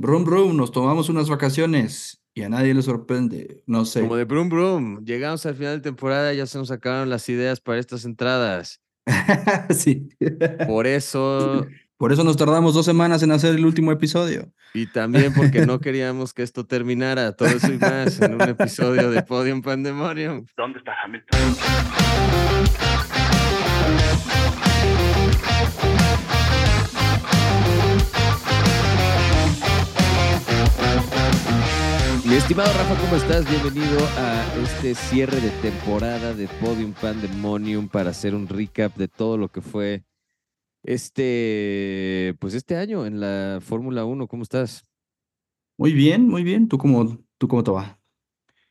Brum, 0.00 0.22
brum, 0.24 0.56
nos 0.56 0.70
tomamos 0.70 1.08
unas 1.08 1.28
vacaciones 1.28 2.22
y 2.32 2.42
a 2.42 2.48
nadie 2.48 2.72
le 2.72 2.82
sorprende. 2.82 3.64
No 3.66 3.84
sé. 3.84 4.02
Como 4.02 4.14
de 4.14 4.24
Brum 4.24 4.48
Brum, 4.48 5.04
llegamos 5.04 5.44
al 5.44 5.56
final 5.56 5.78
de 5.78 5.82
temporada, 5.82 6.32
ya 6.32 6.46
se 6.46 6.56
nos 6.56 6.70
acabaron 6.70 7.10
las 7.10 7.28
ideas 7.28 7.60
para 7.60 7.80
estas 7.80 8.04
entradas. 8.04 8.80
sí. 9.70 10.08
Por 10.68 10.86
eso, 10.86 11.66
Por 11.96 12.12
eso 12.12 12.22
nos 12.22 12.36
tardamos 12.36 12.74
dos 12.74 12.86
semanas 12.86 13.24
en 13.24 13.32
hacer 13.32 13.56
el 13.56 13.66
último 13.66 13.90
episodio. 13.90 14.52
y 14.72 14.86
también 14.86 15.34
porque 15.34 15.66
no 15.66 15.80
queríamos 15.80 16.32
que 16.32 16.44
esto 16.44 16.64
terminara, 16.64 17.32
todo 17.32 17.48
eso 17.48 17.72
y 17.72 17.78
más 17.78 18.20
en 18.20 18.34
un 18.34 18.42
episodio 18.42 19.10
de 19.10 19.24
Podium 19.24 19.62
Pandemonium. 19.62 20.46
¿Dónde 20.56 20.78
está 20.78 20.92
Hamilton? 21.02 21.56
Estimado 32.38 32.72
Rafa, 32.72 33.00
¿cómo 33.00 33.16
estás? 33.16 33.50
Bienvenido 33.50 33.98
a 34.16 34.54
este 34.62 34.94
cierre 34.94 35.40
de 35.40 35.50
temporada 35.60 36.34
de 36.34 36.46
Podium 36.60 36.92
Pandemonium 36.92 37.88
para 37.88 38.10
hacer 38.10 38.32
un 38.32 38.46
recap 38.46 38.96
de 38.96 39.08
todo 39.08 39.36
lo 39.36 39.48
que 39.48 39.60
fue 39.60 40.04
este, 40.84 42.36
pues 42.38 42.54
este 42.54 42.76
año 42.76 43.06
en 43.06 43.18
la 43.18 43.58
Fórmula 43.60 44.04
1. 44.04 44.28
¿Cómo 44.28 44.44
estás? 44.44 44.84
Muy 45.76 45.92
bien, 45.92 46.28
muy 46.28 46.44
bien. 46.44 46.68
¿Tú 46.68 46.78
cómo, 46.78 47.18
tú 47.38 47.48
cómo 47.48 47.64
te 47.64 47.72
va? 47.72 47.98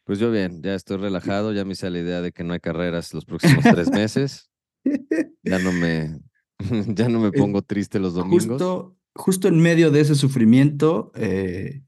Pues 0.05 0.17
yo 0.17 0.31
bien, 0.31 0.63
ya 0.63 0.73
estoy 0.73 0.95
relajado, 0.97 1.51
ya 1.51 1.65
me 1.65 1.73
hice 1.73 1.89
la 1.89 1.99
idea 1.99 2.21
de 2.21 2.31
que 2.31 2.45
no 2.45 2.53
hay 2.53 2.61
carreras 2.61 3.13
los 3.13 3.25
próximos 3.25 3.63
tres 3.63 3.91
meses. 3.91 4.49
Ya 5.43 5.59
no 5.59 5.73
me, 5.73 6.21
ya 6.95 7.09
no 7.09 7.19
me 7.19 7.31
pongo 7.33 7.61
triste 7.61 7.99
los 7.99 8.13
domingos. 8.13 8.47
Justo, 8.47 8.97
justo 9.13 9.49
en 9.49 9.59
medio 9.59 9.91
de 9.91 9.99
ese 9.99 10.15
sufrimiento, 10.15 11.11
eh, 11.15 11.81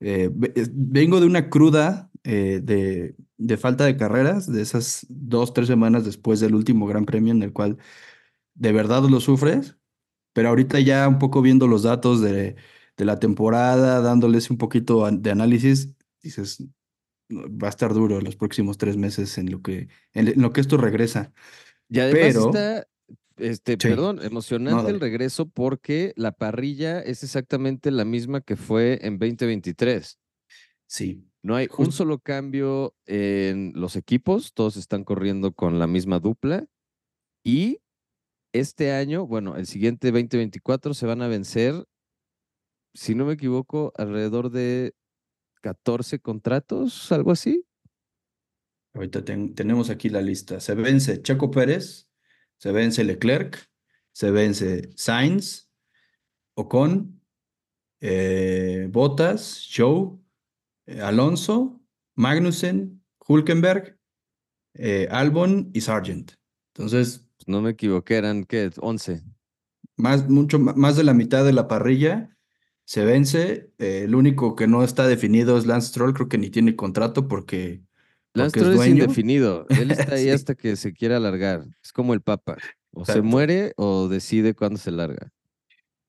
eh, 0.00 0.30
vengo 0.72 1.20
de 1.20 1.26
una 1.26 1.50
cruda 1.50 2.10
eh, 2.24 2.60
de, 2.62 3.14
de 3.38 3.56
falta 3.56 3.84
de 3.84 3.96
carreras, 3.96 4.50
de 4.50 4.62
esas 4.62 5.06
dos, 5.08 5.52
tres 5.54 5.68
semanas 5.68 6.04
después 6.04 6.40
del 6.40 6.54
último 6.54 6.86
Gran 6.86 7.04
Premio 7.06 7.32
en 7.32 7.42
el 7.42 7.52
cual 7.52 7.78
de 8.54 8.72
verdad 8.72 9.02
lo 9.04 9.20
sufres, 9.20 9.76
pero 10.32 10.48
ahorita 10.50 10.80
ya 10.80 11.08
un 11.08 11.18
poco 11.18 11.42
viendo 11.42 11.66
los 11.66 11.82
datos 11.82 12.20
de, 12.20 12.56
de 12.96 13.04
la 13.04 13.18
temporada, 13.18 14.00
dándoles 14.00 14.50
un 14.50 14.58
poquito 14.58 15.10
de 15.10 15.30
análisis, 15.30 15.94
dices, 16.22 16.62
"No, 17.28 17.42
va 17.56 17.68
a 17.68 17.70
estar 17.70 17.94
duro 17.94 18.20
los 18.20 18.36
próximos 18.36 18.76
tres 18.78 18.96
meses 18.96 19.38
en 19.38 19.50
lo 19.50 19.62
que, 19.62 19.88
en, 20.12 20.28
en 20.28 20.42
lo 20.42 20.52
que 20.52 20.60
esto 20.60 20.76
regresa. 20.76 21.32
Y 21.88 22.00
además 22.00 22.20
Pero- 22.34 22.46
está, 22.46 22.86
este, 23.40 23.72
Sí. 23.72 23.78
perdón, 23.88 24.20
emocionante 24.22 24.90
el 24.90 25.00
regreso 25.00 25.48
porque 25.48 26.12
la 26.16 26.32
parrilla 26.32 27.00
es 27.00 27.22
exactamente 27.22 27.90
la 27.90 28.04
misma 28.04 28.40
que 28.40 28.56
fue 28.56 28.98
en 29.02 29.18
2023. 29.18 30.18
Sí, 30.86 31.24
No 31.42 31.56
hay 31.56 31.68
un 31.78 31.90
solo 31.90 32.18
cambio 32.18 32.94
en 33.06 33.72
los 33.74 33.96
equipos, 33.96 34.52
todos 34.52 34.76
están 34.76 35.04
corriendo 35.04 35.52
con 35.52 35.78
la 35.78 35.86
misma 35.86 36.18
dupla. 36.18 36.66
Y 37.42 37.78
este 38.52 38.92
año, 38.92 39.26
bueno, 39.26 39.56
el 39.56 39.66
siguiente 39.66 40.10
2024 40.12 40.92
se 40.92 41.06
van 41.06 41.22
a 41.22 41.28
vencer, 41.28 41.86
si 42.92 43.14
no 43.14 43.24
me 43.24 43.32
equivoco, 43.34 43.92
alrededor 43.96 44.50
de 44.50 44.92
14 45.62 46.18
contratos, 46.18 47.10
algo 47.12 47.30
así. 47.30 47.64
ahorita 48.92 49.24
ten- 49.24 49.54
tenemos 49.54 49.88
aquí 49.88 50.08
la 50.08 50.20
lista. 50.20 50.58
Se 50.60 50.74
vence 50.74 51.22
Checo 51.22 51.50
Pérez, 51.50 52.09
se 52.60 52.72
vence 52.72 53.02
Leclerc, 53.04 53.56
se 54.12 54.30
vence 54.30 54.90
Sainz, 54.94 55.70
Ocon, 56.54 57.18
eh, 58.02 58.86
Bottas, 58.90 59.66
Joe, 59.74 60.18
eh, 60.84 61.00
Alonso, 61.00 61.80
Magnussen, 62.16 63.02
Hulkenberg, 63.26 63.98
eh, 64.74 65.08
Albon 65.10 65.70
y 65.72 65.80
Sargent. 65.80 66.32
Entonces, 66.74 67.26
no 67.46 67.62
me 67.62 67.70
equivoqué, 67.70 68.16
eran, 68.16 68.44
¿qué? 68.44 68.70
11. 68.78 69.22
más, 69.96 70.28
mucho 70.28 70.58
más 70.58 70.96
de 70.96 71.04
la 71.04 71.14
mitad 71.14 71.46
de 71.46 71.54
la 71.54 71.66
parrilla 71.66 72.36
se 72.84 73.06
vence. 73.06 73.72
Eh, 73.78 74.02
el 74.04 74.14
único 74.14 74.54
que 74.54 74.66
no 74.66 74.84
está 74.84 75.06
definido 75.06 75.56
es 75.56 75.64
Lance 75.64 75.88
Stroll, 75.88 76.12
creo 76.12 76.28
que 76.28 76.36
ni 76.36 76.50
tiene 76.50 76.76
contrato 76.76 77.26
porque, 77.26 77.82
Lance 78.34 78.60
es 78.60 78.86
indefinido. 78.86 79.66
Él 79.70 79.90
está 79.90 80.14
ahí 80.14 80.24
Sí. 80.24 80.30
hasta 80.30 80.54
que 80.54 80.76
se 80.76 80.92
quiera 80.92 81.16
alargar. 81.16 81.64
Es 81.82 81.92
como 81.92 82.14
el 82.14 82.20
Papa. 82.20 82.56
O 82.92 83.04
se 83.04 83.22
muere 83.22 83.72
o 83.76 84.08
decide 84.08 84.54
cuándo 84.54 84.78
se 84.78 84.90
larga. 84.90 85.30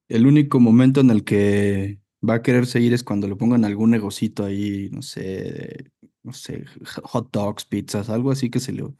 El 0.08 0.26
único 0.28 0.60
momento 0.60 1.02
en 1.02 1.10
el 1.12 1.24
que 1.24 2.00
va 2.28 2.36
a 2.36 2.42
querer 2.42 2.66
seguir 2.66 2.94
es 2.94 3.04
cuando 3.04 3.28
le 3.28 3.36
pongan 3.36 3.66
algún 3.66 3.92
negocito 3.92 4.44
ahí, 4.44 4.90
no 4.92 5.02
sé, 5.02 5.92
no 6.24 6.34
sé, 6.34 6.66
hot 7.04 7.32
dogs, 7.32 7.66
pizzas, 7.66 8.10
algo 8.10 8.32
así 8.32 8.50
que 8.50 8.60
se 8.60 8.72
le, 8.74 8.84
que 8.84 8.92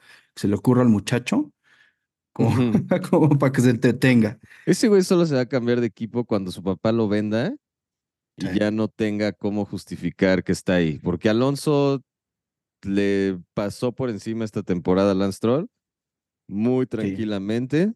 se 0.42 0.48
le 0.48 0.56
ocurra 0.56 0.82
al 0.84 0.90
muchacho, 0.90 1.52
como, 2.34 2.52
como 3.12 3.38
para 3.38 3.52
que 3.52 3.62
se 3.62 3.72
entretenga. 3.72 4.40
Ese 4.66 4.88
güey 4.88 5.04
solo 5.04 5.26
se 5.26 5.36
va 5.36 5.42
a 5.42 5.46
cambiar 5.50 5.82
de 5.82 5.88
equipo 5.88 6.24
cuando 6.26 6.52
su 6.52 6.64
papá 6.64 6.92
lo 6.92 7.08
venda 7.08 7.54
y 8.38 8.46
Sí. 8.48 8.60
ya 8.60 8.72
no 8.72 8.88
tenga 8.88 9.34
cómo 9.34 9.66
justificar 9.66 10.44
que 10.44 10.54
está 10.54 10.76
ahí. 10.76 10.98
Porque 11.00 11.30
Alonso 11.30 12.02
le 12.84 13.40
pasó 13.54 13.92
por 13.94 14.10
encima 14.10 14.46
esta 14.46 14.64
temporada 14.64 15.12
a 15.12 15.16
Lance 15.16 15.38
Stroll 15.38 15.70
muy 16.48 16.88
tranquilamente. 16.88 17.94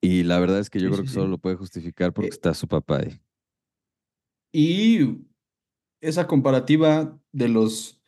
Y 0.00 0.22
la 0.24 0.38
verdad 0.40 0.58
es 0.60 0.70
que 0.70 0.80
yo 0.80 0.90
Sí, 0.90 0.92
creo 0.92 1.04
que 1.04 1.10
sí. 1.10 1.12
solo 1.12 1.28
lo 1.28 1.38
puede 1.38 1.56
justificar 1.56 2.12
porque 2.12 2.28
Eh, 2.28 2.34
está 2.34 2.54
su 2.54 2.66
papá 2.68 2.98
ahí. 2.98 3.20
Y 4.52 5.26
esa 6.00 6.26
comparativa 6.26 7.18
de 7.32 7.48
los 7.48 8.02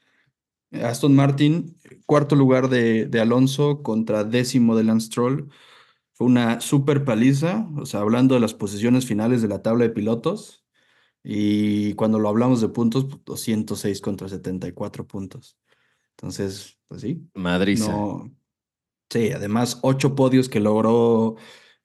Aston 0.72 1.16
Martin, 1.16 1.78
cuarto 2.06 2.37
lugar 2.37 2.69
de, 2.71 3.06
de 3.06 3.21
Alonso 3.21 3.83
contra 3.83 4.25
décimo 4.25 4.77
de 4.77 4.84
Lance 4.84 5.09
Stroll, 5.09 5.50
fue 6.15 6.27
una 6.28 6.60
super 6.60 7.05
paliza, 7.05 7.69
o 7.78 7.87
sea, 7.87 8.00
hablando 8.00 8.34
de 8.34 8.41
las 8.43 8.55
posiciones 8.55 9.06
finales 9.06 9.43
de 9.43 9.49
la 9.49 9.62
tabla 9.62 9.84
de 9.84 9.91
pilotos, 9.91 10.65
y 11.23 11.95
cuando 11.95 12.19
lo 12.19 12.29
hablamos 12.29 12.61
de 12.61 12.69
puntos, 12.69 13.05
pues, 13.07 13.21
206 13.25 14.01
contra 14.01 14.29
74 14.29 15.07
puntos. 15.07 15.59
Entonces, 16.13 16.79
pues 16.89 17.03
sí, 17.03 17.31
Madriza. 17.35 18.07
no. 18.07 18.31
Sí, 19.11 19.33
además, 19.33 19.79
ocho 19.83 20.15
podios 20.15 20.49
que 20.49 20.61
logró 20.61 21.37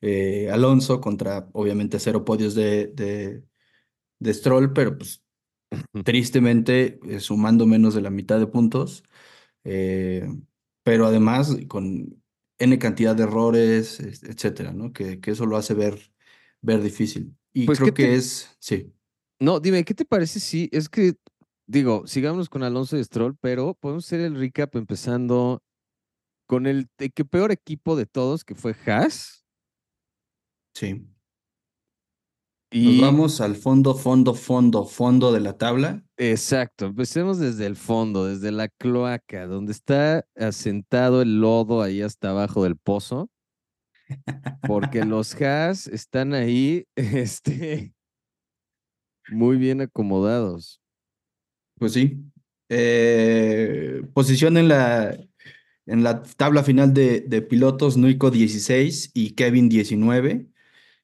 eh, 0.01 0.49
Alonso 0.51 1.01
contra, 1.01 1.49
obviamente, 1.53 1.99
cero 1.99 2.23
podios 2.25 2.55
de, 2.55 2.87
de, 2.87 3.43
de 4.19 4.33
Stroll, 4.33 4.73
pero 4.73 4.97
pues 4.97 5.23
tristemente 6.03 6.99
eh, 7.07 7.19
sumando 7.19 7.65
menos 7.65 7.93
de 7.95 8.01
la 8.01 8.09
mitad 8.09 8.39
de 8.39 8.47
puntos, 8.47 9.03
eh, 9.63 10.27
pero 10.83 11.05
además 11.07 11.57
con 11.67 12.23
N 12.59 12.79
cantidad 12.79 13.15
de 13.15 13.23
errores, 13.23 13.99
es- 13.99 14.23
etcétera, 14.23 14.73
¿no? 14.73 14.93
Que, 14.93 15.19
que 15.21 15.31
eso 15.31 15.45
lo 15.45 15.57
hace 15.57 15.73
ver, 15.73 15.99
ver 16.61 16.81
difícil. 16.83 17.37
Y 17.53 17.69
Pues, 17.69 17.79
creo 17.79 17.91
¿qué 17.93 17.93
que 17.93 18.15
te- 18.15 18.15
es, 18.15 18.55
sí, 18.59 18.93
No, 19.39 19.59
dime, 19.59 19.83
¿qué 19.83 19.93
te 19.93 20.05
parece 20.05 20.39
si 20.39 20.69
es 20.71 20.89
que, 20.89 21.15
digo, 21.67 22.07
sigamos 22.07 22.49
con 22.49 22.63
Alonso 22.63 22.97
y 22.97 23.03
Stroll, 23.03 23.37
pero 23.39 23.73
podemos 23.73 24.05
hacer 24.05 24.21
el 24.21 24.35
recap 24.35 24.75
empezando 24.75 25.61
con 26.47 26.67
el 26.67 26.89
que 27.13 27.25
peor 27.25 27.51
equipo 27.51 27.95
de 27.95 28.05
todos, 28.05 28.43
que 28.45 28.55
fue 28.55 28.75
Haas. 28.85 29.45
sí. 30.73 31.07
Y 32.71 32.99
Nos 32.99 33.01
vamos 33.01 33.41
al 33.41 33.55
fondo, 33.55 33.95
fondo, 33.95 34.33
fondo, 34.33 34.85
fondo 34.85 35.31
de 35.31 35.39
la 35.39 35.57
tabla. 35.57 36.03
exacto, 36.17 36.87
empecemos 36.87 37.39
desde 37.39 37.67
el 37.67 37.77
fondo, 37.77 38.25
desde 38.25 38.51
la 38.51 38.67
cloaca, 38.67 39.47
donde 39.47 39.71
está 39.71 40.27
asentado 40.35 41.21
el 41.21 41.39
lodo 41.39 41.81
ahí 41.81 42.01
hasta 42.01 42.31
abajo 42.31 42.63
del 42.63 42.75
pozo, 42.75 43.29
porque 44.67 45.05
los 45.05 45.39
Haas 45.41 45.87
están 45.87 46.33
ahí, 46.33 46.85
este, 46.95 47.94
muy 49.29 49.57
bien 49.57 49.81
acomodados. 49.81 50.81
Pues 51.77 51.93
sí. 51.93 52.17
Eh, 52.69 54.01
posición 54.13 54.57
en 54.57 54.67
la, 54.69 55.17
en 55.85 56.03
la 56.03 56.23
tabla 56.23 56.63
final 56.63 56.93
de, 56.93 57.21
de 57.21 57.41
pilotos, 57.41 57.97
Nico 57.97 58.31
16 58.31 59.11
y 59.13 59.31
Kevin 59.31 59.69
19. 59.69 60.47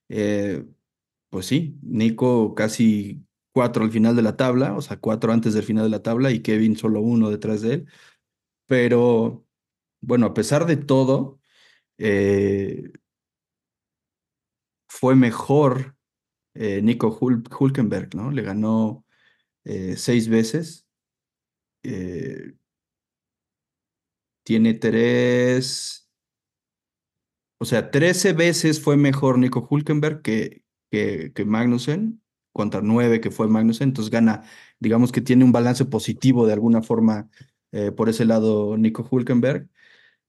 Eh, 0.10 0.66
pues 1.30 1.46
sí, 1.48 1.78
Nico 1.84 2.56
casi 2.56 3.26
cuatro 3.54 3.84
al 3.84 3.92
final 3.92 4.16
de 4.16 4.22
la 4.24 4.38
tabla, 4.38 4.76
o 4.76 4.82
sea, 4.82 4.98
cuatro 5.00 5.32
antes 5.34 5.54
del 5.54 5.64
final 5.64 5.86
de 5.86 5.90
la 5.90 6.04
tabla 6.04 6.32
y 6.32 6.42
Kevin 6.42 6.78
solo 6.78 7.02
uno 7.02 7.30
detrás 7.30 7.62
de 7.62 7.76
él. 7.76 7.88
Pero 8.68 9.46
bueno, 10.02 10.28
a 10.28 10.34
pesar 10.34 10.66
de 10.66 10.78
todo, 10.78 11.40
eh, 11.98 12.92
fue 14.88 15.16
mejor 15.16 15.96
eh, 16.54 16.82
Nico 16.82 17.18
Hul- 17.20 17.44
Hulkenberg, 17.60 18.16
¿no? 18.16 18.32
Le 18.32 18.42
ganó 18.44 19.06
eh, 19.66 19.96
seis 19.98 20.30
veces. 20.30 20.88
Eh, 21.84 22.54
tiene 24.44 24.74
tres, 24.76 26.08
o 27.58 27.66
sea, 27.66 27.92
13 27.92 28.34
veces 28.34 28.82
fue 28.82 28.98
mejor 28.98 29.38
Nico 29.38 29.66
Hulkenberg 29.70 30.22
que, 30.22 30.64
que, 30.92 31.32
que 31.34 31.46
Magnussen 31.46 32.22
contra 32.54 32.82
9 32.82 33.22
que 33.22 33.32
fue 33.32 33.48
Magnussen, 33.48 33.90
entonces 33.90 34.12
gana, 34.12 34.44
digamos 34.80 35.12
que 35.12 35.22
tiene 35.22 35.44
un 35.46 35.52
balance 35.52 35.86
positivo 35.86 36.46
de 36.48 36.54
alguna 36.54 36.82
forma 36.82 37.30
por 37.96 38.10
ese 38.10 38.26
lado 38.26 38.76
Nico 38.78 39.08
Hulkenberg. 39.10 39.70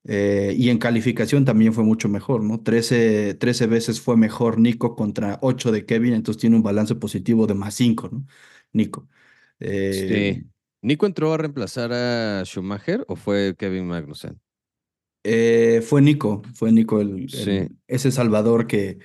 Eh, 0.04 0.54
y 0.58 0.70
en 0.70 0.78
calificación 0.78 1.44
también 1.44 1.72
fue 1.72 1.84
mucho 1.84 2.08
mejor, 2.08 2.42
¿no? 2.42 2.60
13, 2.60 3.34
13 3.34 3.66
veces 3.66 4.00
fue 4.00 4.16
mejor 4.16 4.58
Nico 4.58 4.96
contra 4.96 5.38
8 5.42 5.70
de 5.70 5.86
Kevin, 5.86 6.14
entonces 6.14 6.40
tiene 6.40 6.56
un 6.56 6.62
balance 6.62 6.94
positivo 6.96 7.46
de 7.46 7.54
más 7.54 7.74
5, 7.74 8.08
¿no? 8.10 8.26
Nico. 8.72 9.08
Eh, 9.60 10.40
sí. 10.42 10.50
¿Nico 10.80 11.06
entró 11.06 11.32
a 11.32 11.36
reemplazar 11.36 11.92
a 11.92 12.42
Schumacher 12.44 13.04
o 13.06 13.14
fue 13.14 13.54
Kevin 13.56 13.86
Magnussen? 13.86 14.40
Eh, 15.22 15.80
fue 15.86 16.02
Nico, 16.02 16.42
fue 16.54 16.72
Nico 16.72 17.00
el, 17.00 17.26
ese 17.86 18.10
salvador 18.10 18.66
que, 18.66 18.98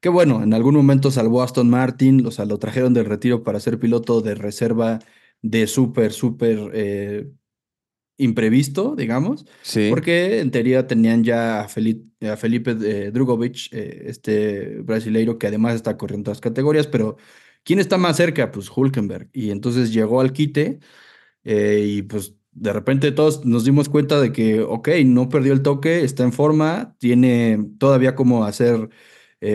que, 0.00 0.10
bueno, 0.10 0.42
en 0.42 0.52
algún 0.52 0.74
momento 0.74 1.10
salvó 1.10 1.40
a 1.40 1.46
Aston 1.46 1.70
Martin, 1.70 2.26
o 2.26 2.30
sea, 2.30 2.44
lo 2.44 2.58
trajeron 2.58 2.92
del 2.92 3.06
retiro 3.06 3.42
para 3.42 3.58
ser 3.58 3.78
piloto 3.78 4.20
de 4.20 4.34
reserva 4.34 4.98
de 5.40 5.66
súper, 5.66 6.12
súper 6.12 7.32
imprevisto, 8.16 8.94
digamos, 8.96 9.46
sí. 9.62 9.88
porque 9.90 10.40
en 10.40 10.50
teoría 10.50 10.86
tenían 10.86 11.24
ya 11.24 11.62
a 11.62 11.68
Felipe, 11.68 12.28
a 12.28 12.36
Felipe 12.36 12.76
eh, 12.82 13.10
Drugovic, 13.10 13.72
eh, 13.72 14.04
este 14.06 14.80
brasileiro 14.82 15.38
que 15.38 15.46
además 15.48 15.74
está 15.74 15.96
corriendo 15.96 16.26
todas 16.26 16.38
las 16.38 16.42
categorías, 16.42 16.86
pero 16.86 17.16
¿quién 17.64 17.78
está 17.78 17.98
más 17.98 18.16
cerca? 18.16 18.52
Pues 18.52 18.70
Hulkenberg. 18.74 19.28
Y 19.32 19.50
entonces 19.50 19.92
llegó 19.92 20.20
al 20.20 20.32
quite 20.32 20.80
eh, 21.44 21.84
y 21.86 22.02
pues 22.02 22.34
de 22.52 22.72
repente 22.72 23.12
todos 23.12 23.44
nos 23.46 23.64
dimos 23.64 23.88
cuenta 23.88 24.20
de 24.20 24.32
que, 24.32 24.60
ok, 24.60 24.88
no 25.06 25.28
perdió 25.28 25.52
el 25.52 25.62
toque, 25.62 26.04
está 26.04 26.22
en 26.22 26.32
forma, 26.32 26.96
tiene 26.98 27.58
todavía 27.78 28.14
como 28.14 28.44
hacer 28.44 28.90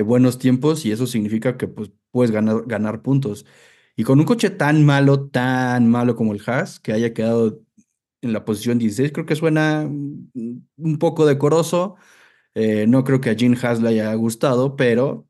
buenos 0.05 0.37
tiempos 0.37 0.85
y 0.85 0.91
eso 0.91 1.07
significa 1.07 1.55
que 1.55 1.65
pues 1.69 1.91
puedes 2.11 2.31
ganar, 2.31 2.63
ganar 2.65 3.01
puntos. 3.01 3.45
Y 3.95 4.03
con 4.03 4.19
un 4.19 4.25
coche 4.25 4.49
tan 4.49 4.85
malo, 4.85 5.29
tan 5.29 5.89
malo 5.89 6.15
como 6.15 6.33
el 6.33 6.41
Haas, 6.45 6.79
que 6.79 6.93
haya 6.93 7.13
quedado 7.13 7.61
en 8.21 8.33
la 8.33 8.45
posición 8.45 8.79
16. 8.79 9.11
Creo 9.11 9.25
que 9.25 9.35
suena 9.35 9.87
mm, 9.89 10.61
un 10.77 10.99
poco 10.99 11.25
decoroso. 11.25 11.95
Eh, 12.55 12.87
no 12.87 13.03
creo 13.03 13.21
que 13.21 13.29
a 13.29 13.35
Gene 13.35 13.57
Haas 13.61 13.81
le 13.81 13.89
haya 13.89 14.13
gustado, 14.15 14.75
pero 14.75 15.27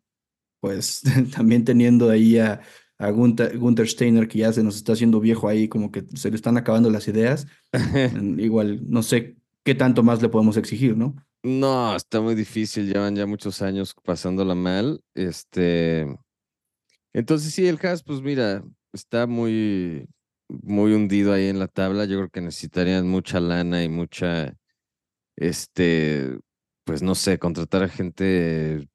pues 0.60 1.01
también 1.36 1.66
teniendo 1.66 2.10
ahí 2.10 2.38
a, 2.38 2.62
a 2.98 3.12
Gunther, 3.12 3.88
Steiner, 3.88 4.28
que 4.28 4.39
ya 4.39 4.54
se 4.54 4.63
nos 4.63 4.75
está 4.78 4.94
haciendo 4.94 5.19
viejo 5.19 5.48
ahí, 5.48 5.68
como 5.68 5.92
que 5.92 6.06
se 6.16 6.30
le 6.30 6.36
están 6.36 6.57
acabando 6.57 6.89
las 6.89 7.07
ideas. 7.07 7.48
Igual, 8.38 8.81
no 8.89 9.04
sé 9.04 9.38
qué 9.63 9.75
tanto 9.75 10.04
más 10.04 10.22
le 10.22 10.30
podemos 10.30 10.57
exigir, 10.57 10.98
¿no? 10.98 11.16
No, 11.44 11.95
está 11.95 12.19
muy 12.19 12.36
difícil, 12.36 12.92
llevan 12.92 13.16
ya 13.16 13.25
muchos 13.25 13.62
años 13.62 13.94
pasándola 14.04 14.56
mal. 14.56 15.01
Este. 15.13 16.07
Entonces, 17.13 17.54
sí, 17.54 17.68
el 17.68 17.80
Haas, 17.81 18.04
pues 18.04 18.22
mira, 18.22 18.63
está 18.92 19.28
muy, 19.28 20.07
muy 20.50 20.94
hundido 20.94 21.34
ahí 21.34 21.48
en 21.48 21.60
la 21.60 21.68
tabla. 21.68 22.06
Yo 22.06 22.18
creo 22.18 22.30
que 22.30 22.42
necesitarían 22.42 23.08
mucha 23.08 23.40
lana 23.40 23.84
y 23.84 23.90
mucha, 23.90 24.56
este, 25.36 26.38
pues 26.84 27.02
no 27.02 27.16
sé, 27.16 27.40
contratar 27.40 27.84
a 27.84 27.90
gente 27.90 28.88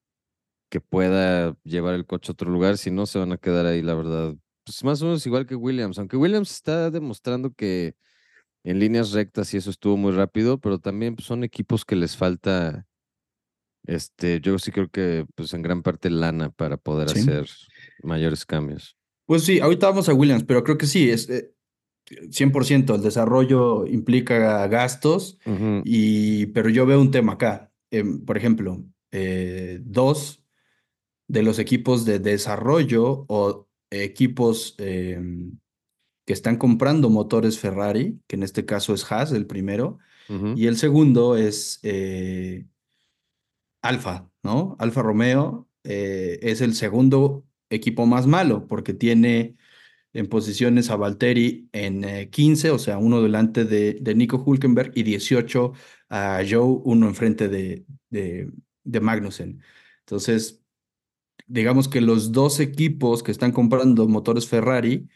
que 0.71 0.81
pueda 0.81 1.57
llevar 1.65 1.95
el 1.95 2.07
coche 2.07 2.31
a 2.31 2.35
otro 2.35 2.51
lugar. 2.51 2.79
Si 2.79 2.91
no, 2.91 3.07
se 3.07 3.19
van 3.19 3.33
a 3.33 3.37
quedar 3.37 3.67
ahí, 3.67 3.83
la 3.83 3.95
verdad. 3.95 4.35
Pues 4.65 4.83
más 4.85 5.03
o 5.03 5.07
menos 5.07 5.27
igual 5.27 5.47
que 5.47 5.55
Williams, 5.57 5.99
aunque 5.99 6.17
Williams 6.17 6.51
está 6.51 6.91
demostrando 6.91 7.53
que 7.53 7.95
en 8.65 8.79
líneas 8.79 9.13
rectas 9.13 9.53
y 9.53 9.57
eso 9.57 9.71
estuvo 9.71 9.97
muy 9.97 10.13
rápido, 10.13 10.59
pero 10.59 10.79
también 10.79 11.17
pues, 11.17 11.27
son 11.27 11.45
equipos 11.45 11.85
que 11.85 11.97
les 11.97 12.17
falta, 12.17 12.87
este, 13.87 14.41
yo 14.41 14.59
sí 14.59 14.71
creo 14.71 14.89
que 14.89 15.27
pues 15.35 15.53
en 15.53 15.63
gran 15.63 15.83
parte 15.83 16.11
lana 16.11 16.51
para 16.51 16.77
poder 16.77 17.09
hacer 17.09 17.49
mayores 18.03 18.47
cambios. 18.47 18.97
Pues 19.27 19.45
sí, 19.45 19.61
ahorita 19.61 19.89
vamos 19.89 20.09
a 20.09 20.15
Williams, 20.15 20.45
pero 20.45 20.65
creo 20.65 20.79
que 20.79 20.87
sí, 20.87 21.11
es 21.11 21.29
100%. 21.29 22.93
Eh, 22.93 22.97
el 22.97 23.03
desarrollo 23.03 23.87
implica 23.87 24.67
gastos, 24.69 25.39
y, 25.85 26.47
pero 26.47 26.69
yo 26.69 26.87
veo 26.87 27.01
un 27.01 27.11
tema 27.11 27.35
acá. 27.35 27.73
Em, 27.91 28.25
por 28.25 28.37
ejemplo, 28.37 28.85
eh, 29.13 29.81
dos 29.85 30.45
de 31.29 31.43
los 31.43 31.59
equipos 31.59 32.05
de 32.05 32.19
desarrollo 32.19 33.25
o 33.29 33.69
equipos 33.91 34.75
em, 34.79 35.59
que 36.27 36.33
están 36.33 36.57
comprando 36.57 37.11
motores 37.11 37.59
Ferrari, 37.59 38.19
que 38.27 38.37
en 38.37 38.43
este 38.43 38.65
caso 38.65 38.95
es 38.95 39.11
Haas, 39.11 39.33
el 39.33 39.47
primero, 39.47 39.99
y 40.57 40.67
el 40.67 40.79
segundo 40.79 41.37
es 41.37 41.79
eh, 41.83 42.65
Alfa, 43.83 44.31
¿no? 44.43 44.77
Alfa 44.79 45.03
Romeo 45.03 45.69
es 45.85 46.63
el 46.63 46.75
segundo 46.75 47.45
equipo 47.75 48.07
más 48.07 48.27
malo, 48.27 48.67
porque 48.67 48.95
tiene 48.95 49.57
en 50.13 50.29
posiciones 50.29 50.91
a 50.91 50.97
Valtteri 50.97 51.69
en 51.73 52.31
15, 52.31 52.69
eh, 52.69 52.71
o 52.71 52.79
sea, 52.79 52.99
uno 52.99 53.23
delante 53.23 53.65
de, 53.65 54.15
Nico 54.15 54.43
Hulkenberg 54.45 54.93
y 54.95 55.03
18 55.03 55.73
a 56.11 56.43
Joe, 56.49 56.81
uno 56.85 57.09
enfrente 57.09 57.49
de, 57.49 57.85
de, 58.11 58.51
de 58.85 59.01
Magnussen. 59.01 59.63
Entonces, 60.01 60.63
digamos 61.47 61.89
que 61.89 62.01
los 62.01 62.33
dos 62.33 62.61
equipos 62.61 63.23
que 63.23 63.33
están 63.33 63.53
comprando 63.53 64.09
motores 64.09 64.49
Ferrari 64.49 65.09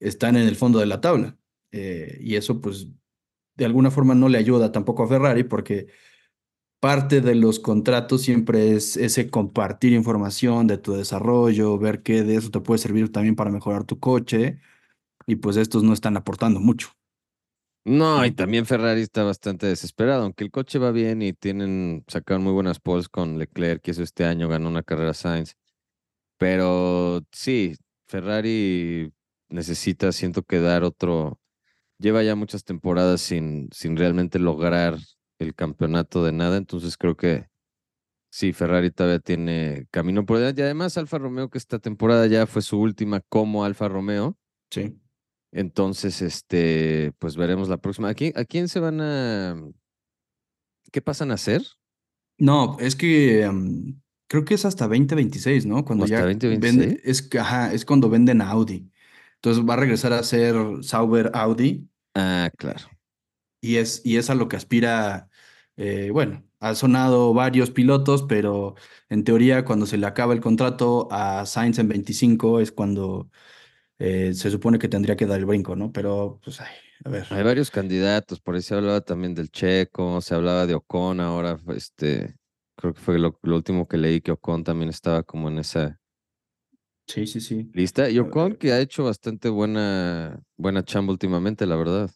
están 0.00 0.36
en 0.36 0.46
el 0.48 0.56
fondo 0.56 0.78
de 0.78 0.86
la 0.86 1.00
tabla. 1.00 1.36
Eh, 1.72 2.18
y 2.20 2.36
eso, 2.36 2.60
pues, 2.60 2.88
de 3.56 3.64
alguna 3.64 3.90
forma 3.90 4.14
no 4.14 4.28
le 4.28 4.38
ayuda 4.38 4.72
tampoco 4.72 5.02
a 5.02 5.08
Ferrari 5.08 5.44
porque 5.44 5.88
parte 6.80 7.20
de 7.20 7.34
los 7.34 7.58
contratos 7.60 8.22
siempre 8.22 8.72
es 8.74 8.96
ese 8.96 9.30
compartir 9.30 9.92
información 9.92 10.66
de 10.66 10.78
tu 10.78 10.94
desarrollo, 10.94 11.78
ver 11.78 12.02
qué 12.02 12.22
de 12.22 12.36
eso 12.36 12.50
te 12.50 12.60
puede 12.60 12.78
servir 12.78 13.10
también 13.12 13.36
para 13.36 13.50
mejorar 13.50 13.84
tu 13.84 13.98
coche. 13.98 14.60
Y 15.26 15.36
pues 15.36 15.56
estos 15.56 15.82
no 15.82 15.92
están 15.92 16.16
aportando 16.16 16.60
mucho. 16.60 16.88
No, 17.84 18.24
y 18.26 18.32
también 18.32 18.66
Ferrari 18.66 19.00
está 19.00 19.22
bastante 19.24 19.66
desesperado, 19.66 20.24
aunque 20.24 20.44
el 20.44 20.50
coche 20.50 20.78
va 20.78 20.90
bien 20.90 21.22
y 21.22 21.32
tienen, 21.32 22.04
sacaron 22.06 22.42
muy 22.42 22.52
buenas 22.52 22.80
poles 22.80 23.08
con 23.08 23.38
Leclerc, 23.38 23.80
que 23.80 23.92
eso 23.92 24.02
este 24.02 24.24
año 24.24 24.46
ganó 24.48 24.68
una 24.68 24.82
carrera 24.82 25.14
Sainz. 25.14 25.54
Pero 26.38 27.22
sí, 27.32 27.76
Ferrari 28.08 29.12
necesita, 29.48 30.12
siento 30.12 30.42
que 30.42 30.60
dar 30.60 30.84
otro, 30.84 31.40
lleva 31.98 32.22
ya 32.22 32.36
muchas 32.36 32.64
temporadas 32.64 33.22
sin, 33.22 33.68
sin 33.72 33.96
realmente 33.96 34.38
lograr 34.38 34.98
el 35.38 35.54
campeonato 35.54 36.24
de 36.24 36.32
nada, 36.32 36.56
entonces 36.56 36.96
creo 36.96 37.16
que 37.16 37.48
sí, 38.30 38.52
Ferrari 38.52 38.90
todavía 38.90 39.20
tiene 39.20 39.86
camino 39.90 40.24
por 40.24 40.38
delante. 40.38 40.62
Y 40.62 40.64
además 40.64 40.96
Alfa 40.98 41.18
Romeo, 41.18 41.48
que 41.50 41.58
esta 41.58 41.78
temporada 41.78 42.26
ya 42.26 42.46
fue 42.46 42.62
su 42.62 42.78
última 42.78 43.20
como 43.28 43.64
Alfa 43.64 43.88
Romeo. 43.88 44.36
Sí. 44.70 44.98
Entonces, 45.52 46.20
este, 46.20 47.12
pues 47.18 47.36
veremos 47.36 47.68
la 47.68 47.78
próxima. 47.78 48.10
¿A 48.10 48.14
quién, 48.14 48.32
a 48.36 48.44
quién 48.44 48.68
se 48.68 48.80
van 48.80 49.00
a... 49.00 49.56
¿Qué 50.92 51.00
pasan 51.00 51.30
a 51.30 51.34
hacer? 51.34 51.62
No, 52.38 52.76
es 52.80 52.96
que 52.96 53.48
creo 54.26 54.44
que 54.44 54.54
es 54.54 54.64
hasta 54.64 54.86
2026, 54.86 55.66
¿no? 55.66 55.84
Cuando 55.84 56.06
ya 56.06 56.20
2026? 56.20 56.60
Vende, 56.60 57.00
es, 57.04 57.28
ajá, 57.38 57.72
es 57.72 57.84
cuando 57.84 58.08
venden 58.08 58.40
Audi. 58.40 58.90
Entonces 59.36 59.64
va 59.68 59.74
a 59.74 59.78
regresar 59.78 60.12
a 60.12 60.22
ser 60.22 60.54
Sauber 60.82 61.30
Audi. 61.34 61.88
Ah, 62.14 62.50
claro. 62.56 62.88
Y 63.60 63.76
es, 63.76 64.02
y 64.04 64.16
es 64.16 64.30
a 64.30 64.34
lo 64.34 64.48
que 64.48 64.56
aspira 64.56 65.27
eh, 65.78 66.10
bueno, 66.12 66.42
ha 66.58 66.74
sonado 66.74 67.32
varios 67.32 67.70
pilotos, 67.70 68.24
pero 68.24 68.74
en 69.08 69.22
teoría 69.22 69.64
cuando 69.64 69.86
se 69.86 69.96
le 69.96 70.06
acaba 70.06 70.34
el 70.34 70.40
contrato 70.40 71.06
a 71.12 71.46
Sainz 71.46 71.78
en 71.78 71.86
25 71.86 72.58
es 72.58 72.72
cuando 72.72 73.30
eh, 74.00 74.34
se 74.34 74.50
supone 74.50 74.80
que 74.80 74.88
tendría 74.88 75.16
que 75.16 75.26
dar 75.26 75.38
el 75.38 75.46
brinco, 75.46 75.76
¿no? 75.76 75.92
Pero, 75.92 76.40
pues, 76.42 76.60
ay, 76.60 76.74
a 77.04 77.10
ver. 77.10 77.26
Hay 77.30 77.44
varios 77.44 77.70
candidatos, 77.70 78.40
por 78.40 78.56
ahí 78.56 78.62
se 78.62 78.74
hablaba 78.74 79.00
también 79.02 79.36
del 79.36 79.50
Checo, 79.50 80.20
se 80.20 80.34
hablaba 80.34 80.66
de 80.66 80.74
Ocon, 80.74 81.20
ahora, 81.20 81.56
este, 81.68 82.34
creo 82.74 82.92
que 82.92 83.00
fue 83.00 83.20
lo, 83.20 83.38
último 83.44 83.86
que 83.86 83.98
leí, 83.98 84.20
que 84.20 84.32
Ocon 84.32 84.64
también 84.64 84.88
estaba 84.88 85.22
como 85.22 85.48
en 85.48 85.58
esa 85.58 86.00
sí, 87.06 87.24
sí, 87.28 87.40
sí. 87.40 87.70
lista. 87.72 88.10
Y 88.10 88.18
Ocon 88.18 88.56
que 88.56 88.72
ha 88.72 88.80
hecho 88.80 89.04
bastante 89.04 89.48
buena, 89.48 90.40
buena 90.56 90.82
chamba 90.82 91.12
últimamente, 91.12 91.66
la 91.66 91.76
verdad. 91.76 92.10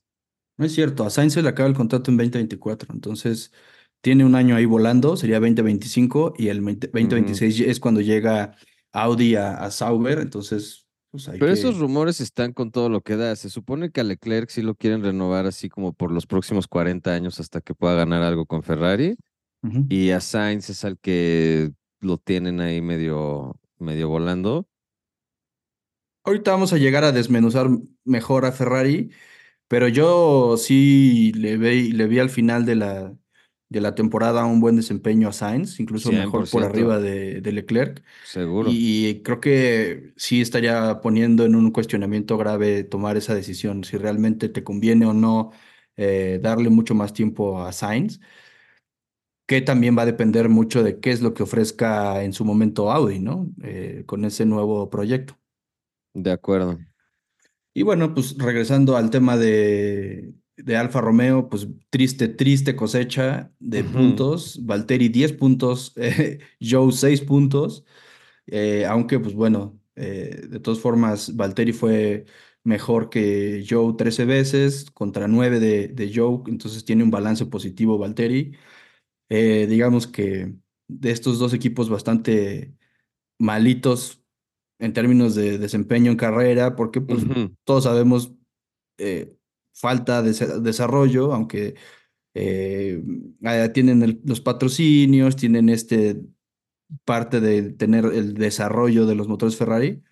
No 0.57 0.67
es 0.67 0.75
cierto, 0.75 1.05
a 1.05 1.11
Sainz 1.11 1.35
se 1.35 1.43
le 1.43 1.49
acaba 1.49 1.69
el 1.69 1.75
contrato 1.75 2.11
en 2.11 2.17
2024, 2.17 2.93
entonces 2.93 3.53
tiene 4.01 4.25
un 4.25 4.35
año 4.35 4.57
ahí 4.57 4.65
volando, 4.65 5.17
sería 5.17 5.41
2025 5.41 6.35
y 6.37 6.49
el 6.49 6.63
2026 6.63 7.61
es 7.61 7.81
cuando 7.81 8.01
llega 8.01 8.57
Audi 8.93 9.37
a, 9.37 9.71
Sauber, 9.71 10.19
entonces 10.19 10.87
pues 11.11 11.29
Pero 11.39 11.53
esos 11.53 11.79
rumores 11.79 12.23
están 12.23 12.55
con 12.55 12.71
todo 12.71 12.89
lo 12.89 13.03
que 13.03 13.17
da. 13.17 13.37
Se 13.37 13.51
supone 13.51 13.91
que 13.91 14.01
a 14.01 14.05
Leclerc 14.05 14.49
sí 14.49 14.63
lo 14.63 14.75
quieren 14.75 15.03
renovar 15.03 15.45
así 15.45 15.69
como 15.69 15.93
por 15.93 16.11
los 16.11 16.27
próximos 16.27 16.67
40 16.67 17.13
años 17.13 17.39
hasta 17.39 17.61
que 17.61 17.75
pueda 17.75 17.95
ganar 17.95 18.23
algo 18.23 18.47
con 18.47 18.63
Ferrari. 18.63 19.17
Y 19.91 20.11
a 20.11 20.21
Sainz 20.21 20.71
es 20.71 20.85
al 20.87 20.99
que 20.99 21.71
lo 22.01 22.17
tienen 22.17 22.61
ahí 22.61 22.81
medio, 22.81 23.61
medio 23.79 24.09
volando. 24.09 24.67
Ahorita 26.25 26.53
vamos 26.53 26.73
a 26.73 26.79
llegar 26.79 27.05
a 27.05 27.13
desmenuzar 27.13 27.69
mejor 28.05 28.47
a 28.47 28.53
Ferrari, 28.53 29.11
pero 29.73 29.89
yo 29.89 30.59
sí 30.59 31.33
le 31.33 31.57
vi, 31.57 31.93
le 31.93 32.07
vi 32.07 32.19
al 32.19 32.29
final 32.29 32.67
de 32.67 32.75
la, 32.75 33.17
de 33.71 33.81
la 33.81 33.95
temporada 33.95 34.45
un 34.45 34.61
buen 34.61 34.77
desempeño 34.77 35.31
a 35.31 35.33
Sainz, 35.33 35.81
incluso 35.81 36.13
mejor 36.13 36.47
por 36.51 36.63
100%, 36.63 36.67
arriba 36.67 36.99
de, 36.99 37.41
de 37.41 37.53
Leclerc. 37.53 38.03
seguro. 38.23 38.69
Y 38.71 39.23
creo 39.23 39.41
que 39.41 40.13
sí 40.17 40.43
estaría 40.43 41.01
poniendo 41.01 41.47
en 41.47 41.55
un 41.55 41.71
cuestionamiento 41.71 42.37
grave 42.37 42.85
tomar 42.85 43.17
esa 43.17 43.35
decisión, 43.35 43.83
si 43.83 43.97
realmente 43.97 44.51
te 44.51 44.63
conviene 44.63 45.07
o 45.07 45.15
no 45.15 45.53
eh, 45.97 46.39
darle 46.43 46.69
mucho 46.69 46.95
más 46.95 47.15
tiempo 47.15 47.65
a 47.65 47.73
Sainz, 47.73 48.21
que 49.47 49.63
también 49.63 49.97
va 49.97 50.03
a 50.03 50.07
depender 50.07 50.51
mucho 50.51 50.83
de 50.83 51.01
qué 51.01 51.13
es 51.13 51.23
lo 51.23 51.33
que 51.33 51.45
ofrezca 51.45 52.23
en 52.25 52.35
su 52.35 52.45
momento 52.45 52.93
Audi, 52.93 53.21
¿no? 53.21 53.49
Eh, 53.63 54.03
con 54.05 54.27
ese 54.27 54.45
nuevo 54.45 54.91
proyecto. 54.91 55.39
De 56.13 56.31
acuerdo. 56.31 56.79
Y 57.75 57.83
bueno, 57.83 58.15
pues 58.15 58.37
regresando 58.39 58.97
al 58.97 59.11
tema 59.11 59.37
de, 59.37 60.35
de 60.57 60.77
Alfa 60.77 61.01
Romeo, 61.01 61.49
pues 61.49 61.69
triste, 61.91 62.29
triste 62.29 62.77
cosecha 62.77 63.53
de 63.59 63.85
puntos. 63.85 64.61
Valtteri 64.65 65.09
10 65.09 65.33
puntos, 65.35 65.93
eh, 65.97 66.39
Joe 66.61 66.93
6 66.93 67.23
puntos. 67.23 67.85
Eh, 68.47 68.85
aunque, 68.87 69.19
pues 69.21 69.35
bueno, 69.35 69.81
eh, 69.97 70.47
de 70.49 70.61
todas 70.61 70.81
formas, 70.81 71.35
Valtteri 71.37 71.73
fue 71.73 72.27
mejor 72.65 73.11
que 73.11 73.65
Joe 73.69 73.95
13 73.97 74.25
veces 74.25 74.91
contra 74.93 75.29
9 75.29 75.61
de, 75.61 75.89
de 75.89 76.13
Joe, 76.15 76.43
entonces 76.47 76.85
tiene 76.85 77.03
un 77.05 77.11
balance 77.11 77.47
positivo 77.47 77.99
Valtteri. 77.99 78.53
Eh, 79.29 79.67
digamos 79.67 80.07
que 80.07 80.55
de 80.89 81.11
estos 81.11 81.39
dos 81.39 81.55
equipos 81.55 81.89
bastante 81.89 82.77
malitos 83.39 84.22
en 84.83 84.93
términos 84.93 85.35
de 85.35 85.59
desempeño 85.59 86.11
en 86.11 86.17
carrera, 86.17 86.75
porque 86.77 87.01
pues 87.01 87.25
todos 87.65 87.85
sabemos 87.85 88.33
eh, 88.99 89.35
falta 89.75 90.23
de 90.23 90.31
desa- 90.33 90.61
desarrollo, 90.61 91.33
aunque 91.33 91.75
eh, 92.35 93.03
tienen 93.73 94.03
el- 94.03 94.21
los 94.25 94.41
patrocinios, 94.41 95.37
tienen 95.37 95.69
este 95.69 96.21
parte 97.05 97.41
de 97.41 97.71
tener 97.73 98.05
el 98.07 98.35
desarrollo 98.35 99.07
de 99.07 99.15
los 99.15 99.29
motores 99.29 99.57
Ferrari, 99.57 100.03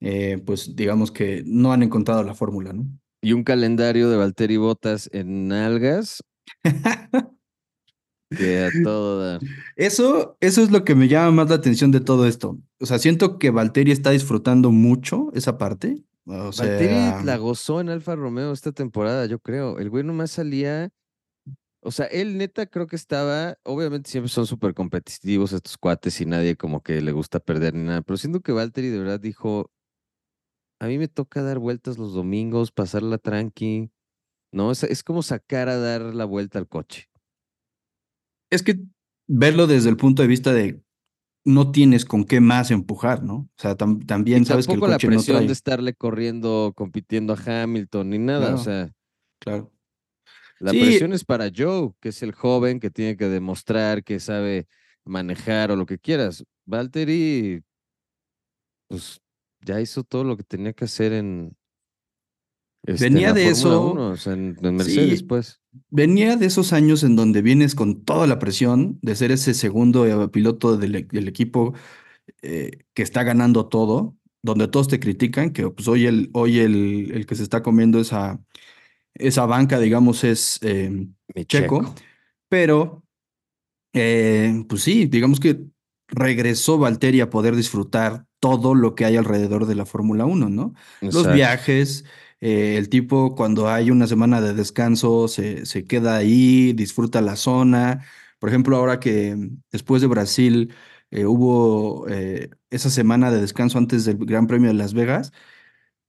eh, 0.00 0.40
pues 0.44 0.76
digamos 0.76 1.10
que 1.10 1.42
no 1.46 1.72
han 1.72 1.82
encontrado 1.82 2.22
la 2.22 2.34
fórmula, 2.34 2.72
¿no? 2.72 2.86
Y 3.22 3.32
un 3.32 3.42
calendario 3.44 4.08
de 4.10 4.16
Valtteri 4.16 4.56
Bottas 4.56 5.10
en 5.12 5.52
algas 5.52 6.22
todo. 8.82 9.40
Eso, 9.76 10.36
eso 10.40 10.62
es 10.62 10.70
lo 10.70 10.84
que 10.84 10.94
me 10.94 11.08
llama 11.08 11.30
más 11.30 11.50
la 11.50 11.56
atención 11.56 11.90
de 11.90 12.00
todo 12.00 12.26
esto. 12.26 12.58
O 12.78 12.86
sea, 12.86 12.98
siento 12.98 13.38
que 13.38 13.50
Valtteri 13.50 13.90
está 13.92 14.10
disfrutando 14.10 14.70
mucho 14.70 15.30
esa 15.34 15.58
parte. 15.58 16.02
O 16.26 16.50
Valtteri 16.50 17.24
la 17.24 17.36
gozó 17.38 17.80
en 17.80 17.88
Alfa 17.88 18.14
Romeo 18.14 18.52
esta 18.52 18.72
temporada, 18.72 19.26
yo 19.26 19.40
creo. 19.40 19.78
El 19.78 19.90
güey 19.90 20.04
nomás 20.04 20.30
salía. 20.30 20.90
O 21.82 21.90
sea, 21.90 22.06
él 22.06 22.38
neta 22.38 22.66
creo 22.66 22.86
que 22.86 22.96
estaba. 22.96 23.56
Obviamente 23.64 24.10
siempre 24.10 24.28
son 24.28 24.46
súper 24.46 24.74
competitivos 24.74 25.52
estos 25.52 25.76
cuates 25.78 26.20
y 26.20 26.26
nadie 26.26 26.56
como 26.56 26.82
que 26.82 27.00
le 27.00 27.12
gusta 27.12 27.40
perder 27.40 27.74
ni 27.74 27.84
nada. 27.84 28.02
Pero 28.02 28.16
siento 28.16 28.40
que 28.40 28.52
Valtteri 28.52 28.88
de 28.88 28.98
verdad 28.98 29.18
dijo: 29.18 29.70
A 30.78 30.86
mí 30.86 30.98
me 30.98 31.08
toca 31.08 31.42
dar 31.42 31.58
vueltas 31.58 31.98
los 31.98 32.14
domingos, 32.14 32.70
pasarla 32.70 33.18
tranqui. 33.18 33.90
No, 34.52 34.70
es, 34.72 34.82
es 34.82 35.02
como 35.02 35.22
sacar 35.22 35.68
a 35.68 35.78
dar 35.78 36.02
la 36.02 36.24
vuelta 36.24 36.58
al 36.58 36.68
coche. 36.68 37.09
Es 38.50 38.62
que 38.62 38.80
verlo 39.28 39.66
desde 39.66 39.88
el 39.88 39.96
punto 39.96 40.22
de 40.22 40.28
vista 40.28 40.52
de 40.52 40.82
no 41.44 41.70
tienes 41.72 42.04
con 42.04 42.24
qué 42.24 42.40
más 42.40 42.70
empujar, 42.70 43.22
¿no? 43.24 43.34
O 43.34 43.48
sea, 43.56 43.76
tam- 43.76 44.00
Y 44.00 44.04
también 44.06 44.44
sabes 44.44 44.66
que 44.66 44.72
el 44.74 44.80
tampoco 44.80 44.90
la 44.90 44.96
coche 44.96 45.06
no 45.08 45.12
presión 45.14 45.46
de 45.46 45.52
estarle 45.52 45.94
corriendo, 45.94 46.72
compitiendo 46.76 47.32
a 47.34 47.62
Hamilton 47.62 48.10
ni 48.10 48.18
nada. 48.18 48.54
O 48.54 48.58
sea, 48.58 48.90
claro. 49.38 49.72
la 50.60 50.72
Sí, 50.72 50.80
presión 50.80 51.12
es 51.12 51.24
para 51.24 51.50
Joe, 51.54 51.92
que 52.00 52.10
es 52.10 52.22
el 52.22 52.32
joven 52.32 52.80
que 52.80 52.90
tiene 52.90 53.16
que 53.16 53.28
demostrar 53.28 54.04
que 54.04 54.20
sabe 54.20 54.66
manejar 55.04 55.70
o 55.70 55.76
lo 55.76 55.86
que 55.86 55.98
quieras. 55.98 56.44
Valtteri, 56.66 57.62
pues 58.88 59.20
ya 59.60 59.80
hizo 59.80 60.02
todo 60.04 60.24
lo 60.24 60.36
que 60.36 60.42
tenía 60.44 60.72
que 60.72 60.84
hacer 60.84 61.12
en, 61.12 61.56
este, 62.86 63.06
en 63.06 63.14
venía 63.14 63.32
de 63.32 63.48
eso. 63.48 63.92
1, 63.92 64.08
o 64.10 64.16
sea, 64.16 64.32
en, 64.32 64.56
en 64.62 64.74
Mercedes, 64.76 65.18
Sí, 65.20 65.24
pues. 65.24 65.60
venía 65.90 66.36
de 66.36 66.46
esos 66.46 66.72
años 66.72 67.02
en 67.02 67.16
donde 67.16 67.42
vienes 67.42 67.74
con 67.74 68.02
toda 68.04 68.26
la 68.26 68.38
presión 68.38 68.98
de 69.02 69.14
ser 69.16 69.32
ese 69.32 69.54
segundo 69.54 70.06
eh, 70.06 70.28
piloto 70.28 70.76
del, 70.76 70.94
e- 70.94 71.08
del 71.10 71.28
equipo 71.28 71.74
eh, 72.42 72.70
que 72.94 73.02
está 73.02 73.22
ganando 73.22 73.66
todo, 73.66 74.16
donde 74.42 74.68
todos 74.68 74.88
te 74.88 75.00
critican, 75.00 75.50
que 75.50 75.68
pues 75.70 75.86
hoy 75.88 76.06
el, 76.06 76.30
hoy 76.32 76.58
el, 76.60 77.10
el 77.12 77.26
que 77.26 77.34
se 77.34 77.42
está 77.42 77.62
comiendo 77.62 78.00
esa, 78.00 78.40
esa 79.14 79.44
banca, 79.46 79.78
digamos, 79.78 80.24
es 80.24 80.58
eh, 80.62 80.88
Mi 81.34 81.44
Checo, 81.44 81.80
checo. 81.82 81.94
pero 82.48 83.02
eh, 83.92 84.64
pues 84.68 84.82
sí, 84.82 85.06
digamos 85.06 85.40
que 85.40 85.60
regresó 86.08 86.78
Valtteri 86.78 87.20
a 87.20 87.30
poder 87.30 87.54
disfrutar 87.56 88.24
todo 88.40 88.74
lo 88.74 88.94
que 88.94 89.04
hay 89.04 89.16
alrededor 89.16 89.66
de 89.66 89.74
la 89.74 89.84
Fórmula 89.84 90.24
1, 90.24 90.48
¿no? 90.48 90.74
Los 91.00 91.32
viajes, 91.34 92.04
eh, 92.40 92.76
el 92.78 92.88
tipo 92.88 93.34
cuando 93.34 93.68
hay 93.68 93.90
una 93.90 94.06
semana 94.06 94.40
de 94.40 94.54
descanso 94.54 95.28
se, 95.28 95.66
se 95.66 95.84
queda 95.84 96.16
ahí, 96.16 96.72
disfruta 96.72 97.20
la 97.20 97.36
zona. 97.36 98.04
Por 98.38 98.48
ejemplo, 98.48 98.76
ahora 98.76 99.00
que 99.00 99.34
mm, 99.36 99.62
después 99.72 100.00
de 100.02 100.08
Brasil 100.08 100.74
eh, 101.10 101.26
hubo 101.26 102.06
eh, 102.08 102.50
esa 102.70 102.90
semana 102.90 103.30
de 103.30 103.40
descanso 103.40 103.78
antes 103.78 104.04
del 104.04 104.16
Gran 104.18 104.46
Premio 104.46 104.68
de 104.68 104.74
Las 104.74 104.94
Vegas, 104.94 105.32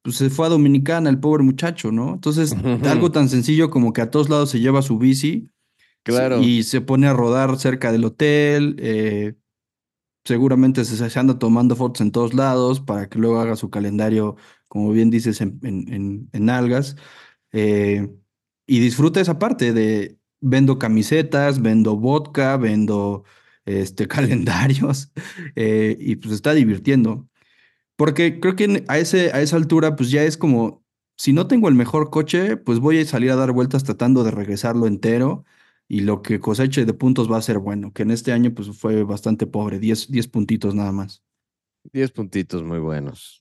pues 0.03 0.15
se 0.17 0.29
fue 0.29 0.47
a 0.47 0.49
Dominicana 0.49 1.09
el 1.09 1.19
pobre 1.19 1.43
muchacho, 1.43 1.91
¿no? 1.91 2.13
Entonces, 2.15 2.53
algo 2.85 3.11
tan 3.11 3.29
sencillo 3.29 3.69
como 3.69 3.93
que 3.93 4.01
a 4.01 4.09
todos 4.11 4.29
lados 4.29 4.49
se 4.51 4.59
lleva 4.59 4.81
su 4.81 4.97
bici 4.97 5.49
Claro. 6.03 6.41
y 6.41 6.63
se 6.63 6.81
pone 6.81 7.07
a 7.07 7.13
rodar 7.13 7.57
cerca 7.59 7.91
del 7.91 8.05
hotel. 8.05 8.75
eh, 8.79 9.35
seguramente 10.23 10.85
se, 10.85 11.09
se 11.09 11.19
anda 11.19 11.39
tomando 11.39 11.75
fotos 11.75 12.01
en 12.01 12.11
todos 12.11 12.33
lados 12.33 12.79
para 12.79 13.09
que 13.09 13.19
luego 13.19 13.39
haga 13.39 13.55
su 13.55 13.69
calendario, 13.69 14.35
como 14.71 14.91
bien 14.93 15.09
dices, 15.11 15.41
en, 15.41 15.59
en, 15.63 16.29
en- 16.33 16.49
algas. 16.49 16.95
eh, 17.53 18.09
y 18.67 18.79
disfruta 18.79 19.21
esa 19.21 19.39
parte 19.39 19.73
de 19.73 20.17
vendo 20.41 20.79
camisetas, 20.79 21.61
vendo 21.61 21.97
vodka, 21.97 22.57
vendo 22.57 23.25
este, 23.65 24.07
calendarios 24.09 25.11
eh, 25.55 25.97
y 25.99 26.15
pues 26.17 26.33
está 26.35 26.53
divirtiendo. 26.53 27.27
Porque 27.95 28.39
creo 28.39 28.55
que 28.55 28.83
a 28.87 28.97
ese, 28.99 29.31
a 29.33 29.41
esa 29.41 29.57
altura, 29.57 29.95
pues 29.95 30.11
ya 30.11 30.23
es 30.23 30.37
como, 30.37 30.83
si 31.17 31.33
no 31.33 31.47
tengo 31.47 31.69
el 31.69 31.75
mejor 31.75 32.09
coche, 32.09 32.57
pues 32.57 32.79
voy 32.79 32.99
a 32.99 33.05
salir 33.05 33.31
a 33.31 33.35
dar 33.35 33.51
vueltas 33.51 33.83
tratando 33.83 34.23
de 34.23 34.31
regresarlo 34.31 34.87
entero 34.87 35.45
y 35.87 36.01
lo 36.01 36.21
que 36.23 36.39
coseche 36.39 36.85
de 36.85 36.93
puntos 36.93 37.31
va 37.31 37.37
a 37.37 37.41
ser 37.41 37.59
bueno, 37.59 37.93
que 37.93 38.03
en 38.03 38.11
este 38.11 38.31
año 38.33 38.53
pues 38.53 38.69
fue 38.77 39.03
bastante 39.03 39.45
pobre, 39.47 39.79
10 39.79 40.09
10 40.11 40.27
puntitos 40.27 40.73
nada 40.75 40.91
más. 40.91 41.23
10 41.93 42.11
puntitos 42.11 42.63
muy 42.63 42.79
buenos. 42.79 43.40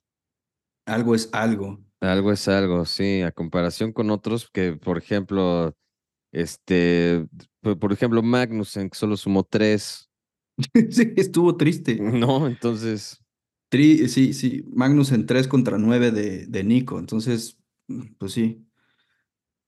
Algo 0.87 1.15
es 1.15 1.31
algo. 1.33 1.81
Algo 2.01 2.33
es 2.33 2.49
algo, 2.49 2.87
sí, 2.87 3.21
a 3.23 3.31
comparación 3.33 3.93
con 3.93 4.11
otros 4.11 4.49
que, 4.51 4.73
por 4.73 4.97
ejemplo, 4.97 5.77
este, 6.33 7.27
por 7.63 7.93
ejemplo, 7.93 8.23
Magnussen, 8.23 8.91
que 8.91 8.99
solo 8.99 9.17
sumó 9.17 9.45
tres, 9.45 10.11
Sí, 10.91 11.13
estuvo 11.17 11.57
triste. 11.57 11.97
¿no? 12.01 12.47
Entonces, 12.47 13.23
Tri- 13.71 14.09
sí, 14.09 14.33
sí, 14.35 14.65
Magnus 14.73 15.13
en 15.13 15.27
3 15.27 15.47
contra 15.49 15.79
9 15.79 16.11
de, 16.11 16.47
de 16.47 16.65
Nico, 16.65 16.99
entonces, 16.99 17.57
pues 18.19 18.33
sí, 18.33 18.67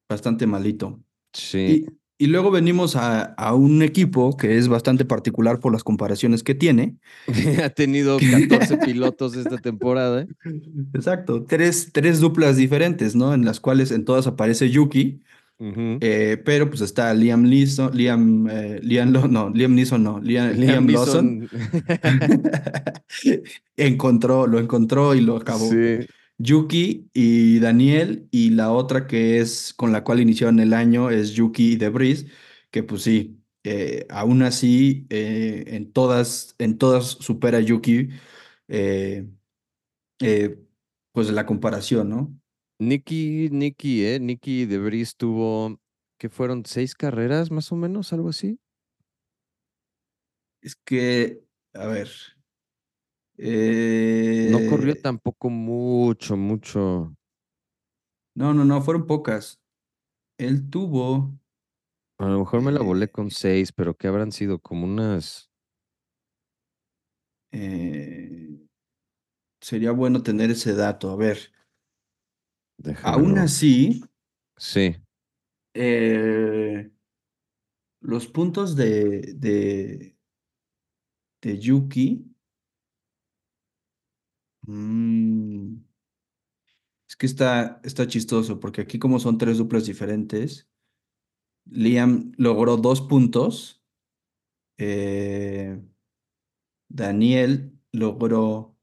bastante 0.08 0.46
malito. 0.46 1.02
sí, 1.32 1.86
Y, 2.22 2.26
luego 2.28 2.50
venimos 2.50 2.96
a, 2.96 3.22
a 3.22 3.54
un 3.54 3.82
equipo 3.82 4.36
que 4.36 4.56
es 4.56 4.68
bastante 4.68 5.04
particular 5.04 5.60
por 5.60 5.72
las 5.72 5.82
comparaciones 5.82 6.42
que 6.42 6.54
tiene. 6.54 6.96
ha 7.64 7.70
tenido 7.70 8.18
14 8.18 8.76
pilotos 8.84 9.36
esta 9.36 9.58
temporada. 9.58 10.26
Exacto, 10.94 11.44
tres, 11.44 11.90
tres 11.92 12.20
duplas 12.20 12.56
diferentes, 12.56 13.16
¿no? 13.16 13.34
En 13.34 13.44
las 13.44 13.60
cuales 13.60 13.90
en 13.90 14.04
todas 14.04 14.26
aparece 14.26 14.70
Yuki, 14.70 15.20
eh, 16.00 16.42
pero 16.44 16.68
pues 16.68 16.80
está 16.80 17.14
Liam 17.14 17.42
Neeson, 17.42 17.96
Liam, 17.96 18.48
eh, 18.50 18.80
Liam, 18.82 19.12
no, 19.12 19.50
Liam 19.50 19.74
Neeson 19.74 20.02
no, 20.02 20.20
Liam, 20.20 20.56
Liam 20.56 20.86
Liam 20.86 20.88
Lawson 20.88 21.48
encontró, 23.76 24.48
lo 24.48 24.58
encontró 24.58 25.14
y 25.14 25.20
lo 25.20 25.36
acabó. 25.36 25.70
Sí, 25.70 26.06
Yuki 26.42 27.08
y 27.14 27.60
Daniel, 27.60 28.28
y 28.32 28.50
la 28.50 28.72
otra 28.72 29.06
que 29.06 29.38
es 29.38 29.72
con 29.74 29.92
la 29.92 30.02
cual 30.02 30.20
iniciaron 30.20 30.58
el 30.60 30.74
año 30.74 31.10
es 31.10 31.32
Yuki 31.32 31.72
y 31.72 31.76
Debris, 31.76 32.26
que 32.70 32.82
pues 32.82 33.02
sí, 33.02 33.40
eh, 33.62 34.06
aún 34.10 34.42
así 34.42 35.06
eh, 35.10 35.64
en 35.68 35.92
todas, 35.92 36.56
en 36.58 36.78
todas 36.78 37.06
supera 37.06 37.60
Yuki, 37.60 38.08
eh, 38.68 39.26
pues 41.12 41.30
la 41.30 41.46
comparación, 41.46 42.08
¿no? 42.10 42.34
Nicky, 42.78 43.48
Nicky, 43.50 44.04
¿eh? 44.04 44.18
Nicky 44.18 44.66
de 44.66 44.78
Vries 44.78 45.16
tuvo, 45.16 45.78
que 46.18 46.28
fueron 46.28 46.64
seis 46.66 46.94
carreras 46.96 47.52
más 47.52 47.70
o 47.70 47.76
menos, 47.76 48.12
algo 48.12 48.30
así. 48.30 48.58
Es 50.60 50.74
que, 50.74 51.44
a 51.74 51.86
ver. 51.86 52.08
No 54.44 54.64
corrió 54.64 54.94
eh, 54.94 55.00
tampoco 55.00 55.50
mucho, 55.50 56.36
mucho. 56.36 57.16
no, 58.34 58.52
no, 58.54 58.64
no, 58.64 58.82
fueron 58.82 59.06
pocas. 59.06 59.60
Él 60.38 60.70
tuvo. 60.70 61.38
A 62.18 62.24
lo 62.26 62.38
mejor 62.38 62.62
me 62.62 62.72
la 62.72 62.80
volé 62.80 63.04
Eh, 63.04 63.10
con 63.10 63.30
seis, 63.30 63.70
pero 63.72 63.94
¿qué 63.94 64.08
habrán 64.08 64.32
sido? 64.32 64.58
Como 64.60 64.84
unas. 64.86 65.50
eh, 67.52 68.66
sería 69.60 69.92
bueno 69.92 70.22
tener 70.22 70.50
ese 70.50 70.74
dato. 70.74 71.10
A 71.10 71.16
ver, 71.16 71.38
aún 73.02 73.38
así, 73.38 74.02
Sí, 74.56 74.96
eh, 75.74 76.90
los 78.00 78.26
puntos 78.26 78.76
de, 78.76 79.32
de, 79.34 80.16
de 81.42 81.58
Yuki, 81.58 82.31
mm, 84.66 85.76
es 87.08 87.16
que 87.16 87.26
está, 87.26 87.80
está 87.84 88.06
chistoso, 88.06 88.58
porque 88.58 88.82
aquí 88.82 88.98
como 88.98 89.18
son 89.18 89.38
tres 89.38 89.58
duplas 89.58 89.86
diferentes, 89.86 90.68
Liam 91.66 92.32
logró 92.36 92.76
dos 92.76 93.00
puntos, 93.00 93.82
eh, 94.78 95.80
Daniel 96.88 97.78
logró 97.92 98.76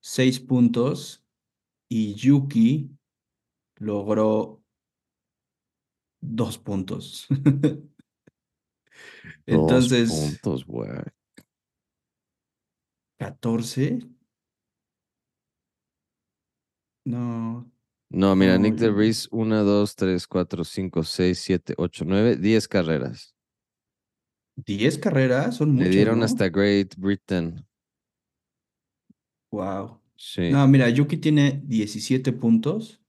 seis 0.00 0.40
puntos 0.40 1.24
y 1.88 2.14
Yuki 2.14 2.90
logró 3.76 4.62
dos 6.20 6.58
puntos. 6.58 7.26
dos 7.28 7.90
Entonces, 9.46 10.10
puntos, 10.10 10.66
güey. 10.66 10.90
14, 13.18 14.00
no, 17.04 17.70
No, 18.10 18.36
mira, 18.36 18.56
no, 18.56 18.62
Nick 18.62 18.76
yo- 18.76 18.86
DeVries, 18.86 19.28
una, 19.32 19.60
dos, 19.62 19.96
tres, 19.96 20.26
cuatro, 20.26 20.64
cinco, 20.64 21.02
seis, 21.04 21.38
siete, 21.38 21.74
ocho, 21.76 22.04
nueve, 22.06 22.36
diez 22.36 22.68
carreras. 22.68 23.34
10 24.56 24.98
carreras 24.98 25.56
son 25.56 25.70
Le 25.70 25.74
muchas, 25.74 25.90
dieron 25.90 26.20
¿no? 26.20 26.24
hasta 26.24 26.48
Great 26.48 26.94
Britain. 26.96 27.66
Wow. 29.50 30.00
Sí, 30.16 30.50
No, 30.50 30.66
mira, 30.68 30.88
Yuki 30.88 31.16
tiene 31.16 31.60
17 31.64 32.32
puntos. 32.32 33.00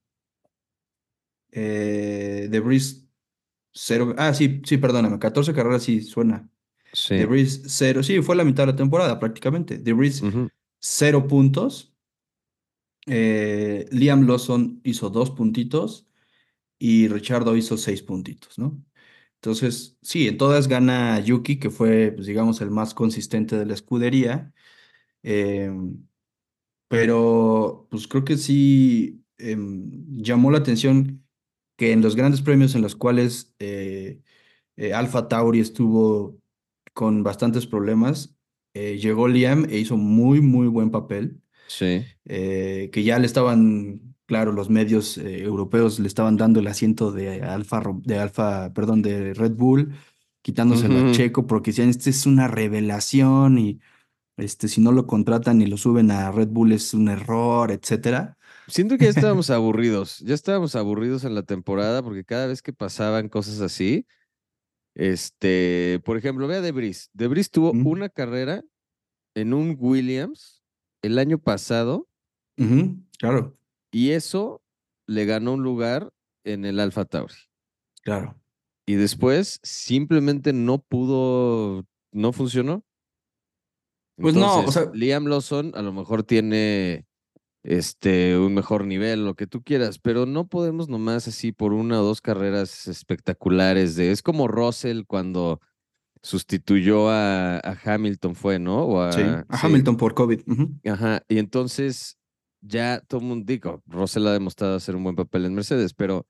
Eh, 1.52 2.48
Debris 2.50 3.08
0. 3.72 4.14
Ah, 4.18 4.34
sí, 4.34 4.60
sí, 4.64 4.76
perdóname. 4.78 5.18
14 5.18 5.54
carreras 5.54 5.84
sí 5.84 6.02
suena. 6.02 6.48
sí. 6.92 7.14
Debris 7.14 7.62
0. 7.66 8.02
Sí, 8.02 8.20
fue 8.22 8.34
la 8.36 8.44
mitad 8.44 8.64
de 8.66 8.72
la 8.72 8.76
temporada 8.76 9.18
prácticamente. 9.20 9.78
Debris 9.78 10.20
ujú, 10.22 10.48
0 10.80 11.26
puntos. 11.28 11.94
Eh, 13.06 13.86
Liam 13.92 14.26
Lawson 14.26 14.80
hizo 14.84 15.10
2 15.10 15.30
puntitos. 15.30 16.06
Y 16.78 17.08
Richardo 17.08 17.56
hizo 17.56 17.78
6 17.78 18.02
puntitos, 18.02 18.58
¿no? 18.58 18.82
Entonces, 19.36 19.98
sí, 20.02 20.28
en 20.28 20.38
todas 20.38 20.68
gana 20.68 21.20
Yuki, 21.20 21.58
que 21.58 21.70
fue, 21.70 22.12
pues, 22.12 22.26
digamos, 22.26 22.60
el 22.62 22.70
más 22.70 22.94
consistente 22.94 23.56
de 23.58 23.66
la 23.66 23.74
escudería. 23.74 24.52
Em, 25.22 26.06
pero 26.88 27.86
pues 27.90 28.06
creo 28.08 28.24
que 28.24 28.36
sí 28.36 29.24
em, 29.38 29.90
llamó 30.22 30.50
la 30.50 30.58
atención 30.58 31.24
que 31.76 31.92
en 31.92 32.02
los 32.02 32.16
grandes 32.16 32.42
premios 32.42 32.74
en 32.74 32.82
los 32.82 32.96
cuales 32.96 33.54
eh, 33.58 34.22
eh, 34.76 34.94
Alpha 34.94 35.28
Tauri 35.28 35.60
estuvo 35.60 36.40
con 36.94 37.22
bastantes 37.24 37.66
problemas, 37.66 38.36
eh, 38.74 38.98
llegó 38.98 39.28
Liam 39.28 39.66
e 39.70 39.78
hizo 39.78 39.96
muy, 39.96 40.40
muy 40.40 40.68
buen 40.68 40.90
papel, 40.90 41.40
Sí. 41.68 42.04
eh, 42.24 42.90
que 42.92 43.02
ya 43.02 43.18
le 43.18 43.26
estaban, 43.26 44.14
claro, 44.26 44.52
los 44.52 44.70
medios 44.70 45.18
eh, 45.18 45.42
europeos 45.42 45.98
le 45.98 46.08
estaban 46.08 46.36
dando 46.36 46.60
el 46.60 46.66
asiento 46.66 47.12
de 47.12 47.42
Alfa, 47.42 47.82
de 48.02 48.18
Alfa, 48.18 48.72
perdón, 48.72 49.02
de 49.02 49.34
Red 49.34 49.52
Bull, 49.52 49.94
quitándoselo 50.42 50.98
a 50.98 51.02
Ujú. 51.02 51.12
Checo 51.12 51.46
porque 51.46 51.70
decían, 51.70 51.88
este 51.88 52.10
es 52.10 52.26
una 52.26 52.48
revelación 52.48 53.58
y 53.58 53.80
este, 54.36 54.68
si 54.68 54.80
no 54.80 54.92
lo 54.92 55.06
contratan 55.06 55.62
y 55.62 55.66
lo 55.66 55.76
suben 55.76 56.10
a 56.10 56.30
Red 56.30 56.48
Bull 56.48 56.72
es 56.72 56.94
un 56.94 57.08
error, 57.08 57.72
etcétera. 57.72 58.36
Siento 58.68 58.98
que 58.98 59.04
ya 59.04 59.10
estábamos 59.34 59.50
aburridos. 59.50 60.20
Ya 60.20 60.34
estábamos 60.34 60.76
aburridos 60.76 61.24
en 61.24 61.34
la 61.34 61.42
temporada 61.42 62.02
porque 62.02 62.24
cada 62.24 62.46
vez 62.46 62.62
que 62.62 62.72
pasaban 62.72 63.28
cosas 63.28 63.60
así, 63.60 64.06
este, 64.94 66.00
por 66.04 66.16
ejemplo, 66.16 66.46
ve 66.46 66.56
a 66.56 66.60
Debris. 66.60 67.10
Debris 67.12 67.50
tuvo 67.50 67.72
Mm, 67.74 67.86
una 67.86 68.08
carrera 68.08 68.62
en 69.34 69.52
un 69.54 69.76
Williams 69.78 70.55
el 71.02 71.18
año 71.18 71.38
pasado 71.38 72.08
claro, 73.18 73.56
y 73.90 74.10
eso 74.10 74.62
le 75.06 75.24
ganó 75.24 75.54
un 75.54 75.62
lugar 75.62 76.12
en 76.44 76.64
el 76.64 76.80
Alpha 76.80 77.04
Tauri. 77.04 77.34
claro. 78.02 78.36
Y 78.88 78.94
después 78.94 79.58
simplemente 79.64 80.52
no 80.52 80.78
pudo, 80.78 81.84
no 82.12 82.32
funcionó. 82.32 82.84
Pues 84.16 84.36
no, 84.36 84.60
o 84.60 84.70
sea, 84.70 84.90
Liam 84.94 85.26
Lawson 85.26 85.72
a 85.74 85.82
lo 85.82 85.92
mejor 85.92 86.22
tiene 86.22 87.04
este 87.64 88.38
un 88.38 88.54
mejor 88.54 88.86
nivel, 88.86 89.24
lo 89.24 89.34
que 89.34 89.48
tú 89.48 89.62
quieras, 89.62 89.98
pero 89.98 90.24
no 90.24 90.46
podemos 90.46 90.88
nomás 90.88 91.26
así 91.26 91.50
por 91.50 91.72
una 91.72 92.00
o 92.00 92.04
dos 92.04 92.20
carreras 92.20 92.86
espectaculares 92.86 93.96
de 93.96 94.12
es 94.12 94.22
como 94.22 94.46
Russell 94.46 95.02
cuando 95.04 95.60
sustituyó 96.26 97.08
a, 97.08 97.58
a 97.58 97.78
Hamilton 97.84 98.34
fue, 98.34 98.58
¿no? 98.58 98.84
O 98.84 99.12
sí, 99.12 99.20
a 99.22 99.46
a 99.48 99.58
sí, 99.58 99.66
Hamilton 99.66 99.96
por 99.96 100.14
COVID. 100.14 100.40
ajá, 100.84 101.22
y 101.28 101.38
entonces 101.38 102.18
ya 102.60 103.00
todo 103.06 103.20
el 103.20 103.26
mundo 103.26 103.44
digo, 103.46 103.82
Russell 103.86 104.26
ha 104.26 104.32
demostrado 104.32 104.74
hacer 104.74 104.96
un 104.96 105.04
buen 105.04 105.14
papel 105.14 105.44
en 105.44 105.54
Mercedes, 105.54 105.94
pero 105.94 106.26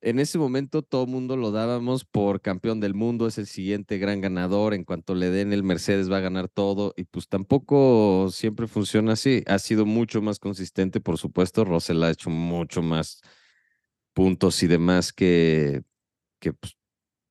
en 0.00 0.20
ese 0.20 0.38
momento 0.38 0.80
todo 0.82 1.04
el 1.04 1.10
mundo 1.10 1.36
lo 1.36 1.50
dábamos 1.50 2.06
por 2.06 2.40
campeón 2.40 2.80
del 2.80 2.94
mundo, 2.94 3.26
es 3.26 3.36
el 3.36 3.46
siguiente 3.46 3.98
gran 3.98 4.22
ganador, 4.22 4.72
en 4.72 4.84
cuanto 4.84 5.14
le 5.14 5.30
den 5.30 5.52
el 5.52 5.62
Mercedes 5.62 6.10
va 6.10 6.16
a 6.18 6.20
ganar 6.20 6.48
todo 6.48 6.94
y 6.96 7.04
pues 7.04 7.28
tampoco 7.28 8.28
siempre 8.30 8.68
funciona 8.68 9.12
así. 9.12 9.42
Ha 9.46 9.58
sido 9.58 9.84
mucho 9.84 10.22
más 10.22 10.38
consistente, 10.38 11.00
por 11.00 11.18
supuesto, 11.18 11.64
Russell 11.64 12.02
ha 12.04 12.10
hecho 12.10 12.30
mucho 12.30 12.80
más 12.82 13.20
puntos 14.14 14.62
y 14.62 14.66
demás 14.66 15.12
que, 15.12 15.82
que 16.40 16.54
pues, 16.54 16.75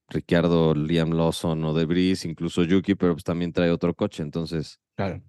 Ricciardo, 0.10 0.74
Liam 0.74 1.12
Lawson 1.12 1.63
o 1.63 1.74
De 1.74 1.86
Vries, 1.86 2.26
incluso 2.26 2.63
Yuki, 2.63 2.96
pero 2.96 3.13
pues 3.13 3.24
también 3.24 3.52
trae 3.54 3.72
otro 3.72 3.94
coche, 3.94 4.24
entonces, 4.24 4.80
Claro. 4.96 5.22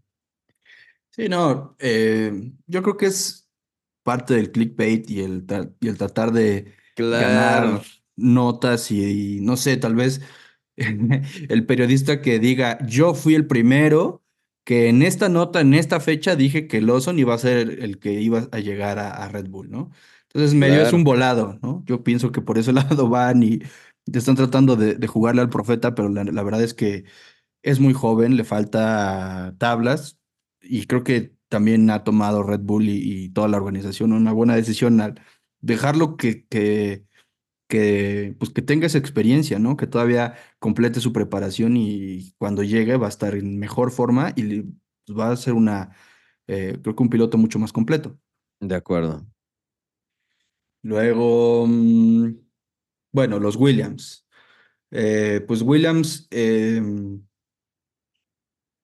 Sí, 1.11 1.29
no, 1.29 1.77
eh, 1.79 2.53
yo 2.67 2.83
creo 2.83 2.97
que 2.99 3.07
es 3.07 3.49
parte 4.03 4.35
del 4.35 4.53
clickbait 4.53 5.09
y 5.11 5.23
el, 5.23 5.47
y 5.81 5.89
el 5.89 5.97
tratar 5.97 6.31
de 6.31 6.75
ganar 6.95 7.83
notas 8.17 8.91
y, 8.91 9.39
y 9.39 9.41
no 9.41 9.57
sé, 9.57 9.79
tal 9.79 9.95
vez 9.95 10.21
el 10.77 11.67
periodista 11.67 12.21
que 12.21 12.39
diga, 12.39 12.79
yo 12.87 13.15
fui 13.15 13.35
el 13.35 13.47
primero 13.47 14.23
que 14.65 14.89
en 14.89 15.03
esta 15.03 15.29
nota, 15.29 15.61
en 15.61 15.75
esta 15.75 16.01
fecha, 16.01 16.37
dije 16.37 16.67
que 16.67 16.81
Lawson 16.81 17.19
iba 17.19 17.35
a 17.35 17.39
ser 17.39 17.83
el 17.83 17.99
que 17.99 18.13
iba 18.21 18.49
a 18.51 18.59
llegar 18.59 18.99
a, 18.99 19.11
a 19.13 19.29
Red 19.29 19.49
Bull, 19.49 19.71
¿no? 19.71 19.91
Entonces 20.25 20.55
medio 20.55 20.83
es 20.83 20.93
un 20.93 21.05
volado, 21.05 21.59
¿no? 21.63 21.83
Yo 21.87 22.03
pienso 22.05 22.31
que 22.31 22.43
por 22.43 22.59
ese 22.59 22.73
lado 22.75 23.09
van 23.09 23.43
y 23.43 23.61
te 24.11 24.19
están 24.19 24.37
tratando 24.37 24.77
de, 24.77 24.95
de 24.95 25.07
jugarle 25.07 25.43
al 25.43 25.51
profeta, 25.51 25.95
pero 25.95 26.09
la, 26.09 26.25
la 26.25 26.43
verdad 26.43 26.63
es 26.63 26.75
que 26.75 27.05
es 27.63 27.81
muy 27.81 27.95
joven, 27.95 28.37
le 28.37 28.45
falta 28.45 29.55
tablas 29.59 30.19
y 30.63 30.87
creo 30.87 31.05
que 31.05 31.35
también 31.49 31.91
ha 31.91 32.05
tomado 32.05 32.43
Red 32.43 32.61
Bull 32.63 32.89
y, 32.89 33.25
y 33.27 33.31
toda 33.31 33.49
la 33.49 33.59
organización 33.59 34.13
una 34.13 34.33
buena 34.33 34.57
decisión 34.57 35.01
al 35.01 35.21
dejarlo 35.61 36.17
que, 36.17 36.47
que 36.49 37.07
que, 37.69 38.37
pues, 38.39 38.51
que 38.53 38.63
tenga 38.63 38.87
esa 38.87 38.99
experiencia, 38.99 39.59
¿no? 39.59 39.77
Que 39.77 39.87
todavía 39.87 40.35
complete 40.59 41.01
su 41.01 41.13
preparación 41.13 41.77
y 41.77 42.33
cuando 42.39 42.63
llegue 42.63 42.97
va 42.97 43.07
a 43.07 43.09
estar 43.11 43.35
en 43.35 43.59
mejor 43.59 43.91
forma 43.91 44.33
y 44.37 44.63
pues, 45.07 45.19
va 45.19 45.31
a 45.33 45.37
ser 45.37 45.55
una, 45.55 45.97
eh, 46.47 46.79
creo 46.83 46.95
que 46.97 47.03
un 47.03 47.11
piloto 47.11 47.39
mucho 47.39 47.59
más 47.59 47.73
completo. 47.73 48.19
de 48.61 48.75
acuerdo. 48.77 49.27
Luego, 50.83 51.67
mm, 51.67 52.46
bueno, 53.17 53.41
los 53.41 53.57
Williams. 53.57 54.27
Eh, 54.91 55.43
pues 55.49 55.63
Williams, 55.63 56.29
eh, 56.31 56.83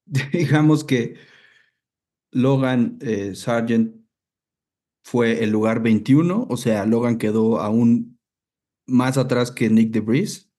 digamos 0.33 0.85
que 0.85 1.17
Logan 2.31 2.99
eh, 3.03 3.35
Sargent 3.35 3.95
fue 5.05 5.45
el 5.45 5.51
lugar 5.51 5.83
21, 5.83 6.47
o 6.49 6.57
sea, 6.57 6.87
Logan 6.87 7.19
quedó 7.19 7.61
aún 7.61 8.19
más 8.87 9.19
atrás 9.19 9.51
que 9.51 9.69
Nick 9.69 9.91
DeVries. 9.91 10.51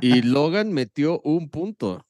Y 0.00 0.22
Logan 0.22 0.72
metió 0.72 1.20
un 1.22 1.50
punto. 1.50 2.06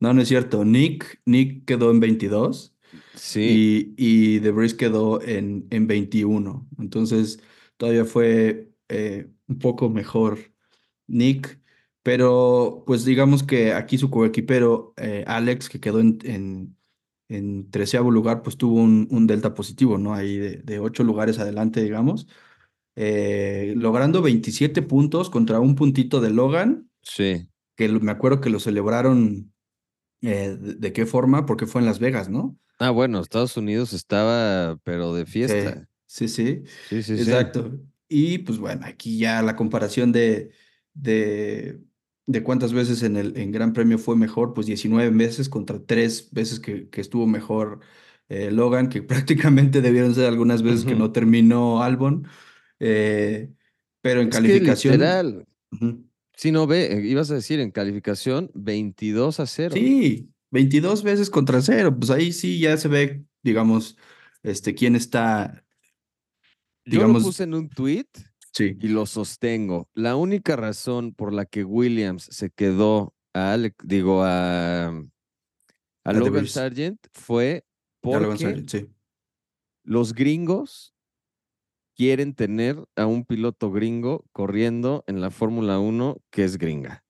No, 0.00 0.12
no 0.12 0.22
es 0.22 0.26
cierto. 0.28 0.64
Nick, 0.64 1.20
Nick 1.24 1.64
quedó 1.66 1.92
en 1.92 2.00
22 2.00 2.76
Sí, 3.14 3.94
y, 3.96 4.36
y 4.36 4.38
Breeze 4.40 4.76
quedó 4.76 5.22
en, 5.22 5.68
en 5.70 5.86
21. 5.86 6.68
Entonces 6.78 7.40
todavía 7.76 8.04
fue 8.04 8.72
eh, 8.88 9.28
un 9.48 9.58
poco 9.58 9.88
mejor 9.90 10.38
Nick, 11.06 11.60
pero 12.02 12.84
pues 12.86 13.04
digamos 13.04 13.42
que 13.42 13.72
aquí 13.72 13.98
su 13.98 14.10
coequipero 14.10 14.94
eh, 14.96 15.24
Alex, 15.26 15.68
que 15.68 15.80
quedó 15.80 16.00
en, 16.00 16.18
en, 16.24 16.76
en 17.28 17.70
treceavo 17.70 18.10
lugar, 18.10 18.42
pues 18.42 18.56
tuvo 18.56 18.80
un, 18.80 19.08
un 19.10 19.26
delta 19.26 19.54
positivo, 19.54 19.98
¿no? 19.98 20.14
Ahí 20.14 20.36
de, 20.36 20.56
de 20.58 20.78
ocho 20.78 21.02
lugares 21.04 21.38
adelante, 21.38 21.82
digamos, 21.82 22.26
eh, 22.96 23.74
logrando 23.76 24.22
27 24.22 24.82
puntos 24.82 25.30
contra 25.30 25.60
un 25.60 25.74
puntito 25.74 26.20
de 26.20 26.30
Logan. 26.30 26.90
Sí. 27.02 27.48
que 27.76 27.88
me 27.88 28.10
acuerdo 28.10 28.40
que 28.40 28.50
lo 28.50 28.58
celebraron, 28.58 29.52
eh, 30.22 30.56
de, 30.58 30.74
de 30.74 30.92
qué 30.92 31.06
forma, 31.06 31.46
porque 31.46 31.66
fue 31.66 31.80
en 31.80 31.86
Las 31.86 31.98
Vegas, 31.98 32.28
¿no? 32.28 32.56
Ah, 32.78 32.90
bueno, 32.90 33.20
Estados 33.20 33.56
Unidos 33.56 33.92
estaba, 33.92 34.76
pero 34.84 35.14
de 35.14 35.24
fiesta. 35.26 35.88
sí, 36.06 36.28
sí, 36.28 36.62
Sí, 36.88 37.02
sí, 37.02 37.16
sí. 37.16 37.22
exacto. 37.22 37.78
Y 38.08 38.38
pues 38.38 38.58
bueno, 38.58 38.86
aquí 38.86 39.18
ya 39.18 39.42
la 39.42 39.56
comparación 39.56 40.12
de, 40.12 40.50
de, 40.94 41.80
de 42.26 42.42
cuántas 42.42 42.72
veces 42.72 43.02
en 43.02 43.16
el 43.16 43.36
en 43.36 43.50
Gran 43.52 43.72
Premio 43.72 43.98
fue 43.98 44.16
mejor, 44.16 44.54
pues 44.54 44.66
19 44.66 45.10
veces 45.10 45.48
contra 45.48 45.84
tres 45.84 46.30
veces 46.32 46.60
que, 46.60 46.88
que 46.88 47.00
estuvo 47.00 47.26
mejor 47.26 47.80
eh, 48.28 48.50
Logan, 48.50 48.88
que 48.88 49.02
prácticamente 49.02 49.80
debieron 49.80 50.14
ser 50.14 50.26
algunas 50.26 50.62
veces 50.62 50.84
que 50.84 50.94
no 50.94 51.12
terminó 51.12 51.82
Albon, 51.82 52.26
eh, 52.80 53.50
pero 54.00 54.20
en 54.20 54.28
Es 54.28 54.36
que 54.36 54.42
calificación, 54.42 54.94
literal, 54.94 55.46
ujú, 55.72 56.06
si 56.34 56.52
no 56.52 56.66
ve, 56.66 56.92
eh, 56.92 57.06
ibas 57.06 57.30
a 57.30 57.34
decir 57.34 57.60
en 57.60 57.70
calificación 57.70 58.50
22 58.54 59.40
a 59.40 59.46
0. 59.46 59.74
sí, 59.74 60.30
22 60.50 61.02
veces 61.02 61.30
contra 61.30 61.60
cero, 61.60 61.96
pues 61.98 62.10
ahí 62.10 62.32
sí 62.32 62.60
ya 62.60 62.76
se 62.76 62.88
ve, 62.88 63.24
digamos, 63.42 63.96
este, 64.42 64.74
quién 64.74 64.96
está, 64.96 65.64
Yo 66.86 67.06
lo 67.06 67.14
puse 67.14 67.44
en 67.44 67.54
un 67.54 67.68
tweet 67.68 68.06
sí, 68.52 68.76
y 68.80 68.88
lo 68.88 69.06
sostengo. 69.06 69.88
La 69.94 70.16
única 70.16 70.56
razón 70.56 71.12
por 71.12 71.32
la 71.32 71.44
que 71.44 71.64
Williams 71.64 72.28
se 72.30 72.50
quedó 72.50 73.14
a 73.34 73.52
Alec, 73.52 73.74
digo, 73.84 74.22
a, 74.22 74.86
a 74.88 75.02
A 76.04 76.12
Logan. 76.12 76.46
Sargent 76.46 76.98
fue 77.12 77.66
porque 78.00 78.64
sí. 78.68 78.88
los 79.82 80.14
gringos 80.14 80.94
quieren 81.96 82.34
tener 82.34 82.84
a 82.94 83.06
un 83.06 83.24
piloto 83.24 83.72
gringo 83.72 84.24
corriendo 84.32 85.02
en 85.06 85.20
la 85.20 85.30
Fórmula 85.30 85.78
1 85.80 86.18
que 86.30 86.44
es 86.44 86.56
gringa. 86.56 87.04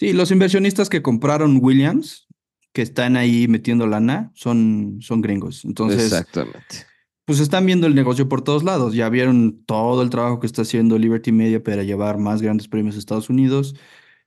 Sí, 0.00 0.12
los 0.12 0.30
inversionistas 0.30 0.88
que 0.88 1.02
compraron 1.02 1.58
Williams, 1.62 2.26
que 2.72 2.82
están 2.82 3.16
ahí 3.16 3.46
metiendo 3.48 3.86
lana, 3.86 4.32
son, 4.34 4.98
son 5.00 5.20
gringos. 5.20 5.64
Entonces, 5.64 6.04
Exactamente. 6.04 6.86
Pues 7.24 7.40
están 7.40 7.66
viendo 7.66 7.86
el 7.86 7.94
negocio 7.94 8.28
por 8.28 8.42
todos 8.42 8.64
lados. 8.64 8.94
Ya 8.94 9.08
vieron 9.08 9.64
todo 9.64 10.02
el 10.02 10.10
trabajo 10.10 10.40
que 10.40 10.46
está 10.46 10.62
haciendo 10.62 10.98
Liberty 10.98 11.32
Media 11.32 11.62
para 11.62 11.82
llevar 11.82 12.18
más 12.18 12.42
grandes 12.42 12.68
premios 12.68 12.96
a 12.96 12.98
Estados 12.98 13.30
Unidos. 13.30 13.74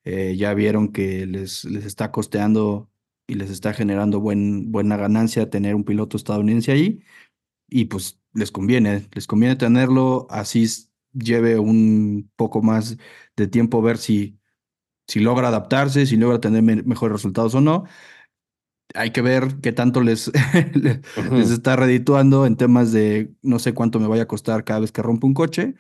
Eh, 0.06 0.36
ya 0.38 0.54
vieron 0.54 0.92
que 0.92 1.26
les, 1.28 1.66
les 1.66 1.86
está 1.86 2.12
costeando 2.12 2.92
y 3.28 3.36
les 3.36 3.50
está 3.52 3.74
generando 3.74 4.20
buen, 4.22 4.72
buena 4.72 4.98
ganancia 4.98 5.50
tener 5.50 5.76
un 5.76 5.84
piloto 5.86 6.18
estadounidense 6.18 6.72
ahí. 6.72 7.02
Y 7.70 7.86
pues 7.86 8.20
les 8.34 8.52
conviene, 8.52 9.08
les 9.14 9.28
conviene 9.28 9.56
tenerlo, 9.56 10.28
así 10.30 10.68
lleve 11.14 11.60
un 11.60 12.32
poco 12.36 12.62
más 12.62 12.98
de 13.36 13.48
tiempo 13.48 13.82
ver 13.82 13.98
si, 13.98 14.40
si 15.08 15.20
logra 15.20 15.50
adaptarse, 15.50 16.06
si 16.06 16.18
logra 16.18 16.40
tener 16.40 16.64
me- 16.64 16.84
mejores 16.84 17.14
resultados 17.14 17.56
o 17.56 17.62
no. 17.62 17.86
Hay 18.96 19.12
que 19.12 19.22
ver 19.22 19.60
qué 19.62 19.72
tanto 19.74 20.02
les, 20.02 20.32
le- 20.74 21.02
les 21.32 21.50
está 21.52 21.76
redituando 21.76 22.46
en 22.46 22.56
temas 22.56 22.92
de 22.92 23.34
no 23.42 23.60
sé 23.60 23.74
cuánto 23.74 24.00
me 24.00 24.08
vaya 24.08 24.24
a 24.24 24.28
costar 24.28 24.64
cada 24.64 24.80
vez 24.80 24.92
que 24.92 25.02
rompo 25.02 25.28
un 25.28 25.34
coche, 25.34 25.76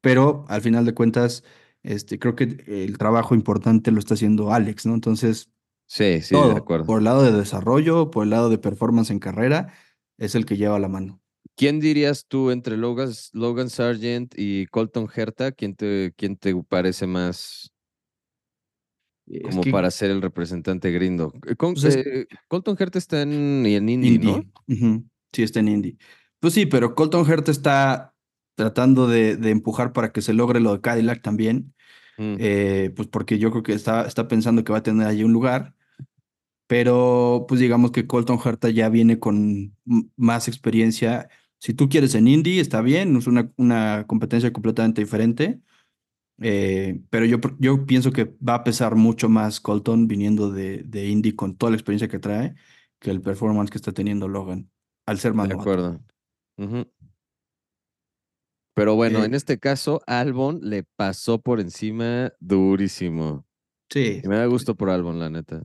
pero 0.00 0.44
al 0.48 0.62
final 0.62 0.84
de 0.84 0.94
cuentas, 0.94 1.44
este, 1.82 2.18
creo 2.18 2.36
que 2.36 2.44
el 2.66 2.98
trabajo 2.98 3.34
importante 3.34 3.90
lo 3.90 3.98
está 3.98 4.14
haciendo 4.14 4.52
Alex, 4.52 4.86
¿no? 4.86 4.94
Entonces, 4.94 5.50
Sí, 5.86 6.22
sí, 6.22 6.36
de 6.36 6.56
acuerdo. 6.56 6.86
por 6.86 6.98
el 6.98 7.04
lado 7.04 7.22
de 7.24 7.32
desarrollo, 7.32 8.10
por 8.10 8.24
el 8.24 8.30
lado 8.30 8.48
de 8.48 8.58
performance 8.58 9.10
en 9.10 9.18
carrera, 9.18 9.74
es 10.18 10.34
el 10.34 10.46
que 10.46 10.56
lleva 10.56 10.78
la 10.78 10.88
mano. 10.88 11.20
¿Quién 11.56 11.80
dirías 11.80 12.26
tú 12.26 12.50
entre 12.52 12.76
Logan, 12.76 13.10
Logan 13.32 13.68
Sargent 13.70 14.34
y 14.36 14.66
Colton 14.66 15.08
Herta? 15.14 15.52
¿Quién 15.52 15.74
te, 15.74 16.12
quién 16.16 16.36
te 16.36 16.54
parece 16.62 17.06
más 17.06 17.72
como 19.44 19.62
que, 19.62 19.70
para 19.70 19.90
ser 19.90 20.10
el 20.10 20.22
representante 20.22 20.90
gringo? 20.90 21.32
Eh, 21.46 21.56
con- 21.56 21.74
pues, 21.74 21.84
es 21.84 21.96
eh, 21.96 22.26
Colton 22.48 22.76
Herta 22.78 22.98
está 22.98 23.22
en, 23.22 23.64
en 23.66 23.88
Indy. 23.88 24.18
¿no? 24.18 24.44
Sí, 25.32 25.42
está 25.42 25.60
en 25.60 25.68
Indy. 25.68 25.96
Pues 26.40 26.54
sí, 26.54 26.66
pero 26.66 26.94
Colton 26.94 27.30
Herta 27.30 27.50
está 27.50 28.14
tratando 28.54 29.06
de, 29.06 29.36
de 29.36 29.50
empujar 29.50 29.92
para 29.92 30.12
que 30.12 30.22
se 30.22 30.32
logre 30.34 30.60
lo 30.60 30.72
de 30.72 30.80
Cadillac 30.80 31.22
también. 31.22 31.74
Mm, 32.18 32.36
eh, 32.38 32.92
pues 32.94 33.08
porque 33.08 33.38
yo 33.38 33.50
creo 33.50 33.62
que 33.62 33.72
está, 33.72 34.06
está 34.06 34.28
pensando 34.28 34.64
que 34.64 34.72
va 34.72 34.78
a 34.78 34.82
tener 34.82 35.06
allí 35.06 35.22
un 35.22 35.32
lugar, 35.32 35.74
pero 36.66 37.46
pues 37.48 37.60
digamos 37.60 37.90
que 37.90 38.06
Colton 38.06 38.38
Herta 38.44 38.70
ya 38.70 38.88
viene 38.88 39.18
con 39.18 39.76
más 40.16 40.48
experiencia. 40.48 41.28
Si 41.58 41.74
tú 41.74 41.88
quieres 41.88 42.14
en 42.14 42.28
Indy, 42.28 42.58
está 42.58 42.80
bien, 42.80 43.16
es 43.16 43.26
una, 43.26 43.50
una 43.56 44.04
competencia 44.06 44.52
completamente 44.52 45.00
diferente, 45.02 45.60
eh, 46.40 47.00
pero 47.10 47.24
yo, 47.26 47.38
yo 47.58 47.86
pienso 47.86 48.12
que 48.12 48.24
va 48.46 48.54
a 48.56 48.64
pesar 48.64 48.94
mucho 48.96 49.28
más 49.28 49.60
Colton 49.60 50.08
viniendo 50.08 50.50
de, 50.50 50.82
de 50.84 51.08
Indy 51.08 51.32
con 51.32 51.56
toda 51.56 51.70
la 51.70 51.76
experiencia 51.76 52.08
que 52.08 52.18
trae 52.18 52.54
que 52.98 53.10
el 53.10 53.22
performance 53.22 53.70
que 53.70 53.78
está 53.78 53.92
teniendo 53.92 54.28
Logan, 54.28 54.70
al 55.06 55.18
ser 55.18 55.34
más 55.34 55.48
de 55.48 55.54
acuerdo. 55.54 56.00
Pero 58.74 58.94
bueno, 58.94 59.24
en 59.24 59.34
Eh, 59.34 59.36
este 59.36 59.58
caso, 59.58 60.02
Albon 60.06 60.60
le 60.62 60.84
pasó 60.96 61.40
por 61.40 61.60
encima 61.60 62.32
durísimo. 62.40 63.46
Sí, 63.90 64.22
Y 64.22 64.28
me 64.28 64.36
da 64.36 64.46
gusto 64.46 64.74
por 64.76 64.90
Albon, 64.90 65.18
la 65.18 65.30
neta. 65.30 65.62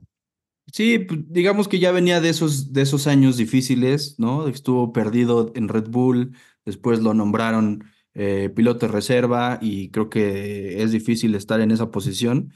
Sí, 0.72 0.98
pues, 0.98 1.20
digamos 1.28 1.68
que 1.68 1.78
ya 1.78 1.92
venía 1.92 2.20
de 2.20 2.28
esos, 2.28 2.72
de 2.72 2.82
esos 2.82 3.06
años 3.06 3.36
difíciles, 3.36 4.18
¿no? 4.18 4.48
Estuvo 4.48 4.92
perdido 4.92 5.52
en 5.54 5.68
Red 5.68 5.88
Bull, 5.88 6.36
después 6.64 7.00
lo 7.00 7.14
nombraron 7.14 7.84
eh, 8.18 8.48
piloto 8.48 8.86
de 8.86 8.92
reserva 8.92 9.58
y 9.60 9.90
creo 9.90 10.08
que 10.08 10.82
es 10.82 10.90
difícil 10.90 11.34
estar 11.34 11.60
en 11.60 11.70
esa 11.70 11.90
posición. 11.90 12.52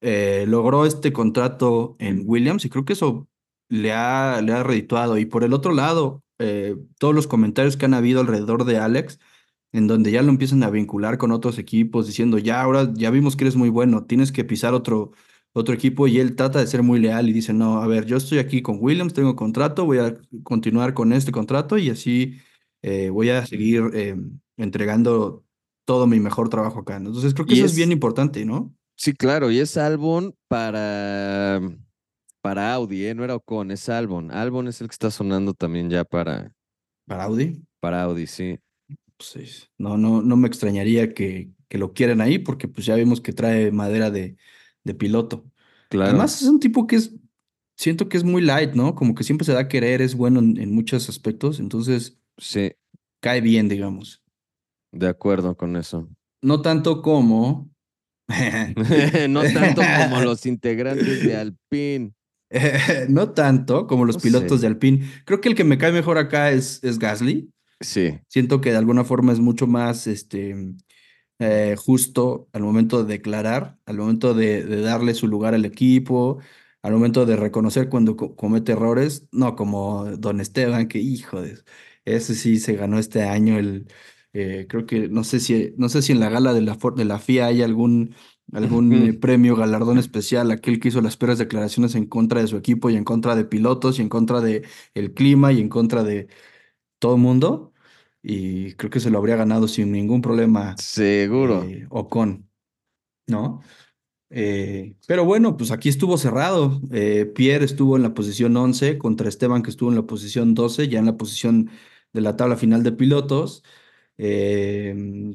Eh, 0.00 0.46
logró 0.48 0.86
este 0.86 1.12
contrato 1.12 1.96
en 1.98 2.22
Williams 2.24 2.64
y 2.64 2.70
creo 2.70 2.86
que 2.86 2.94
eso 2.94 3.28
le 3.68 3.92
ha, 3.92 4.40
le 4.42 4.52
ha 4.52 4.62
redituado. 4.62 5.18
Y 5.18 5.26
por 5.26 5.44
el 5.44 5.52
otro 5.52 5.72
lado, 5.72 6.22
eh, 6.38 6.76
todos 6.98 7.14
los 7.14 7.26
comentarios 7.26 7.76
que 7.76 7.84
han 7.84 7.92
habido 7.92 8.20
alrededor 8.20 8.64
de 8.64 8.78
Alex, 8.78 9.18
en 9.72 9.88
donde 9.88 10.10
ya 10.10 10.22
lo 10.22 10.30
empiezan 10.30 10.62
a 10.62 10.70
vincular 10.70 11.18
con 11.18 11.32
otros 11.32 11.58
equipos, 11.58 12.06
diciendo, 12.06 12.38
ya 12.38 12.62
ahora 12.62 12.90
ya 12.94 13.10
vimos 13.10 13.36
que 13.36 13.44
eres 13.44 13.56
muy 13.56 13.68
bueno, 13.68 14.04
tienes 14.06 14.32
que 14.32 14.44
pisar 14.44 14.72
otro, 14.72 15.12
otro 15.52 15.74
equipo 15.74 16.06
y 16.08 16.18
él 16.18 16.34
trata 16.34 16.60
de 16.60 16.66
ser 16.66 16.82
muy 16.82 16.98
leal 16.98 17.28
y 17.28 17.34
dice, 17.34 17.52
no, 17.52 17.82
a 17.82 17.86
ver, 17.86 18.06
yo 18.06 18.16
estoy 18.16 18.38
aquí 18.38 18.62
con 18.62 18.78
Williams, 18.80 19.12
tengo 19.12 19.36
contrato, 19.36 19.84
voy 19.84 19.98
a 19.98 20.16
continuar 20.44 20.94
con 20.94 21.12
este 21.12 21.30
contrato 21.30 21.76
y 21.76 21.90
así 21.90 22.40
eh, 22.84 23.10
voy 23.10 23.30
a 23.30 23.46
seguir 23.46 23.82
eh, 23.94 24.16
entregando 24.56 25.44
todo 25.86 26.06
mi 26.06 26.20
mejor 26.20 26.48
trabajo 26.48 26.80
acá. 26.80 26.98
¿no? 27.00 27.08
Entonces 27.08 27.34
creo 27.34 27.46
que 27.46 27.54
Y 27.54 27.58
eso 27.58 27.66
es 27.66 27.76
bien 27.76 27.92
importante, 27.92 28.44
¿no? 28.44 28.74
sí, 28.96 29.12
claro, 29.14 29.50
y 29.50 29.58
es 29.58 29.76
Albon 29.76 30.34
para, 30.48 31.60
para 32.40 32.74
Audi, 32.74 33.06
¿eh? 33.06 33.14
No 33.14 33.24
era 33.24 33.36
Ocon, 33.36 33.70
es 33.70 33.88
Albon. 33.88 34.30
Albon 34.30 34.68
es 34.68 34.80
el 34.80 34.88
que 34.88 34.92
está 34.94 35.10
sonando 35.10 35.54
también 35.54 35.90
ya 35.90 36.04
para, 36.04 36.52
Para 37.06 37.24
Audi. 37.24 37.62
para 37.80 38.02
Audi, 38.04 38.26
sí. 38.26 38.58
Pues, 39.16 39.36
es- 39.36 39.70
no, 39.78 39.96
no, 39.96 40.22
no 40.22 40.36
me 40.36 40.48
extrañaría 40.48 41.14
que, 41.14 41.50
que 41.68 41.78
lo 41.78 41.92
quieran 41.94 42.20
ahí 42.20 42.38
porque 42.38 42.68
pues 42.68 42.86
ya 42.86 42.96
vimos 42.96 43.20
que 43.20 43.32
trae 43.32 43.70
madera 43.72 44.10
de, 44.10 44.36
de 44.84 44.94
piloto. 44.94 45.44
Claro. 45.88 46.10
Además 46.10 46.42
es 46.42 46.48
un 46.48 46.60
tipo 46.60 46.86
que 46.86 46.96
es, 46.96 47.12
siento 47.76 48.08
que 48.08 48.16
es 48.16 48.24
muy 48.24 48.42
light, 48.42 48.74
¿no? 48.74 48.94
Como 48.94 49.14
que 49.14 49.24
siempre 49.24 49.44
se 49.46 49.52
da 49.52 49.60
a 49.60 49.68
querer, 49.68 50.02
es 50.02 50.14
bueno 50.14 50.40
en, 50.40 50.58
en 50.60 50.74
muchos 50.74 51.08
aspectos, 51.08 51.60
entonces 51.60 52.18
Sí, 52.38 52.72
cae 53.20 53.40
bien, 53.40 53.68
digamos. 53.68 54.22
de 54.92 55.08
acuerdo 55.08 55.56
con 55.56 55.76
eso. 55.76 56.08
No 56.42 56.62
tanto 56.62 57.02
como... 57.02 57.70
no 59.28 59.42
tanto 59.42 59.82
como 59.82 60.20
los 60.22 60.46
integrantes 60.46 61.22
de 61.22 61.36
Alpine. 61.36 62.12
no 63.08 63.32
tanto 63.32 63.86
como 63.86 64.04
los 64.04 64.16
No 64.16 64.20
pilotos 64.22 64.60
sé. 64.60 64.66
de 64.66 64.68
Alpine. 64.68 65.06
Creo 65.24 65.40
que 65.40 65.48
el 65.48 65.54
que 65.54 65.64
me 65.64 65.78
cae 65.78 65.92
mejor 65.92 66.18
acá 66.18 66.50
es, 66.50 66.82
es 66.84 66.98
Gasly. 66.98 67.50
Sí, 67.80 68.18
Siento 68.28 68.60
que 68.60 68.70
de 68.72 68.78
alguna 68.78 69.04
forma 69.04 69.32
es 69.32 69.40
mucho 69.40 69.66
más 69.66 70.06
este, 70.06 70.54
eh, 71.38 71.76
justo 71.78 72.48
al 72.52 72.62
momento 72.62 73.04
de 73.04 73.12
declarar, 73.14 73.78
al 73.86 73.98
momento 73.98 74.34
de, 74.34 74.64
de 74.64 74.80
darle 74.82 75.14
su 75.14 75.28
lugar 75.28 75.54
al 75.54 75.64
equipo, 75.64 76.40
al 76.82 76.92
momento 76.92 77.26
de 77.26 77.36
reconocer 77.36 77.88
cuando 77.88 78.16
co- 78.16 78.36
comete 78.36 78.72
errores, 78.72 79.26
no 79.32 79.56
como 79.56 80.06
Don 80.16 80.40
Esteban, 80.40 80.88
que 80.88 80.98
hijo 81.00 81.42
de... 81.42 81.58
Ese 82.04 82.34
sí 82.34 82.58
se 82.58 82.74
ganó 82.74 82.98
este 82.98 83.22
año 83.22 83.58
el... 83.58 83.86
eh, 84.32 84.66
creo 84.68 84.86
que 84.86 85.08
no 85.08 85.24
sé 85.24 85.40
si, 85.40 85.74
no 85.78 85.88
sé 85.88 86.02
si 86.02 86.12
en 86.12 86.20
la 86.20 86.28
gala 86.28 86.52
de 86.52 86.60
la, 86.62 86.76
de 86.96 87.04
la 87.04 87.18
FIA 87.18 87.46
hay 87.46 87.62
algún, 87.62 88.14
algún 88.52 88.92
eh, 88.92 89.12
premio, 89.20 89.56
galardón 89.56 89.98
especial, 89.98 90.50
aquel 90.50 90.80
que 90.80 90.88
hizo 90.88 91.00
las 91.00 91.16
peores 91.16 91.38
declaraciones 91.38 91.94
en 91.94 92.06
contra 92.06 92.40
de 92.40 92.46
su 92.48 92.56
equipo 92.56 92.90
y 92.90 92.96
en 92.96 93.04
contra 93.04 93.36
de 93.36 93.44
pilotos 93.44 93.98
y 93.98 94.02
en 94.02 94.08
contra 94.08 94.40
de 94.40 94.66
el 94.94 95.14
clima 95.14 95.52
y 95.52 95.60
en 95.60 95.68
contra 95.68 96.02
de 96.04 96.28
todo 96.98 97.14
el 97.16 97.20
mundo. 97.22 97.72
Y 98.22 98.72
creo 98.74 98.90
que 98.90 99.00
se 99.00 99.10
lo 99.10 99.18
habría 99.18 99.36
ganado 99.36 99.68
sin 99.68 99.92
ningún 99.92 100.22
problema 100.22 100.76
seguro. 100.76 101.62
eh, 101.62 101.86
Ocon, 101.90 102.48
¿no? 103.26 103.60
Eh, 104.30 104.96
pero 105.06 105.24
bueno, 105.24 105.56
pues 105.56 105.70
aquí 105.70 105.88
estuvo 105.88 106.18
cerrado. 106.18 106.80
Pierre 107.34 107.64
estuvo 107.64 107.96
en 107.96 108.02
la 108.02 108.14
posición 108.14 108.56
11 108.56 108.98
contra 108.98 109.28
Esteban, 109.28 109.62
que 109.62 109.70
estuvo 109.70 109.90
en 109.90 109.96
la 109.96 110.02
posición 110.06 110.54
12, 110.54 110.88
ya 110.88 110.98
en 110.98 111.06
la 111.06 111.16
posición 111.16 111.70
de 112.14 112.22
la 112.22 112.36
tabla 112.36 112.56
final 112.56 112.82
de 112.82 112.92
pilotos. 112.92 113.62
Eh, 114.16 114.94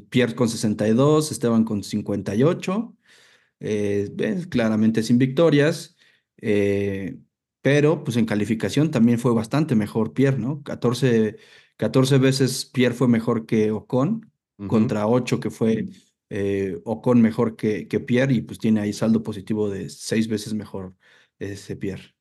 Pierre 0.09 0.35
con 0.35 0.49
62, 0.49 1.31
Esteban 1.31 1.63
con 1.65 1.83
58. 1.83 2.95
eh, 3.59 4.09
ves, 4.13 4.47
claramente 4.47 5.03
sin 5.03 5.17
victorias, 5.17 5.97
eh, 6.37 7.19
pero 7.61 8.03
pues 8.03 8.17
en 8.17 8.25
calificación 8.25 8.91
también 8.91 9.19
fue 9.19 9.33
bastante 9.33 9.75
mejor 9.75 10.13
Pierre, 10.13 10.37
¿no? 10.39 10.63
14, 10.63 11.37
14 11.77 12.17
veces 12.17 12.65
Pierre 12.65 12.95
fue 12.95 13.07
mejor 13.07 13.45
que 13.45 13.71
Ocon, 13.71 14.31
contra 14.67 15.07
8 15.07 15.39
que 15.39 15.49
fue 15.49 15.87
eh, 16.29 16.79
Ocon 16.85 17.21
mejor 17.21 17.55
que, 17.55 17.87
que 17.87 17.99
Pierre, 17.99 18.33
y 18.33 18.41
pues 18.41 18.59
tiene 18.59 18.79
ahí 18.81 18.93
saldo 18.93 19.23
positivo 19.23 19.69
de 19.69 19.89
6 19.89 20.27
veces 20.27 20.53
mejor 20.53 20.95
ese 21.37 21.75
Pierre. 21.75 22.15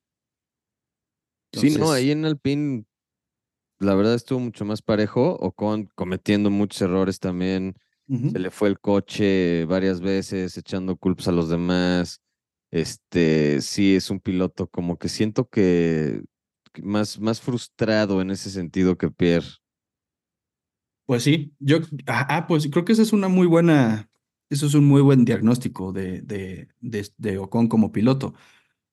Sí, 1.53 1.71
no, 1.77 1.91
ahí 1.91 2.11
en 2.11 2.25
Alpine 2.25 2.85
la 3.79 3.95
verdad 3.95 4.15
estuvo 4.15 4.39
mucho 4.39 4.65
más 4.65 4.81
parejo, 4.81 5.37
Ocon 5.39 5.89
cometiendo 5.95 6.49
muchos 6.49 6.81
errores 6.81 7.19
también, 7.19 7.75
se 8.07 8.39
le 8.39 8.49
fue 8.49 8.69
el 8.69 8.79
coche 8.79 9.65
varias 9.65 10.01
veces, 10.01 10.57
echando 10.57 10.97
culpas 10.97 11.27
a 11.27 11.31
los 11.31 11.47
demás. 11.47 12.21
Este, 12.71 13.61
sí, 13.61 13.95
es 13.95 14.09
un 14.09 14.19
piloto 14.19 14.67
como 14.67 14.97
que 14.97 15.09
siento 15.09 15.47
que 15.47 16.23
que 16.73 16.81
más, 16.81 17.19
más 17.19 17.41
frustrado 17.41 18.21
en 18.21 18.31
ese 18.31 18.49
sentido 18.49 18.97
que 18.97 19.09
Pierre. 19.09 19.47
Pues 21.05 21.23
sí, 21.23 21.53
yo, 21.59 21.77
ah, 22.07 22.27
ah, 22.29 22.47
pues 22.47 22.67
creo 22.69 22.85
que 22.85 22.93
esa 22.93 23.01
es 23.01 23.13
una 23.13 23.27
muy 23.27 23.47
buena, 23.47 24.09
eso 24.49 24.67
es 24.67 24.75
un 24.75 24.85
muy 24.85 25.01
buen 25.01 25.25
diagnóstico 25.25 25.91
de, 25.91 26.21
de, 26.21 26.67
de, 26.79 27.09
de 27.17 27.37
Ocon 27.39 27.67
como 27.67 27.91
piloto. 27.91 28.35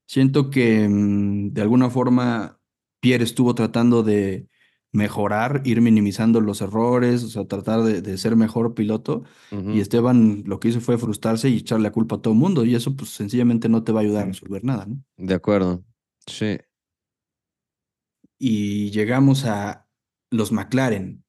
Siento 0.06 0.50
que 0.50 0.88
mm, 0.88 1.52
de 1.52 1.62
alguna 1.62 1.90
forma 1.90 2.58
Pierre 3.00 3.24
estuvo 3.24 3.54
tratando 3.54 4.02
de 4.02 4.48
mejorar, 4.96 5.62
ir 5.64 5.80
minimizando 5.82 6.40
los 6.40 6.60
errores, 6.62 7.22
o 7.24 7.28
sea, 7.28 7.46
tratar 7.46 7.82
de, 7.82 8.02
de 8.02 8.18
ser 8.18 8.36
mejor 8.36 8.74
piloto, 8.74 9.24
y 9.70 9.80
Ujú, 9.80 9.80
Esteban 9.80 10.44
lo 10.46 10.60
que 10.60 10.68
hizo 10.68 10.80
fue 10.80 10.98
frustrarse 10.98 11.48
y 11.50 11.58
echarle 11.58 11.84
la 11.84 11.92
culpa 11.92 12.16
a 12.16 12.22
todo 12.22 12.34
el 12.34 12.40
mundo, 12.40 12.64
y 12.64 12.74
eso 12.74 12.96
pues 12.96 13.10
sencillamente 13.10 13.68
no 13.68 13.84
te 13.84 13.92
va 13.92 14.00
a 14.00 14.02
ayudar 14.04 14.24
a 14.24 14.26
resolver 14.28 14.64
nada, 14.64 14.86
¿no? 14.86 15.02
De 15.18 15.34
acuerdo. 15.34 15.84
Sí. 16.26 16.58
Y 18.38 18.90
llegamos 18.92 19.44
a 19.44 19.88
los 20.30 20.50
McLaren. 20.52 21.24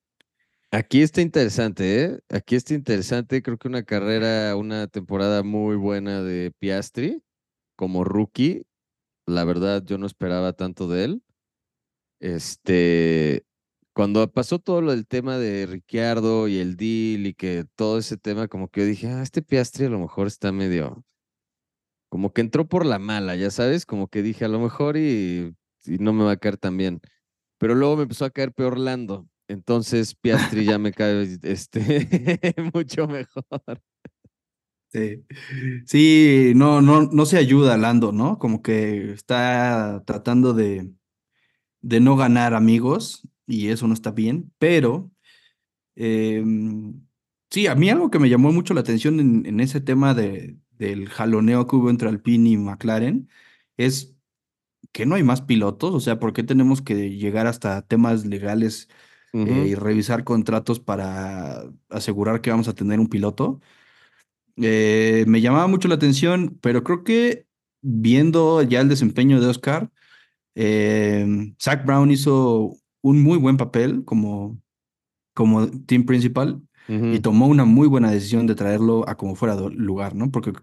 Aquí 0.71 1.01
está 1.01 1.21
interesante, 1.21 2.03
¿eh? 2.03 2.19
Aquí 2.29 2.55
está 2.55 2.73
interesante. 2.73 3.41
Creo 3.41 3.57
que 3.57 3.67
una 3.69 3.83
carrera, 3.83 4.55
una 4.57 4.87
temporada 4.87 5.41
muy 5.43 5.75
buena 5.77 6.21
de 6.21 6.51
Piastri 6.59 7.23
como 7.75 8.03
rookie. 8.03 8.65
La 9.27 9.45
verdad, 9.45 9.83
yo 9.85 9.97
no 9.97 10.07
esperaba 10.07 10.53
tanto 10.53 10.87
de 10.89 11.05
él. 11.05 11.23
Este, 12.19 13.45
cuando 13.97 14.31
pasó 14.31 14.59
todo 14.59 14.79
lo 14.81 14.91
del 14.91 15.07
tema 15.07 15.39
de 15.39 15.65
Ricciardo 15.65 16.47
y 16.47 16.59
el 16.59 16.77
deal 16.77 17.25
y 17.25 17.33
que 17.33 17.65
todo 17.75 17.97
ese 17.97 18.15
tema, 18.15 18.47
como 18.47 18.67
que 18.69 18.81
yo 18.81 18.85
dije, 18.85 19.07
ah, 19.07 19.23
este 19.23 19.41
Piastri 19.41 19.85
a 19.85 19.89
lo 19.89 19.97
mejor 19.97 20.27
está 20.27 20.51
medio, 20.51 21.03
como 22.07 22.31
que 22.31 22.41
entró 22.41 22.67
por 22.67 22.85
la 22.85 22.99
mala, 22.99 23.35
ya 23.35 23.49
sabes, 23.49 23.87
como 23.87 24.07
que 24.07 24.21
dije, 24.21 24.45
a 24.45 24.49
lo 24.49 24.59
mejor 24.59 24.97
y, 24.97 25.55
no 25.87 26.13
me 26.13 26.25
va 26.25 26.33
a 26.33 26.37
caer 26.37 26.57
tan 26.57 26.77
bien. 26.77 27.01
Pero 27.57 27.73
luego 27.73 27.97
me 27.97 28.03
empezó 28.03 28.25
a 28.25 28.29
caer 28.29 28.53
peor 28.53 28.77
Lando. 28.77 29.27
Entonces 29.47 30.13
Piastri 30.13 30.63
ya 30.63 30.77
me 30.77 30.93
cae 30.93 31.23
este, 31.41 32.07
mucho 32.75 33.07
mejor. 33.07 33.81
Sí, 34.89 35.25
sí, 35.87 36.53
no, 36.55 36.83
no, 36.83 37.01
no 37.11 37.25
se 37.25 37.37
ayuda 37.37 37.77
Lando, 37.77 38.11
¿no? 38.11 38.37
Como 38.37 38.61
que 38.61 39.13
está 39.13 40.03
tratando 40.05 40.53
de, 40.53 40.91
de 41.81 41.99
no 41.99 42.15
ganar 42.15 42.53
amigos 42.53 43.27
y 43.47 43.69
eso 43.69 43.87
no 43.87 43.93
está 43.95 44.11
bien, 44.11 44.53
pero 44.59 45.11
em, 45.95 47.01
sí, 47.49 47.67
a 47.67 47.75
mí 47.75 47.89
algo 47.89 48.11
que 48.11 48.19
me 48.19 48.29
llamó 48.29 48.51
mucho 48.51 48.73
la 48.73 48.81
atención 48.81 49.19
en, 49.19 49.45
en 49.45 49.59
ese 49.59 49.81
tema 49.81 50.13
de, 50.13 50.57
del 50.77 51.09
jaloneo 51.09 51.67
que 51.67 51.75
hubo 51.75 51.89
entre 51.89 52.09
Alpine 52.09 52.49
y 52.49 52.57
McLaren 52.57 53.29
es 53.77 54.15
que 54.91 55.05
no 55.05 55.15
hay 55.15 55.23
más 55.23 55.41
pilotos, 55.41 55.93
o 55.93 55.99
sea, 55.99 56.19
¿por 56.19 56.33
qué 56.33 56.43
tenemos 56.43 56.81
que 56.81 57.11
llegar 57.11 57.47
hasta 57.47 57.81
temas 57.83 58.25
legales 58.25 58.89
eh, 59.33 59.67
y 59.69 59.75
revisar 59.75 60.23
contratos 60.23 60.79
para 60.79 61.63
asegurar 61.89 62.41
que 62.41 62.49
vamos 62.49 62.67
a 62.67 62.73
tener 62.73 62.99
un 62.99 63.07
piloto? 63.07 63.61
Eh, 64.55 65.23
me 65.27 65.41
llamaba 65.41 65.67
mucho 65.67 65.87
la 65.87 65.95
atención, 65.95 66.57
pero 66.61 66.83
creo 66.83 67.03
que 67.03 67.45
viendo 67.81 68.61
ya 68.63 68.81
el 68.81 68.89
desempeño 68.89 69.39
de 69.39 69.47
Oscar, 69.47 69.91
eh, 70.55 71.53
Zach 71.61 71.85
Brown 71.85 72.09
hizo 72.09 72.75
un 73.09 73.23
muy 73.23 73.37
buen 73.37 73.57
papel 73.57 74.03
como, 74.05 74.59
como 75.33 75.69
team 75.87 76.05
principal 76.05 76.61
y 77.11 77.19
tomó 77.21 77.47
una 77.47 77.65
muy 77.65 77.87
buena 77.87 78.11
decisión 78.11 78.47
de 78.47 78.55
traerlo 78.55 79.07
a 79.09 79.17
como 79.17 79.35
fuera 79.35 79.55
do- 79.55 79.69
lugar, 79.69 80.15
¿no? 80.15 80.31
Porque 80.31 80.53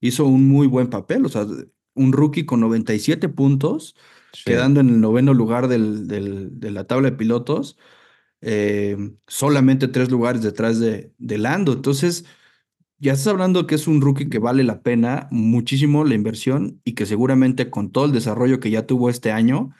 hizo 0.00 0.26
un 0.26 0.48
muy 0.48 0.66
buen 0.66 0.88
papel, 0.90 1.24
o 1.26 1.28
sea, 1.28 1.46
un 1.94 2.12
rookie 2.12 2.44
con 2.46 2.60
97 2.60 3.28
puntos, 3.28 3.94
sí. 4.32 4.42
quedando 4.44 4.80
en 4.80 4.88
el 4.90 5.00
noveno 5.00 5.34
lugar 5.34 5.68
del, 5.68 6.06
del- 6.08 6.58
de 6.60 6.70
la 6.70 6.84
tabla 6.84 7.10
de 7.10 7.16
pilotos, 7.16 7.78
eh, 8.42 8.96
solamente 9.26 9.88
tres 9.88 10.10
lugares 10.10 10.42
detrás 10.42 10.78
de, 10.80 11.12
de 11.18 11.38
Lando. 11.38 11.72
Entonces, 11.74 12.26
ya 12.98 13.12
estás 13.14 13.28
hablando 13.28 13.66
que 13.66 13.74
es 13.76 13.88
un 13.88 14.00
rookie 14.00 14.28
que 14.28 14.38
vale 14.38 14.64
la 14.64 14.82
pena 14.82 15.28
muchísimo 15.30 16.04
la 16.04 16.14
inversión 16.14 16.80
y 16.84 16.94
que 16.94 17.06
seguramente 17.06 17.70
con 17.70 17.92
todo 17.92 18.06
el 18.06 18.12
desarrollo 18.12 18.60
que 18.60 18.70
ya 18.70 18.86
tuvo 18.86 19.10
este 19.10 19.32
año, 19.32 19.70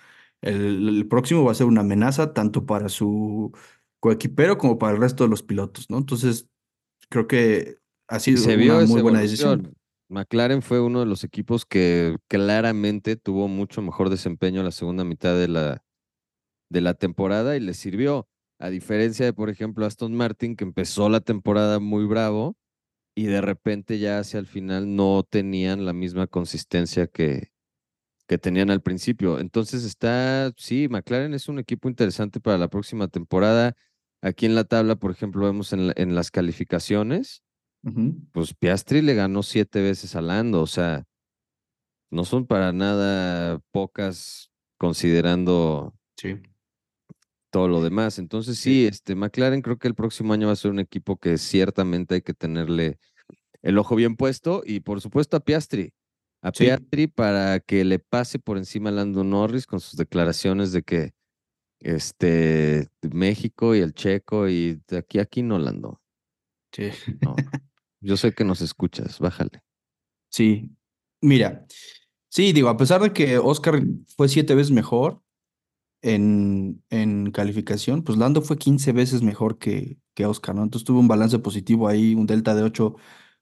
el, 0.43 0.89
el 0.89 1.09
próximo 1.09 1.45
va 1.45 1.53
a 1.53 1.57
ser 1.57 1.67
una 1.67 1.81
amenaza 1.81 2.33
tanto 2.33 2.67
para 2.67 2.89
su 2.89 3.53
coequipero 4.01 4.59
como 4.59 4.79
para 4.79 4.95
el 4.95 5.01
resto 5.01 5.25
de 5.25 5.31
los 5.31 5.43
pilotos, 5.43 5.91
¿no? 5.91 5.99
Entonces, 5.99 6.49
creo 7.09 7.27
que 7.27 7.79
ha 8.09 8.21
sido 8.21 8.39
se 8.39 8.55
una 8.57 8.87
muy 8.87 9.03
buena 9.03 9.21
decisión. 9.21 9.75
McLaren 10.09 10.63
fue 10.63 10.81
uno 10.81 11.01
de 11.01 11.07
los 11.07 11.25
equipos 11.25 11.67
que 11.67 12.17
claramente 12.29 13.17
tuvo 13.17 13.49
mucho 13.49 13.83
mejor 13.83 14.09
desempeño 14.09 14.61
en 14.61 14.67
la 14.67 14.73
segunda 14.73 15.05
mitad 15.05 15.37
de 15.37 15.49
la, 15.49 15.83
de 16.71 16.81
la 16.81 16.95
temporada 16.95 17.57
y 17.57 17.61
le 17.61 17.75
sirvió. 17.75 18.29
A 18.59 18.71
diferencia 18.71 19.27
de, 19.27 19.33
por 19.33 19.51
ejemplo, 19.51 19.85
Aston 19.85 20.15
Martin, 20.15 20.57
que 20.57 20.65
empezó 20.65 21.09
la 21.09 21.21
temporada 21.21 21.81
muy 21.81 22.07
bravo 22.07 22.57
y 23.15 23.25
de 23.25 23.41
repente 23.41 23.99
ya 23.99 24.19
hacia 24.19 24.39
el 24.39 24.47
final 24.47 24.95
no 24.95 25.27
tenían 25.29 25.85
la 25.85 25.93
misma 25.93 26.27
consistencia 26.27 27.07
que, 27.07 27.51
que 28.27 28.39
tenían 28.39 28.71
al 28.71 28.83
principio. 28.83 29.39
Entonces 29.39 29.85
está, 29.85 30.53
sí, 30.57 30.89
McLaren 30.89 31.35
es 31.35 31.49
un 31.49 31.59
equipo 31.59 31.89
interesante 31.89 32.41
para 32.41 32.59
la 32.59 32.69
próxima 32.69 33.09
temporada. 33.09 33.75
Aquí 34.23 34.47
en 34.47 34.55
la 34.55 34.65
tabla, 34.65 34.97
por 34.97 35.11
ejemplo, 35.11 35.45
vemos 35.45 35.73
en, 35.73 35.89
la- 35.89 35.95
en 35.97 36.15
las 36.15 36.31
calificaciones, 36.31 37.43
pues 38.33 38.55
Piastri 38.55 39.01
le 39.03 39.15
ganó 39.15 39.43
siete 39.43 39.81
veces 39.81 40.17
a 40.17 40.21
Lando, 40.23 40.61
o 40.63 40.67
sea, 40.67 41.05
no 42.11 42.25
son 42.25 42.47
para 42.47 42.73
nada 42.73 43.61
pocas 43.71 44.51
considerando 44.79 45.95
Sí, 46.17 46.41
todo 47.51 47.69
lo 47.69 47.83
demás. 47.83 48.19
Entonces 48.19 48.59
sí, 48.59 48.83
sí, 48.83 48.87
este 48.87 49.15
McLaren 49.15 49.63
creo 49.63 49.79
que 49.79 49.89
el 49.89 49.95
próximo 49.95 50.33
año 50.33 50.47
va 50.49 50.53
a 50.53 50.57
ser 50.57 50.71
un 50.71 50.81
equipo 50.81 51.17
que 51.17 51.39
ciertamente 51.39 52.17
hay 52.17 52.23
que 52.23 52.35
tenerle 52.35 52.99
el 53.63 53.79
ojo 53.79 53.97
bien 53.97 54.17
puesto 54.17 54.63
y 54.65 54.81
por 54.81 55.01
supuesto 55.01 55.37
a 55.37 55.41
Piastri. 55.41 55.93
A 56.43 56.53
sí, 56.53 56.67
Piastri 56.69 57.07
para 57.09 57.61
que 57.61 57.85
le 57.85 57.99
pase 57.99 58.39
por 58.39 58.57
encima 58.59 58.91
a 58.91 58.93
Lando 58.93 59.25
Norris 59.25 59.67
con 59.67 59.81
sus 59.81 59.97
declaraciones 59.97 60.73
de 60.73 60.83
que 60.83 61.15
este 61.81 62.89
México 63.03 63.75
y 63.75 63.81
el 63.81 63.95
Checo 63.95 64.49
y 64.49 64.81
de 64.89 64.99
aquí 64.99 65.19
a 65.21 65.23
aquí 65.23 65.43
no 65.43 65.59
Lando. 65.59 66.01
sí. 66.73 66.91
No, 67.23 67.45
yo 68.01 68.17
sé 68.17 68.33
que 68.35 68.45
nos 68.45 68.61
escuchas, 68.63 69.19
bájale. 69.19 69.63
Sí, 70.31 70.71
mira, 71.21 71.67
sí, 72.31 72.53
digo, 72.53 72.69
a 72.69 72.77
pesar 72.77 73.03
de 73.03 73.13
que 73.13 73.39
Oscar 73.39 73.83
fue 74.17 74.29
siete 74.29 74.55
veces 74.55 74.73
mejor 74.73 75.23
en, 76.03 76.85
en 76.91 77.33
calificación, 77.33 78.05
pues 78.05 78.19
Lando 78.19 78.43
fue 78.43 78.59
15 78.59 78.93
veces 78.93 79.23
mejor 79.23 79.59
que, 79.59 79.99
que 80.15 80.27
Oscar, 80.27 80.55
¿no? 80.57 80.65
Entonces 80.65 80.87
tuvo 80.87 81.01
un 81.01 81.09
balance 81.09 81.39
positivo 81.41 81.89
ahí, 81.89 82.15
un 82.15 82.27
delta 82.27 82.55
de 82.55 82.63
ocho, 82.65 82.97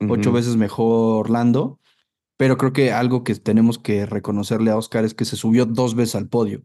ocho 0.07 0.33
Ujú, 0.33 0.33
veces 0.33 0.57
mejor 0.57 1.30
Lando, 1.30 1.80
pero 2.37 2.57
creo 2.59 2.73
que 2.73 2.92
algo 2.92 3.25
que 3.25 3.35
tenemos 3.37 3.79
que 3.79 4.07
reconocerle 4.07 4.70
a 4.70 4.77
Oscar 4.77 5.05
es 5.05 5.14
que 5.14 5.25
se 5.25 5.37
subió 5.37 5.66
dos 5.66 5.94
veces 5.94 6.14
al 6.16 6.29
podio, 6.29 6.64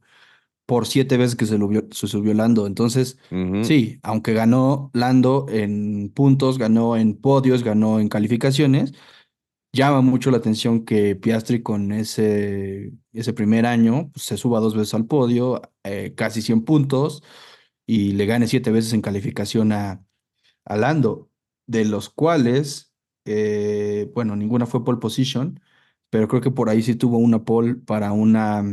por 0.65 0.87
siete 0.87 1.17
veces 1.17 1.35
que 1.35 1.45
se, 1.45 1.57
se 1.91 2.07
subió 2.07 2.33
Lando. 2.33 2.67
Entonces, 2.67 3.17
sí, 3.63 3.99
aunque 4.03 4.33
ganó 4.33 4.91
Lando 4.93 5.47
en 5.49 6.11
puntos, 6.13 6.57
ganó 6.57 6.97
en 6.97 7.15
podios, 7.15 7.63
ganó 7.63 7.99
en 7.99 8.09
calificaciones 8.09 8.93
llama 9.71 10.01
mucho 10.01 10.31
la 10.31 10.37
atención 10.37 10.85
que 10.85 11.15
Piastri 11.15 11.61
con 11.61 11.91
ese, 11.91 12.91
ese 13.13 13.33
primer 13.33 13.65
año 13.65 14.11
pues, 14.11 14.25
se 14.25 14.37
suba 14.37 14.59
dos 14.59 14.75
veces 14.75 14.93
al 14.93 15.05
podio, 15.05 15.61
eh, 15.83 16.13
casi 16.15 16.41
100 16.41 16.65
puntos, 16.65 17.23
y 17.85 18.13
le 18.13 18.25
gane 18.25 18.47
siete 18.47 18.71
veces 18.71 18.93
en 18.93 19.01
calificación 19.01 19.71
a, 19.71 20.03
a 20.65 20.77
Lando, 20.77 21.29
de 21.67 21.85
los 21.85 22.09
cuales, 22.09 22.88
eh, 23.25 24.11
bueno, 24.13 24.35
ninguna 24.35 24.65
fue 24.65 24.83
pole 24.85 24.99
position, 24.99 25.59
pero 26.09 26.27
creo 26.27 26.41
que 26.41 26.51
por 26.51 26.69
ahí 26.69 26.81
sí 26.83 26.95
tuvo 26.95 27.17
una 27.19 27.43
pole 27.45 27.75
para 27.75 28.11
una, 28.13 28.63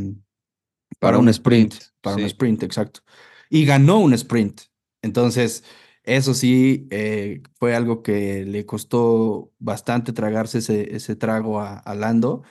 para 0.99 1.17
Para 1.17 1.19
un 1.19 1.29
sprint, 1.29 1.73
sprint, 1.73 1.75
para 2.01 2.17
un 2.17 2.25
sprint, 2.25 2.63
exacto. 2.63 3.01
Y 3.49 3.65
ganó 3.65 3.99
un 3.99 4.13
sprint. 4.13 4.61
Entonces, 5.01 5.63
Eso 6.03 6.33
sí, 6.33 6.87
eh, 6.89 7.41
fue 7.59 7.75
algo 7.75 8.01
que 8.01 8.45
le 8.45 8.65
costó 8.65 9.51
bastante 9.59 10.13
tragarse 10.13 10.59
ese, 10.59 10.95
ese 10.95 11.17
trago 11.17 11.59
a, 11.59 11.79
a 11.79 11.95
Lando. 11.95 12.43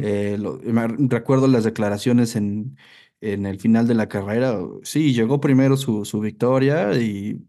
Eh, 0.00 0.36
lo- 0.38 0.58
me 0.64 0.88
recuerdo 0.88 1.46
las 1.48 1.64
declaraciones 1.64 2.36
en, 2.36 2.76
en 3.20 3.46
el 3.46 3.60
final 3.60 3.86
de 3.88 3.94
la 3.94 4.08
carrera. 4.10 4.58
Sí, 4.84 5.14
llegó 5.14 5.40
primero 5.40 5.76
su, 5.78 6.04
su 6.04 6.20
victoria 6.20 6.94
y 7.00 7.46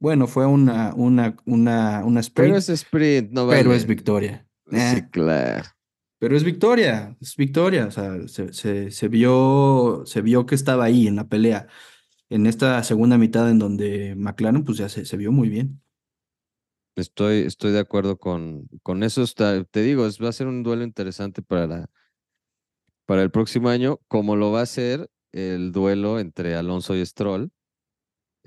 bueno, 0.00 0.26
fue 0.26 0.46
una, 0.46 0.94
una, 0.94 1.36
una, 1.44 2.04
una 2.04 2.20
Pero 2.34 2.54
sprint, 2.54 2.56
ese 2.56 2.74
sprint 2.74 3.30
no 3.32 3.46
pero 3.48 3.72
es 3.72 3.86
vale. 3.86 3.86
victoria. 3.86 4.48
Sí, 4.70 4.76
Eh, 4.76 5.08
claro. 5.10 5.64
pero 6.18 6.36
es 6.36 6.44
victoria, 6.44 7.16
es 7.20 7.36
victoria. 7.36 7.86
O 7.86 7.90
sea, 7.90 8.26
se, 8.28 8.52
se, 8.52 8.90
se 8.90 9.08
vio, 9.08 10.02
se 10.06 10.20
vio 10.22 10.46
que 10.46 10.54
estaba 10.54 10.84
ahí 10.84 11.06
en 11.06 11.16
la 11.16 11.28
pelea. 11.28 11.68
En 12.30 12.46
esta 12.46 12.82
segunda 12.84 13.18
mitad 13.18 13.50
en 13.50 13.58
donde 13.58 14.14
McLaren 14.16 14.64
pues 14.64 14.78
ya 14.78 14.88
se, 14.88 15.04
se 15.06 15.16
vio 15.16 15.32
muy 15.32 15.48
bien. 15.48 15.82
Estoy, 16.96 17.38
estoy 17.42 17.70
de 17.72 17.78
acuerdo 17.78 18.18
con, 18.18 18.68
con 18.82 19.02
eso. 19.04 19.22
Está, 19.22 19.62
te 19.64 19.82
digo, 19.82 20.06
es, 20.06 20.20
va 20.22 20.28
a 20.30 20.32
ser 20.32 20.48
un 20.48 20.62
duelo 20.64 20.82
interesante 20.84 21.42
para 21.42 21.66
la, 21.66 21.90
para 23.06 23.22
el 23.22 23.30
próximo 23.30 23.68
año, 23.68 24.00
como 24.08 24.36
lo 24.36 24.50
va 24.52 24.62
a 24.62 24.66
ser 24.66 25.10
el 25.32 25.72
duelo 25.72 26.18
entre 26.18 26.54
Alonso 26.56 26.94
y 26.96 27.04
Stroll. 27.06 27.50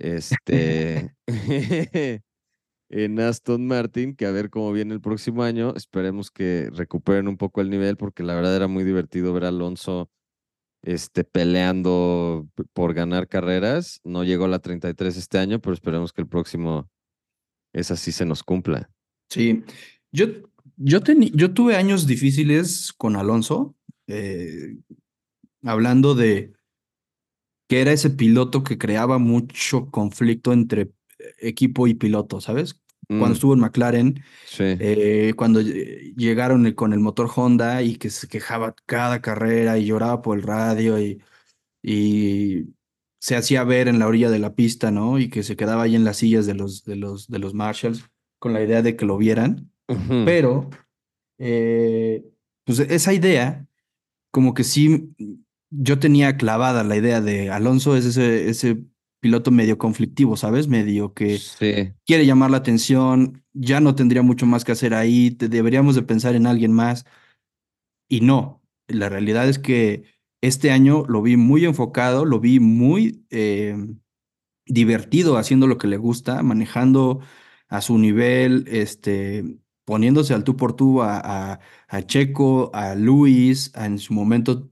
Este 0.02 1.14
en 2.90 3.20
Aston 3.20 3.68
Martin, 3.68 4.16
que 4.16 4.26
a 4.26 4.32
ver 4.32 4.50
cómo 4.50 4.72
viene 4.74 4.94
el 4.94 5.02
próximo 5.02 5.44
año. 5.44 5.74
Esperemos 5.76 6.32
que 6.32 6.70
recuperen 6.74 7.28
un 7.28 7.38
poco 7.38 7.62
el 7.62 7.70
nivel, 7.70 7.98
porque 7.98 8.24
la 8.24 8.36
verdad 8.36 8.56
era 8.56 8.68
muy 8.68 8.84
divertido 8.84 9.32
ver 9.34 9.46
a 9.46 9.50
Alonso 9.50 10.10
este, 10.84 11.24
peleando 11.24 12.50
por 12.74 12.94
ganar 12.94 13.28
carreras. 13.28 14.02
No 14.04 14.24
llegó 14.24 14.46
a 14.46 14.50
la 14.50 14.60
33 14.60 15.16
este 15.16 15.38
año, 15.38 15.62
pero 15.62 15.74
esperemos 15.74 16.12
que 16.12 16.22
el 16.22 16.28
próximo 16.28 16.90
esa 17.74 17.96
sí 17.96 18.12
se 18.12 18.26
nos 18.26 18.44
cumpla. 18.44 18.92
Sí, 19.30 19.64
yo, 20.12 20.26
yo, 20.76 21.00
yo 21.34 21.54
tuve 21.54 21.76
años 21.78 22.08
difíciles 22.08 22.92
con 22.92 23.16
Alonso, 23.16 23.76
eh, 24.08 24.76
hablando 25.64 26.16
de 26.16 26.52
que 27.72 27.80
era 27.80 27.94
ese 27.94 28.10
piloto 28.10 28.64
que 28.66 28.78
creaba 28.78 29.18
mucho 29.18 29.90
conflicto 29.92 30.52
entre 30.52 30.92
equipo 31.40 31.88
y 31.88 31.94
piloto, 31.94 32.42
¿sabes? 32.42 32.82
Cuando 33.08 33.30
Mm, 33.30 33.32
estuvo 33.32 33.54
en 33.54 33.60
McLaren, 33.62 34.24
sí. 34.44 34.64
eh, 34.78 35.34
cuando 35.38 35.62
ll- 35.62 36.14
llegaron 36.18 36.70
con 36.74 36.92
el 36.92 37.00
motor 37.00 37.30
Honda 37.34 37.82
y 37.82 37.96
que 37.96 38.10
se 38.10 38.28
quejaba 38.28 38.76
cada 38.86 39.22
carrera 39.22 39.78
y 39.78 39.86
lloraba 39.86 40.22
por 40.22 40.38
el 40.38 40.44
radio 40.44 41.00
y, 41.00 41.22
y 41.82 42.66
se 43.20 43.38
hacía 43.38 43.64
ver 43.64 43.88
en 43.88 44.00
la 44.00 44.08
orilla 44.08 44.30
de 44.30 44.40
la 44.40 44.54
pista, 44.54 44.92
¿no? 44.92 45.18
Y 45.18 45.30
que 45.30 45.42
se 45.42 45.56
quedaba 45.56 45.84
ahí 45.84 45.96
en 45.96 46.04
las 46.04 46.18
sillas 46.18 46.46
de 46.46 46.56
los, 46.56 46.84
de 46.84 46.98
los, 46.98 47.30
de 47.30 47.40
los 47.40 47.54
Marshalls 47.54 48.04
con 48.38 48.52
la 48.52 48.62
idea 48.62 48.82
de 48.82 48.98
que 48.98 49.06
lo 49.06 49.16
vieran. 49.16 49.72
Pero, 50.26 50.70
eh, 51.38 52.26
pues 52.66 52.80
esa 52.80 53.14
idea, 53.14 53.66
como 54.32 54.54
que 54.54 54.66
sí, 54.66 55.14
yo 55.72 55.98
tenía 56.00 56.38
clavada 56.38 56.84
la 56.84 56.96
idea 56.98 57.22
de 57.22 57.50
Alonso 57.50 57.96
es 57.98 58.06
ese, 58.06 58.50
ese 58.50 58.84
piloto 59.22 59.52
medio 59.52 59.78
conflictivo, 59.78 60.36
¿sabes? 60.38 60.68
Medio 60.68 61.14
que 61.14 61.38
Sí. 61.38 61.94
quiere 62.06 62.26
llamar 62.26 62.52
la 62.52 62.58
atención, 62.58 63.44
ya 63.54 63.80
no 63.80 63.96
tendría 63.96 64.22
mucho 64.22 64.46
más 64.46 64.64
que 64.66 64.74
hacer 64.74 64.94
ahí, 64.94 65.32
te- 65.32 65.48
deberíamos 65.50 65.96
de 65.96 66.02
pensar 66.04 66.36
en 66.36 66.46
alguien 66.46 66.74
más. 66.74 67.06
Y 68.10 68.22
no, 68.22 68.62
la 68.88 69.10
realidad 69.10 69.48
es 69.48 69.60
que 69.60 70.04
este 70.42 70.72
año 70.72 71.06
lo 71.08 71.22
vi 71.22 71.38
muy 71.38 71.66
enfocado, 71.66 72.26
lo 72.26 72.40
vi 72.40 72.60
muy 72.60 73.26
eh, 73.30 73.78
divertido 74.66 75.38
haciendo 75.38 75.68
lo 75.68 75.78
que 75.78 75.88
le 75.88 75.98
gusta, 75.98 76.42
manejando 76.44 77.20
a 77.70 77.82
su 77.82 77.98
nivel, 77.98 78.66
este, 78.68 79.60
poniéndose 79.86 80.34
al 80.34 80.44
tú 80.44 80.58
por 80.58 80.76
tú 80.76 81.02
a, 81.02 81.20
a, 81.54 81.60
a 81.88 82.02
Checo, 82.06 82.72
a 82.74 82.96
Luis, 82.96 83.72
a- 83.76 83.86
en 83.86 83.98
su 84.00 84.14
momento, 84.14 84.70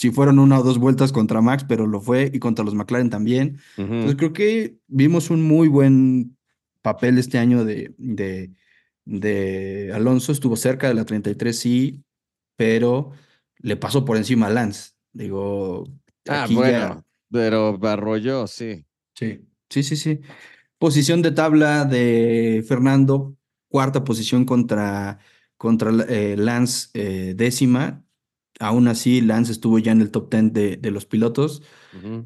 si 0.00 0.10
fueron 0.10 0.38
una 0.38 0.58
o 0.58 0.62
dos 0.62 0.78
vueltas 0.78 1.12
contra 1.12 1.42
Max, 1.42 1.66
pero 1.68 1.86
lo 1.86 2.00
fue, 2.00 2.30
y 2.32 2.38
contra 2.38 2.64
los 2.64 2.74
McLaren 2.74 3.10
también. 3.10 3.58
Entonces 3.76 4.16
creo 4.16 4.32
que 4.32 4.78
vimos 4.88 5.28
un 5.28 5.42
muy 5.42 5.68
buen 5.68 6.38
papel 6.80 7.18
este 7.18 7.36
año 7.36 7.66
de, 7.66 7.94
de, 7.98 8.50
de 9.04 9.90
Alonso, 9.94 10.32
estuvo 10.32 10.56
cerca 10.56 10.88
de 10.88 10.94
la 10.94 11.04
33, 11.04 11.54
sí, 11.54 12.02
pero 12.56 13.10
le 13.58 13.76
pasó 13.76 14.06
por 14.06 14.16
encima 14.16 14.46
a 14.46 14.50
Lance. 14.50 14.92
Digo, 15.12 15.84
Ah, 16.26 16.44
aquí 16.44 16.54
ya, 16.54 16.60
bueno, 16.60 17.04
pero 17.30 17.78
arrolló, 17.82 18.46
sí. 18.46 18.86
sí, 19.14 19.42
sí, 19.68 19.82
sí, 19.82 19.96
sí. 19.96 20.20
Posición 20.78 21.20
de 21.20 21.32
tabla 21.32 21.84
de 21.84 22.64
Fernando, 22.66 23.36
cuarta 23.68 24.02
posición 24.02 24.46
contra, 24.46 25.18
contra 25.58 25.90
eh, 26.08 26.36
Lance, 26.38 26.88
eh, 26.94 27.34
décima. 27.36 28.02
Aún 28.60 28.88
así, 28.88 29.22
Lance 29.22 29.52
estuvo 29.52 29.78
ya 29.80 29.92
en 29.92 30.02
el 30.02 30.12
top 30.12 30.30
10 30.32 30.52
de, 30.52 30.76
de 30.78 30.92
los 30.92 31.06
pilotos, 31.06 31.62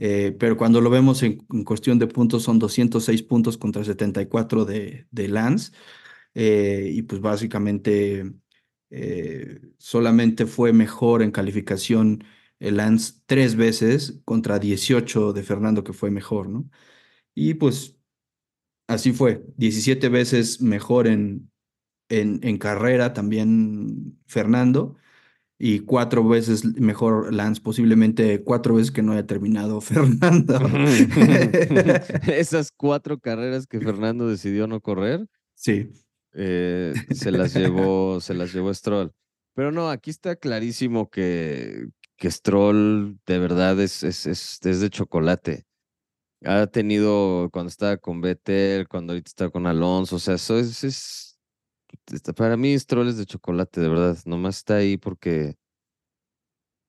eh, 0.00 0.36
pero 0.38 0.56
cuando 0.56 0.80
lo 0.80 0.90
vemos 0.90 1.22
en, 1.22 1.46
en 1.52 1.64
cuestión 1.64 1.98
de 1.98 2.06
puntos, 2.08 2.42
son 2.44 2.58
206 2.58 3.22
puntos 3.22 3.58
contra 3.58 3.84
74 3.84 4.64
de, 4.64 5.06
de 5.10 5.28
Lance. 5.28 5.72
eh, 6.34 6.90
y 6.92 7.02
pues 7.02 7.20
básicamente 7.20 8.32
eh, 8.90 9.60
solamente 9.78 10.46
fue 10.46 10.72
mejor 10.72 11.22
en 11.22 11.30
calificación 11.32 12.24
el 12.60 12.76
Lance 12.78 13.14
tres 13.26 13.56
veces 13.56 14.20
contra 14.24 14.58
18 14.58 15.32
de 15.32 15.42
Fernando, 15.44 15.84
que 15.84 15.92
fue 15.92 16.10
mejor, 16.10 16.48
¿no? 16.48 16.68
Y 17.34 17.54
pues 17.54 17.96
Así 18.86 19.12
fue, 19.12 19.44
17 19.56 20.08
veces 20.10 20.60
mejor 20.60 21.06
en, 21.06 21.50
en, 22.08 22.40
en 22.42 22.58
carrera 22.58 23.12
también 23.14 24.18
Fernando 24.26 24.96
y 25.66 25.80
cuatro 25.80 26.28
veces 26.28 26.62
mejor 26.78 27.32
Lance, 27.32 27.62
posiblemente 27.62 28.42
cuatro 28.42 28.74
veces 28.74 28.90
que 28.90 29.00
no 29.00 29.12
haya 29.12 29.26
terminado 29.26 29.80
Fernando. 29.80 30.60
Esas 32.26 32.70
cuatro 32.70 33.18
carreras 33.18 33.66
que 33.66 33.80
Fernando 33.80 34.28
decidió 34.28 34.66
no 34.66 34.82
correr, 34.82 35.26
Sí, 35.54 35.88
eh, 36.34 36.92
se 37.14 37.30
las 37.30 37.54
llevó, 37.54 38.20
se 38.20 38.34
las 38.34 38.52
llevó 38.52 38.74
Stroll. 38.74 39.10
Pero 39.54 39.72
no, 39.72 39.88
aquí 39.88 40.10
está 40.10 40.36
clarísimo 40.36 41.08
que, 41.08 41.86
que 42.18 42.30
Stroll 42.30 43.18
de 43.24 43.38
verdad 43.38 43.80
es, 43.80 44.02
es, 44.02 44.26
es, 44.26 44.58
es 44.62 44.80
de 44.80 44.90
chocolate. 44.90 45.64
Ha 46.44 46.66
tenido 46.66 47.48
cuando 47.50 47.70
estaba 47.70 47.96
con 47.96 48.20
Vettel, 48.20 48.86
cuando 48.86 49.14
ahorita 49.14 49.28
está 49.30 49.48
con 49.48 49.66
Alonso, 49.66 50.16
o 50.16 50.18
sea, 50.18 50.34
eso 50.34 50.58
es, 50.58 50.84
es 50.84 51.33
para 52.36 52.56
mí 52.56 52.74
es 52.74 52.86
de 52.86 53.26
chocolate, 53.26 53.80
de 53.80 53.88
verdad. 53.88 54.18
Nomás 54.24 54.58
está 54.58 54.76
ahí 54.76 54.96
porque 54.96 55.56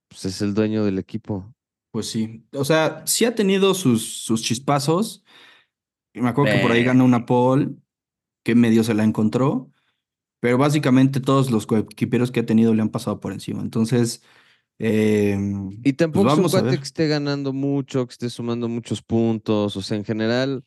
pues, 0.07 0.25
es 0.25 0.41
el 0.41 0.53
dueño 0.53 0.85
del 0.85 0.99
equipo. 0.99 1.53
pues 1.91 2.09
sí. 2.09 2.45
O 2.53 2.65
sea, 2.65 3.03
sí 3.05 3.25
ha 3.25 3.35
tenido 3.35 3.73
sus, 3.73 4.23
sus 4.23 4.41
chispazos. 4.41 5.23
Me 6.13 6.29
acuerdo 6.29 6.53
que 6.53 6.61
por 6.61 6.71
ahí 6.71 6.83
ganó 6.83 7.03
una 7.03 7.25
pole, 7.25 7.71
que 8.43 8.55
medio 8.55 8.83
se 8.83 8.93
la 8.93 9.03
encontró, 9.03 9.69
pero 10.39 10.57
básicamente 10.57 11.19
todos 11.19 11.51
los 11.51 11.65
coequiperos 11.65 12.31
que 12.31 12.39
ha 12.39 12.45
tenido 12.45 12.73
le 12.73 12.81
han 12.81 12.89
pasado 12.89 13.19
por 13.19 13.33
encima. 13.33 13.61
Entonces, 13.61 14.23
eh, 14.79 15.37
Y 15.83 15.93
pues 15.93 15.97
tampoco 15.97 16.31
es 16.31 16.37
un 16.37 16.49
cuate 16.49 16.77
que 16.77 16.83
esté 16.83 17.07
ganando 17.07 17.53
mucho, 17.53 18.05
que 18.07 18.11
esté 18.13 18.29
sumando 18.29 18.69
muchos 18.69 19.01
puntos. 19.01 19.75
O 19.75 19.81
sea, 19.81 19.97
en 19.97 20.05
general, 20.05 20.63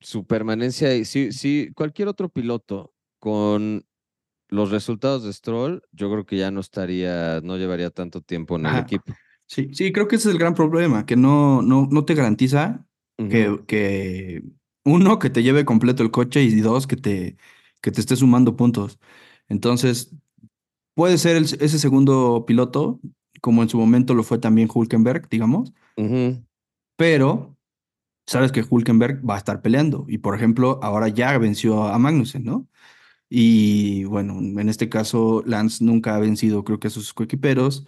su 0.00 0.26
permanencia, 0.26 0.94
y 0.96 1.04
sí, 1.04 1.32
sí, 1.32 1.70
cualquier 1.74 2.08
otro 2.08 2.28
piloto 2.28 2.92
con 3.20 3.86
los 4.48 4.70
resultados 4.72 5.22
de 5.22 5.32
Stroll, 5.32 5.82
yo 5.92 6.10
creo 6.10 6.26
que 6.26 6.36
ya 6.36 6.50
no 6.50 6.58
estaría, 6.60 7.40
no 7.42 7.56
llevaría 7.56 7.90
tanto 7.90 8.20
tiempo 8.20 8.56
en 8.56 8.62
el 8.62 8.72
Ajá. 8.72 8.80
equipo. 8.80 9.14
Sí, 9.46 9.70
sí, 9.74 9.92
creo 9.92 10.08
que 10.08 10.16
ese 10.16 10.28
es 10.28 10.34
el 10.34 10.40
gran 10.40 10.54
problema, 10.54 11.06
que 11.06 11.14
no, 11.16 11.62
no, 11.62 11.86
no 11.90 12.04
te 12.04 12.14
garantiza 12.14 12.84
que, 13.16 13.60
que 13.66 14.42
uno, 14.84 15.18
que 15.18 15.30
te 15.30 15.42
lleve 15.42 15.64
completo 15.64 16.02
el 16.02 16.10
coche 16.10 16.42
y 16.42 16.60
dos, 16.60 16.86
que 16.86 16.96
te, 16.96 17.36
que 17.80 17.90
te 17.92 18.00
esté 18.00 18.16
sumando 18.16 18.56
puntos. 18.56 18.98
Entonces, 19.48 20.14
puede 20.94 21.18
ser 21.18 21.36
el- 21.36 21.44
ese 21.44 21.78
segundo 21.78 22.44
piloto, 22.46 23.00
como 23.40 23.62
en 23.62 23.68
su 23.68 23.78
momento 23.78 24.14
lo 24.14 24.22
fue 24.22 24.38
también 24.38 24.68
Hulkenberg, 24.72 25.28
digamos, 25.28 25.72
pero 26.96 27.56
sabes 28.26 28.52
que 28.52 28.64
Hulkenberg 28.68 29.28
va 29.28 29.34
a 29.34 29.38
estar 29.38 29.62
peleando 29.62 30.04
y, 30.08 30.18
por 30.18 30.34
ejemplo, 30.34 30.78
ahora 30.82 31.08
ya 31.08 31.36
venció 31.38 31.84
a 31.84 31.98
Magnussen, 31.98 32.44
¿no? 32.44 32.68
Y 33.30 34.04
bueno, 34.04 34.40
en 34.40 34.68
este 34.68 34.90
caso, 34.90 35.44
Lance 35.46 35.84
nunca 35.84 36.16
ha 36.16 36.20
vencido, 36.20 36.64
creo 36.64 36.80
que 36.80 36.88
a 36.88 36.90
sus 36.90 37.14
coequiperos. 37.14 37.86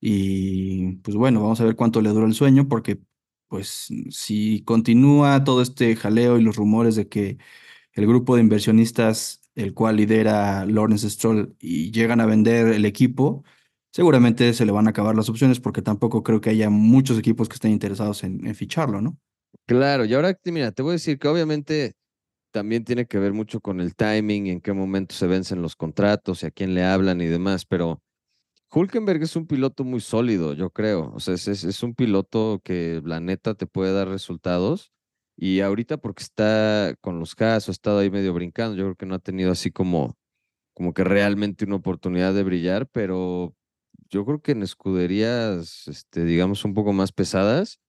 Y 0.00 0.96
pues 0.98 1.16
bueno, 1.16 1.42
vamos 1.42 1.60
a 1.60 1.64
ver 1.64 1.76
cuánto 1.76 2.02
le 2.02 2.10
dura 2.10 2.26
el 2.26 2.34
sueño, 2.34 2.68
porque 2.68 3.00
pues 3.48 3.88
si 4.10 4.62
continúa 4.64 5.44
todo 5.44 5.62
este 5.62 5.96
jaleo 5.96 6.38
y 6.38 6.42
los 6.42 6.56
rumores 6.56 6.96
de 6.96 7.08
que 7.08 7.38
el 7.94 8.06
grupo 8.06 8.36
de 8.36 8.42
inversionistas, 8.42 9.42
el 9.54 9.74
cual 9.74 9.96
lidera 9.96 10.66
Lawrence 10.66 11.08
Stroll, 11.10 11.56
y 11.60 11.90
llegan 11.92 12.20
a 12.20 12.26
vender 12.26 12.68
el 12.68 12.84
equipo, 12.84 13.44
seguramente 13.92 14.52
se 14.54 14.66
le 14.66 14.72
van 14.72 14.86
a 14.88 14.90
acabar 14.90 15.16
las 15.16 15.28
opciones, 15.28 15.60
porque 15.60 15.82
tampoco 15.82 16.22
creo 16.22 16.40
que 16.40 16.50
haya 16.50 16.70
muchos 16.70 17.18
equipos 17.18 17.48
que 17.48 17.54
estén 17.54 17.72
interesados 17.72 18.24
en, 18.24 18.46
en 18.46 18.54
ficharlo, 18.54 19.00
¿no? 19.00 19.18
Claro, 19.66 20.04
y 20.04 20.12
ahora, 20.12 20.38
mira, 20.44 20.72
te 20.72 20.82
voy 20.82 20.90
a 20.90 20.92
decir 20.94 21.18
que 21.18 21.28
obviamente 21.28 21.94
también 22.54 22.84
tiene 22.84 23.06
que 23.06 23.18
ver 23.18 23.32
mucho 23.32 23.60
con 23.60 23.80
el 23.80 23.96
timing 23.96 24.46
y 24.46 24.50
en 24.50 24.60
qué 24.60 24.72
momento 24.72 25.16
se 25.16 25.26
vencen 25.26 25.60
los 25.60 25.74
contratos 25.74 26.44
y 26.44 26.46
a 26.46 26.52
quién 26.52 26.72
le 26.72 26.84
hablan 26.84 27.20
y 27.20 27.26
demás, 27.26 27.66
pero 27.66 28.00
Hulkenberg 28.72 29.20
es 29.24 29.34
un 29.34 29.48
piloto 29.48 29.82
muy 29.82 30.00
sólido, 30.00 30.52
yo 30.52 30.70
creo. 30.70 31.12
O 31.14 31.18
sea, 31.18 31.34
es, 31.34 31.48
es, 31.48 31.82
un 31.82 31.96
piloto 31.96 32.60
que 32.62 33.02
la 33.04 33.18
neta 33.18 33.54
te 33.54 33.66
puede 33.66 33.92
dar 33.92 34.06
resultados. 34.08 34.92
Y 35.36 35.62
ahorita 35.62 35.96
porque 35.96 36.22
está 36.22 36.94
con 37.00 37.18
los 37.18 37.34
o 37.34 37.44
ha 37.44 37.56
estado 37.56 37.98
ahí 37.98 38.10
medio 38.10 38.32
brincando, 38.32 38.76
yo 38.76 38.84
creo 38.84 38.96
que 38.96 39.06
no 39.06 39.16
ha 39.16 39.18
tenido 39.18 39.50
así 39.50 39.72
como, 39.72 40.16
como 40.74 40.94
que 40.94 41.02
realmente 41.02 41.64
una 41.64 41.76
oportunidad 41.76 42.34
de 42.34 42.44
brillar, 42.44 42.86
pero 42.86 43.56
yo 44.10 44.24
creo 44.24 44.42
que 44.42 44.52
en 44.52 44.62
escuderías, 44.62 45.88
este, 45.88 46.24
digamos, 46.24 46.64
un 46.64 46.74
poco 46.74 46.92
más 46.92 47.10
pesadas, 47.10 47.80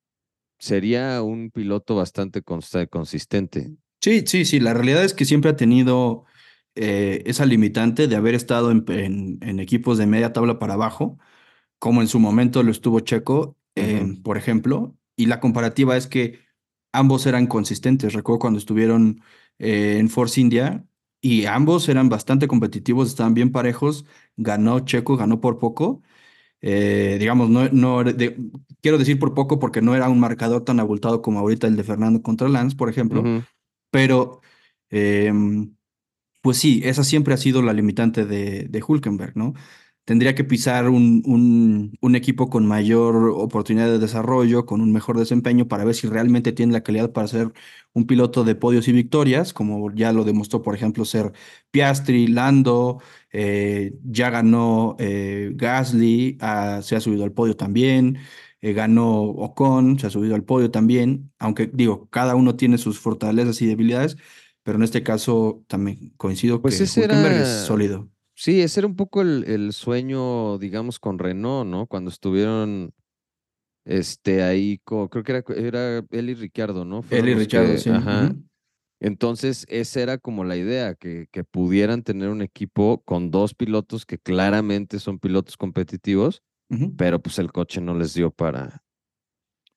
sería 0.58 1.22
un 1.22 1.52
piloto 1.52 1.96
bastante 1.96 2.42
consistente. 2.42 3.78
Sí, 4.06 4.24
sí, 4.28 4.46
sí. 4.46 4.60
La 4.60 4.76
realidad 4.76 5.04
es 5.04 5.16
que 5.16 5.26
siempre 5.26 5.50
ha 5.50 5.56
tenido 5.56 6.26
eh, 6.76 7.24
esa 7.26 7.44
limitante 7.48 8.08
de 8.08 8.16
haber 8.16 8.36
estado 8.36 8.70
en, 8.70 9.60
equipos 9.60 9.98
de 9.98 10.06
media 10.06 10.32
tabla 10.32 10.60
para 10.60 10.76
abajo, 10.76 11.18
como 11.80 12.04
en 12.04 12.08
su 12.08 12.20
momento 12.20 12.62
lo 12.62 12.70
estuvo 12.70 13.00
Checo, 13.00 13.58
eh, 13.74 14.06
por 14.24 14.38
ejemplo, 14.38 14.96
y 15.16 15.26
la 15.26 15.40
comparativa 15.40 15.98
es 15.98 16.06
que 16.06 16.40
ambos 16.94 17.26
eran 17.26 17.48
consistentes. 17.48 18.14
Recuerdo 18.14 18.38
cuando 18.42 18.60
estuvieron 18.60 19.22
eh, 19.58 19.98
en 20.00 20.10
Force 20.10 20.40
India 20.40 20.86
y 21.20 21.48
ambos 21.48 21.90
eran 21.90 22.08
bastante 22.08 22.48
competitivos, 22.48 23.08
estaban 23.08 23.34
bien 23.34 23.52
parejos, 23.52 24.06
ganó 24.38 24.82
Checo, 24.82 25.18
ganó 25.18 25.42
por 25.42 25.58
poco. 25.58 26.04
digamos, 26.62 27.50
no, 27.50 27.70
no 27.70 28.04
quiero 28.84 29.00
decir 29.00 29.18
por 29.18 29.34
poco 29.34 29.58
porque 29.58 29.82
no 29.82 29.96
era 29.96 30.10
un 30.10 30.20
marcador 30.20 30.64
tan 30.64 30.80
abultado 30.80 31.24
como 31.24 31.40
ahorita 31.40 31.66
el 31.66 31.76
de 31.76 31.84
Fernando 31.84 32.22
contra 32.22 32.48
Lance, 32.50 32.76
por 32.76 32.88
ejemplo, 32.88 33.24
pero 33.96 34.42
em, 34.90 35.74
pues 36.42 36.58
sí, 36.58 36.82
esa 36.86 37.04
siempre 37.06 37.34
ha 37.34 37.38
sido 37.38 37.62
la 37.62 37.74
limitante 37.74 38.26
de, 38.26 38.66
de 38.70 38.84
Hulkenberg, 38.88 39.38
¿no? 39.38 39.54
Tendría 40.06 40.36
que 40.36 40.44
pisar 40.46 40.90
un, 40.90 41.24
un, 42.02 42.16
equipo 42.16 42.50
con 42.50 42.68
mayor 42.68 43.16
oportunidad 43.36 43.88
de 43.88 44.00
desarrollo, 44.00 44.66
con 44.66 44.82
un 44.82 44.92
mejor 44.94 45.18
desempeño, 45.20 45.68
para 45.70 45.86
ver 45.86 45.96
si 45.96 46.08
realmente 46.08 46.54
tiene 46.54 46.74
la 46.74 46.84
calidad 46.84 47.14
para 47.14 47.28
ser 47.30 47.54
un 47.94 48.08
piloto 48.08 48.44
de 48.44 48.56
podios 48.56 48.88
y 48.90 48.94
victorias, 48.94 49.54
como 49.54 49.92
ya 49.94 50.14
lo 50.14 50.26
demostró, 50.26 50.62
por 50.62 50.76
ejemplo, 50.76 51.06
ser 51.06 51.34
Piastri, 51.72 52.28
Lando, 52.28 53.02
eh, 53.32 53.94
ya 54.04 54.30
ganó 54.30 54.96
eh, 55.00 55.52
Gasly, 55.56 56.38
ah, 56.42 56.82
se 56.84 56.96
ha 56.98 57.02
subido 57.02 57.24
al 57.24 57.34
podio 57.34 57.56
también, 57.58 58.20
eh, 58.62 58.74
ganó 58.74 59.22
Ocon, 59.22 60.00
se 60.00 60.08
ha 60.08 60.10
subido 60.10 60.36
al 60.36 60.44
podio 60.44 60.72
también, 60.72 61.32
aunque 61.40 61.68
digo, 61.68 62.08
cada 62.10 62.36
uno 62.36 62.56
tiene 62.56 62.78
sus 62.78 63.00
fortalezas 63.00 63.62
y 63.62 63.68
debilidades, 63.68 64.18
pero 64.64 64.78
en 64.78 64.84
este 64.84 65.04
caso 65.04 65.64
también 65.68 66.14
coincido 66.18 66.62
pues 66.62 66.78
que 66.78 66.84
es 66.84 67.48
sólido. 67.66 68.10
Sí, 68.34 68.62
ese 68.62 68.82
era 68.82 68.88
un 68.88 68.96
poco 68.96 69.22
el, 69.22 69.72
sueño, 69.72 70.58
digamos, 70.58 71.00
con 71.00 71.20
Renault, 71.20 71.70
¿no? 71.70 71.88
Cuando 71.88 72.10
estuvieron 72.10 72.94
este, 73.86 74.44
ahí, 74.44 74.82
creo 74.84 75.10
que 75.10 75.32
era, 75.32 75.44
era 75.56 76.06
él 76.10 76.30
y 76.30 76.34
Ricardo, 76.34 76.84
¿no? 76.84 77.06
él 77.12 77.30
y 77.30 77.34
Ricardo, 77.34 77.78
sí. 77.78 77.90
Ajá. 77.90 78.36
Entonces, 79.00 79.66
esa 79.70 80.02
era 80.02 80.18
como 80.18 80.44
la 80.44 80.58
idea, 80.58 80.96
que, 80.96 81.28
que 81.32 81.44
pudieran 81.44 82.02
tener 82.04 82.30
un 82.30 82.42
equipo 82.42 83.04
con 83.04 83.30
dos 83.30 83.54
pilotos 83.54 84.06
que 84.06 84.18
claramente 84.18 85.00
son 85.00 85.20
pilotos 85.20 85.56
competitivos, 85.56 86.42
pero 86.98 87.22
pues 87.22 87.40
el 87.40 87.52
coche 87.52 87.82
no 87.82 87.96
les 87.96 88.14
dio 88.14 88.32
para, 88.32 88.84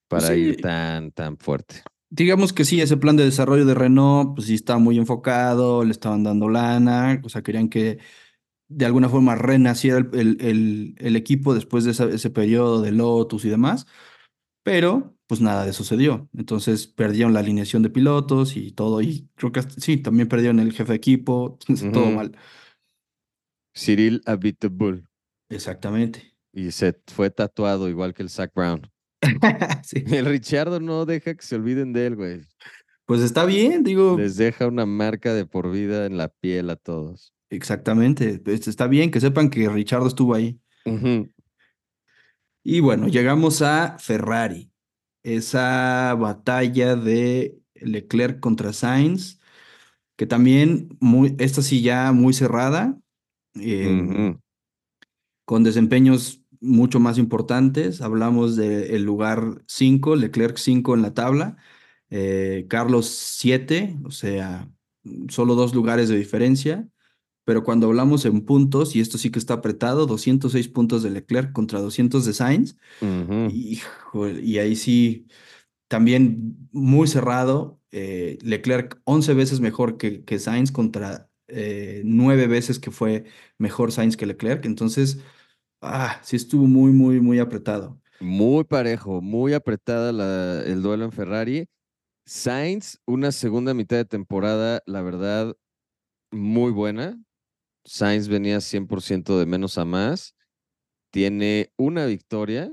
pues 0.09 0.25
para 0.25 0.37
ir 0.37 0.61
tan, 0.61 1.13
tan 1.13 1.37
fuerte 1.37 1.83
digamos 2.11 2.53
que 2.53 2.65
sí, 2.65 2.81
ese 2.81 2.97
plan 2.97 3.17
de 3.17 3.25
desarrollo 3.25 3.67
de 3.67 3.75
Renault, 3.75 4.35
pues 4.35 4.47
sí 4.47 4.55
estaba 4.55 4.79
muy 4.79 4.99
enfocado, 4.99 5.85
le 5.85 5.91
estaban 5.91 6.25
dando 6.25 6.49
lana, 6.49 7.21
o 7.25 7.29
sea, 7.29 7.43
querían 7.43 7.69
que 7.69 7.99
de 8.69 8.87
alguna 8.87 9.09
forma 9.09 9.35
renaciera 9.35 9.99
el, 9.99 10.39
el, 10.41 10.95
el, 10.99 11.17
equipo 11.17 11.55
después 11.55 11.85
de 11.85 11.91
ese 11.91 12.31
periodo 12.31 12.83
de 12.83 12.93
Lotus 12.93 13.45
y 13.45 13.49
demás, 13.49 13.87
pero 14.63 15.17
pues 15.27 15.41
nada 15.41 15.65
de 15.65 15.71
eso 15.71 15.85
sucedió. 15.85 16.29
Entonces 16.37 16.87
perdieron 16.87 17.35
la 17.35 17.41
alineación 17.41 17.83
de 17.83 17.91
pilotos 17.91 18.57
y 18.57 18.73
todo, 18.73 19.01
y 19.01 19.29
creo 19.37 19.53
que 19.53 19.63
sí, 19.63 19.99
también 19.99 20.29
perdieron 20.29 20.61
el 20.61 20.73
jefe 20.73 20.93
de 20.93 20.97
equipo, 20.97 21.59
todo 21.93 22.11
mal. 22.11 22.37
Cyril 23.75 24.23
Abiteboul. 24.27 25.09
Exactamente. 25.51 26.28
Y 26.53 26.71
se 26.71 26.99
fue 27.07 27.31
tatuado 27.31 27.89
igual 27.89 28.15
que 28.15 28.23
el 28.23 28.31
Zach 28.31 28.53
Brown. 28.55 28.91
El 29.93 30.27
Richardo 30.27 30.81
no 30.81 31.05
deja 31.05 31.35
que 31.35 31.45
se 31.45 31.57
olviden 31.57 31.93
de 31.93 32.07
él, 32.07 32.17
güey. 32.17 32.41
Pues 33.05 33.21
está 33.23 33.45
bien, 33.45 33.83
digo. 33.83 34.17
Les 34.19 34.37
deja 34.37 34.67
una 34.67 34.87
marca 34.87 35.35
de 35.35 35.47
por 35.47 35.71
vida 35.71 36.07
en 36.07 36.17
la 36.17 36.29
piel 36.29 36.71
a 36.71 36.77
todos. 36.77 37.33
Exactamente. 37.51 38.39
Pues, 38.39 38.69
está 38.69 38.87
bien 38.87 39.11
que 39.11 39.21
sepan 39.21 39.51
que 39.51 39.69
Richardo 39.69 40.07
estuvo 40.07 40.35
ahí. 40.35 40.61
Y 42.63 42.81
bueno, 42.81 43.09
llegamos 43.09 43.63
a 43.63 43.97
Ferrari. 43.99 44.71
Esa 45.23 46.15
batalla 46.15 46.97
de 46.97 47.59
Leclerc 47.75 48.41
contra 48.41 48.73
Sainz, 48.73 49.41
que 50.17 50.27
también, 50.27 50.97
muy, 51.01 51.35
esta 51.39 51.63
sí 51.63 51.83
ya 51.83 52.13
muy 52.13 52.33
cerrada, 52.33 52.99
em, 53.55 54.39
con 55.49 55.65
desempeños 55.65 56.43
mucho 56.61 57.01
más 57.01 57.17
importantes. 57.17 58.03
Hablamos 58.03 58.55
del 58.55 59.03
lugar 59.03 59.63
5, 59.67 60.15
Leclerc 60.15 60.59
5 60.59 60.95
en 60.95 61.01
la 61.01 61.15
tabla, 61.15 61.57
eh, 62.11 62.67
Carlos 62.69 63.07
7, 63.07 63.97
o 64.05 64.11
sea, 64.11 64.71
solo 65.31 65.55
dos 65.55 65.75
lugares 65.75 66.11
de 66.11 66.19
diferencia. 66.19 66.87
Pero 67.47 67.65
cuando 67.65 67.87
hablamos 67.87 68.27
en 68.27 68.43
puntos, 68.43 68.95
y 68.95 69.01
esto 69.01 69.17
sí 69.17 69.31
que 69.31 69.39
está 69.39 69.55
apretado, 69.55 70.05
206 70.05 70.69
puntos 70.69 71.03
de 71.03 71.13
Leclerc 71.13 71.51
contra 71.55 71.81
200 71.81 72.27
de 72.27 72.35
Sainz, 72.35 72.77
y 73.01 74.59
ahí 74.59 74.77
sí, 74.77 75.29
también 75.89 76.69
muy 76.73 77.09
cerrado. 77.09 77.81
Eh, 77.91 78.37
Leclerc 78.43 79.01
11 79.05 79.33
veces 79.33 79.61
mejor 79.61 79.97
que, 79.97 80.25
que 80.25 80.39
Sainz 80.39 80.71
contra 80.73 81.31
eh, 81.47 82.03
9 82.05 82.49
veces 82.49 82.79
que 82.79 82.91
fue 82.91 83.25
mejor 83.57 83.93
Sainz 83.93 84.19
que 84.19 84.27
Leclerc. 84.27 84.67
Entonces, 84.67 85.21
Ah, 85.81 86.21
sí 86.23 86.37
estuvo 86.37 86.67
muy, 86.67 86.93
muy, 86.93 87.21
muy 87.21 87.39
apretado. 87.39 88.01
Muy 88.21 88.65
parejo, 88.65 89.21
muy 89.21 89.55
apretada 89.55 90.13
la, 90.13 90.63
el 90.65 90.83
duelo 90.83 91.05
en 91.05 91.13
Ferrari. 91.13 91.69
Sainz, 92.27 92.99
una 93.07 93.33
segunda 93.33 93.75
mitad 93.75 93.97
de 93.97 94.05
temporada, 94.05 94.83
la 94.87 95.03
verdad, 95.03 95.57
muy 96.31 96.73
buena. 96.73 97.19
Sainz 97.85 98.29
venía 98.29 98.61
100% 98.61 99.39
de 99.39 99.47
menos 99.47 99.79
a 99.79 99.85
más. 99.85 100.35
Tiene 101.11 101.73
una 101.79 102.07
victoria, 102.07 102.71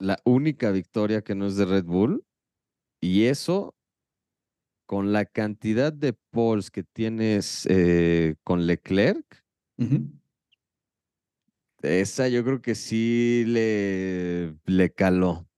la 0.00 0.18
única 0.24 0.70
victoria 0.72 1.22
que 1.22 1.34
no 1.34 1.46
es 1.46 1.56
de 1.56 1.66
Red 1.66 1.84
Bull. 1.84 2.24
Y 3.00 3.24
eso, 3.26 3.76
con 4.86 5.12
la 5.12 5.24
cantidad 5.24 5.92
de 5.92 6.14
poles 6.30 6.70
que 6.70 6.82
tienes 6.82 7.66
eh, 7.70 8.34
con 8.42 8.66
Leclerc, 8.66 9.44
esa 11.84 12.28
yo 12.28 12.44
creo 12.44 12.62
que 12.62 12.74
sí 12.74 13.44
le, 13.46 14.54
le 14.66 14.92
caló. 14.92 15.48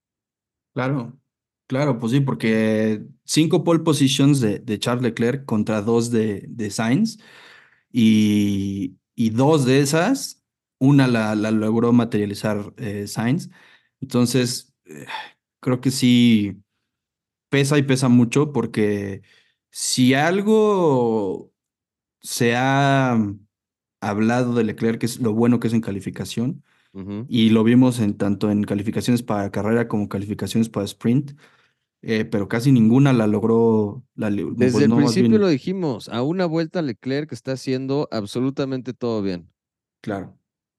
Claro, 0.75 1.19
claro, 1.67 1.99
pues 1.99 2.13
sí, 2.13 2.21
porque 2.21 3.05
cinco 3.25 3.65
pole 3.65 3.81
positions 3.81 4.41
de, 4.41 4.59
de 4.59 4.79
Charles 4.79 5.03
Leclerc 5.05 5.45
contra 5.47 5.83
dos 5.83 6.11
de, 6.11 6.45
de 6.49 6.71
Sainz 6.71 7.19
y, 7.93 8.99
y 9.15 9.31
dos 9.31 9.65
de 9.65 9.81
esas, 9.81 10.45
una 10.79 11.07
la, 11.09 11.35
la 11.37 11.51
logró 11.51 11.93
materializar 11.93 12.73
eh, 12.79 13.07
Sainz. 13.07 13.51
Entonces, 14.01 14.75
eh, 14.87 15.07
creo 15.61 15.81
que 15.81 15.91
sí 15.91 16.63
pesa 17.51 17.79
y 17.79 17.83
pesa 17.83 18.09
mucho 18.09 18.53
porque 18.53 19.23
si 19.71 20.15
algo 20.15 21.53
se 22.21 22.55
ha 22.57 23.19
hablado 24.09 24.55
de 24.55 24.65
Leclerc, 24.65 24.99
que 24.99 25.07
es 25.07 25.21
lo 25.21 25.33
bueno 25.33 25.61
que 25.61 25.69
es 25.69 25.75
en 25.75 25.81
calificación, 25.81 26.63
y 27.29 27.51
lo 27.51 27.63
vimos 27.63 28.01
en 28.01 28.17
tanto 28.17 28.51
en 28.51 28.65
calificaciones 28.65 29.23
para 29.23 29.51
carrera 29.51 29.87
como 29.87 30.09
calificaciones 30.09 30.71
para 30.71 30.87
sprint, 30.87 31.33
eh, 32.01 32.25
pero 32.25 32.49
casi 32.49 32.73
ninguna 32.73 33.13
la 33.13 33.27
logró. 33.27 34.03
La, 34.15 34.31
Desde 34.31 34.85
el 34.85 34.95
principio 34.95 35.39
lo 35.39 35.49
dijimos, 35.49 36.09
a 36.09 36.23
una 36.23 36.47
vuelta 36.47 36.81
Leclerc 36.81 37.33
está 37.33 37.53
haciendo 37.53 38.09
absolutamente 38.11 38.95
todo 38.95 39.21
bien. 39.21 39.53
Claro, 40.01 40.39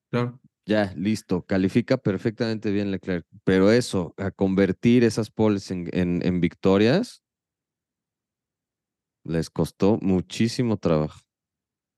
claro. 0.10 0.40
Ya, 0.66 0.94
listo, 0.98 1.46
califica 1.46 1.98
perfectamente 1.98 2.72
bien 2.72 2.92
Leclerc, 2.92 3.26
pero 3.44 3.72
eso, 3.72 4.14
a 4.18 4.32
convertir 4.32 5.04
esas 5.04 5.30
poles 5.30 5.70
en, 5.72 5.88
en 5.94 6.42
victorias, 6.42 7.24
les 9.24 9.50
costó 9.50 10.00
muchísimo 10.02 10.78
trabajo. 10.78 11.20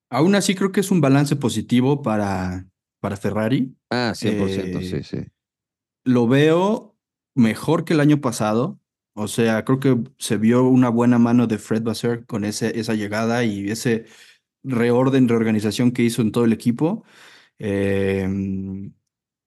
Aún 0.10 0.36
así 0.36 0.56
creo 0.56 0.72
que 0.72 0.80
es 0.80 0.92
un 0.92 1.02
balance 1.02 1.36
positivo 1.36 2.02
para, 2.02 2.68
para 3.00 3.18
Ferrari. 3.18 3.76
Ah, 3.90 4.14
100%, 4.16 4.82
sí, 4.82 4.96
eh, 4.96 5.04
sí. 5.04 5.18
Lo 6.04 6.28
veo 6.28 6.96
mejor 7.36 7.86
que 7.86 7.94
el 7.94 8.00
año 8.00 8.22
pasado. 8.22 8.80
O 9.14 9.28
sea, 9.28 9.66
creo 9.66 9.80
que 9.80 9.98
se 10.18 10.38
vio 10.38 10.64
una 10.64 10.90
buena 10.90 11.20
mano 11.20 11.46
de 11.46 11.58
Fred 11.58 11.84
Vasseur 11.84 12.26
con 12.26 12.46
ese, 12.46 12.80
esa 12.80 12.94
llegada 12.94 13.44
y 13.44 13.70
ese 13.70 14.06
reorden, 14.64 15.28
reorganización 15.28 15.92
que 15.92 16.04
hizo 16.04 16.22
en 16.22 16.32
todo 16.32 16.46
el 16.46 16.54
equipo. 16.54 17.04
Em, 17.58 18.94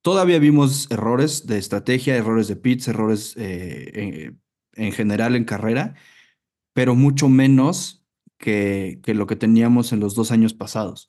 todavía 0.02 0.38
vimos 0.38 0.90
errores 0.90 1.46
de 1.46 1.58
estrategia, 1.58 2.16
errores 2.16 2.48
de 2.48 2.56
pits, 2.56 2.88
errores 2.88 3.34
eh, 3.36 3.90
en, 3.94 4.42
en 4.74 4.92
general 4.92 5.36
en 5.36 5.44
carrera, 5.44 5.94
pero 6.74 6.94
mucho 6.94 7.28
menos 7.28 8.01
que, 8.42 9.00
que 9.04 9.14
lo 9.14 9.26
que 9.26 9.36
teníamos 9.36 9.92
en 9.92 10.00
los 10.00 10.14
dos 10.14 10.32
años 10.32 10.54
pasados. 10.54 11.08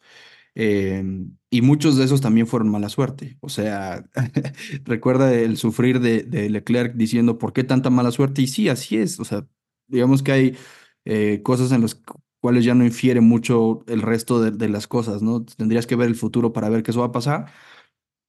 Em, 0.55 1.37
y 1.49 1.61
muchos 1.63 1.97
de 1.97 2.05
esos 2.05 2.21
también 2.21 2.47
fueron 2.47 2.69
mala 2.69 2.89
suerte. 2.89 3.37
O 3.41 3.49
sea, 3.49 4.05
recuerda 4.85 5.33
el 5.33 5.57
sufrir 5.57 5.99
de, 5.99 6.23
de, 6.23 6.49
Leclerc 6.49 6.95
diciendo, 6.95 7.37
¿por 7.39 7.53
qué 7.53 7.63
tanta 7.63 7.89
mala 7.89 8.11
suerte? 8.11 8.43
Y 8.43 8.47
sí, 8.47 8.69
así 8.69 8.97
es. 8.97 9.19
O 9.19 9.25
sea, 9.25 9.47
digamos 9.87 10.23
que 10.23 10.31
hay 10.31 10.57
eh, 11.05 11.41
cosas 11.43 11.71
en 11.71 11.81
las 11.81 12.01
cuales 12.41 12.65
ya 12.65 12.75
no 12.75 12.85
infiere 12.85 13.21
mucho 13.21 13.83
el 13.87 14.01
resto 14.01 14.41
de, 14.41 14.51
de, 14.51 14.69
las 14.69 14.87
cosas, 14.87 15.21
¿no? 15.23 15.45
Tendrías 15.45 15.87
que 15.87 15.95
ver 15.95 16.07
el 16.09 16.15
futuro 16.15 16.53
para 16.53 16.69
ver 16.69 16.83
qué 16.83 16.91
eso 16.91 17.01
va 17.01 17.07
a 17.07 17.11
pasar. 17.11 17.47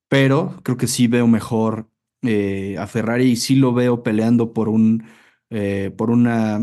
Pero 0.09 0.61
creo 0.63 0.77
que 0.77 0.87
sí 0.89 1.09
veo 1.09 1.27
mejor 1.27 1.89
eh, 2.27 2.77
a 2.79 2.87
Ferrari 2.87 3.33
y 3.33 3.37
sí 3.37 3.55
lo 3.57 3.75
veo 3.75 4.03
peleando 4.03 4.53
por, 4.55 4.69
un, 4.71 5.05
eh, 5.51 5.93
por 5.97 6.11
una 6.11 6.61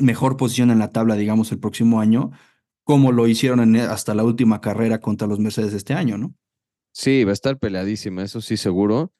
mejor 0.00 0.36
posición 0.36 0.70
en 0.70 0.78
la 0.78 0.92
tabla, 0.92 1.14
digamos, 1.14 1.52
el 1.52 1.58
próximo 1.58 2.00
año 2.00 2.32
como 2.90 3.12
lo 3.12 3.28
hicieron 3.28 3.60
en, 3.60 3.76
hasta 3.82 4.14
la 4.14 4.24
última 4.24 4.60
carrera 4.60 5.00
contra 5.00 5.28
los 5.28 5.38
Mercedes 5.38 5.74
este 5.74 5.94
año, 5.94 6.18
¿no? 6.18 6.34
Sí, 6.92 7.22
va 7.22 7.30
a 7.30 7.34
estar 7.34 7.56
peleadísima, 7.56 8.24
eso 8.24 8.40
sí, 8.40 8.56
seguro. 8.56 9.12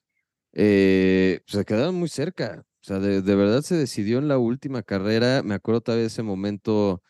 Eh, 0.53 1.41
se 1.47 1.65
quedaron 1.65 1.95
muy 1.95 2.09
cerca. 2.09 2.65
O 2.83 2.85
sea, 2.85 2.99
de, 2.99 3.21
verdad 3.21 3.63
se 3.63 3.77
decidió 3.77 4.19
en 4.19 4.27
la 4.27 4.39
última 4.39 4.83
carrera. 4.83 5.45
Me 5.45 5.55
acuerdo 5.55 5.83
todavía 5.83 6.03
de 6.03 6.09
ese 6.09 6.25
momento 6.25 7.01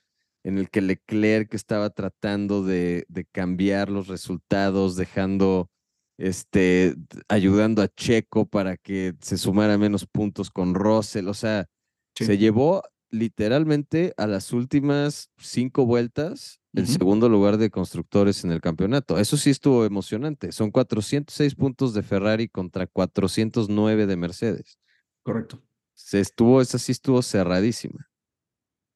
en 0.43 0.59
el 0.59 0.68
que 0.68 0.83
Leclerc 0.83 1.55
estaba 1.55 1.89
tratando 1.89 2.62
de, 2.62 3.07
de 3.09 3.25
cambiar 3.25 3.89
los 3.89 4.09
resultados, 4.09 4.97
dejando, 4.97 5.71
este, 6.18 6.95
ayudando 7.29 7.81
a 7.81 7.89
Checo 7.89 8.45
para 8.45 8.77
que 8.77 9.14
se 9.23 9.39
sumara 9.39 9.79
menos 9.79 10.07
puntos 10.07 10.51
con 10.51 10.75
Russell. 10.75 11.29
O 11.29 11.35
sea, 11.35 11.68
se 12.14 12.37
llevó 12.37 12.83
literalmente 13.11 14.14
a 14.16 14.26
las 14.26 14.52
últimas 14.52 15.30
cinco 15.38 15.86
vueltas 15.86 16.61
el 16.72 16.86
segundo 16.86 17.28
lugar 17.28 17.58
de 17.58 17.70
constructores 17.70 18.44
en 18.44 18.52
el 18.52 18.61
campeonato. 18.61 19.18
Eso 19.18 19.36
sí 19.36 19.50
estuvo 19.50 19.84
emocionante. 19.84 20.52
Son 20.52 20.70
406 20.70 21.54
puntos 21.54 21.94
de 21.94 22.02
Ferrari 22.02 22.48
contra 22.48 22.86
409 22.86 24.06
de 24.06 24.16
Mercedes. 24.16 24.78
Correcto. 25.22 25.61
Se 25.94 26.20
estuvo, 26.20 26.61
esa 26.61 26.78
sí 26.78 26.92
estuvo 26.92 27.22
cerradísima. 27.22 28.08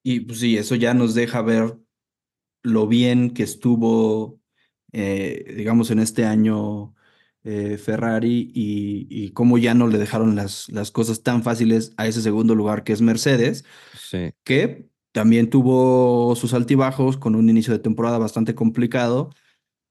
Y 0.05 0.21
pues 0.21 0.41
sí, 0.41 0.57
eso 0.57 0.75
ya 0.77 0.95
nos 0.95 1.15
deja 1.15 1.43
ver 1.43 1.77
lo 2.63 2.87
bien 2.87 3.31
que 3.35 3.43
estuvo, 3.43 4.41
eh, 4.93 5.55
digamos, 5.57 5.91
en 5.91 5.99
este 5.99 6.25
año 6.25 6.95
eh, 7.45 7.77
Ferrari 7.79 8.51
y, 8.55 9.07
y, 9.11 9.31
cómo 9.33 9.59
ya 9.59 9.75
no 9.75 9.87
le 9.87 9.99
dejaron 9.99 10.35
las, 10.35 10.69
las 10.71 10.91
cosas 10.91 11.23
tan 11.23 11.43
fáciles 11.43 11.93
a 11.99 12.07
ese 12.07 12.23
segundo 12.23 12.55
lugar 12.55 12.85
que 12.85 12.95
es 12.95 13.03
Mercedes, 13.03 13.65
sí. 13.99 14.33
que 14.45 14.89
también 15.13 15.51
tuvo 15.51 16.35
sus 16.37 16.55
altibajos 16.55 17.19
con 17.19 17.35
un 17.35 17.51
inicio 17.51 17.73
de 17.75 17.81
temporada 17.81 18.19
bastante 18.19 18.55
complicado, 18.55 19.31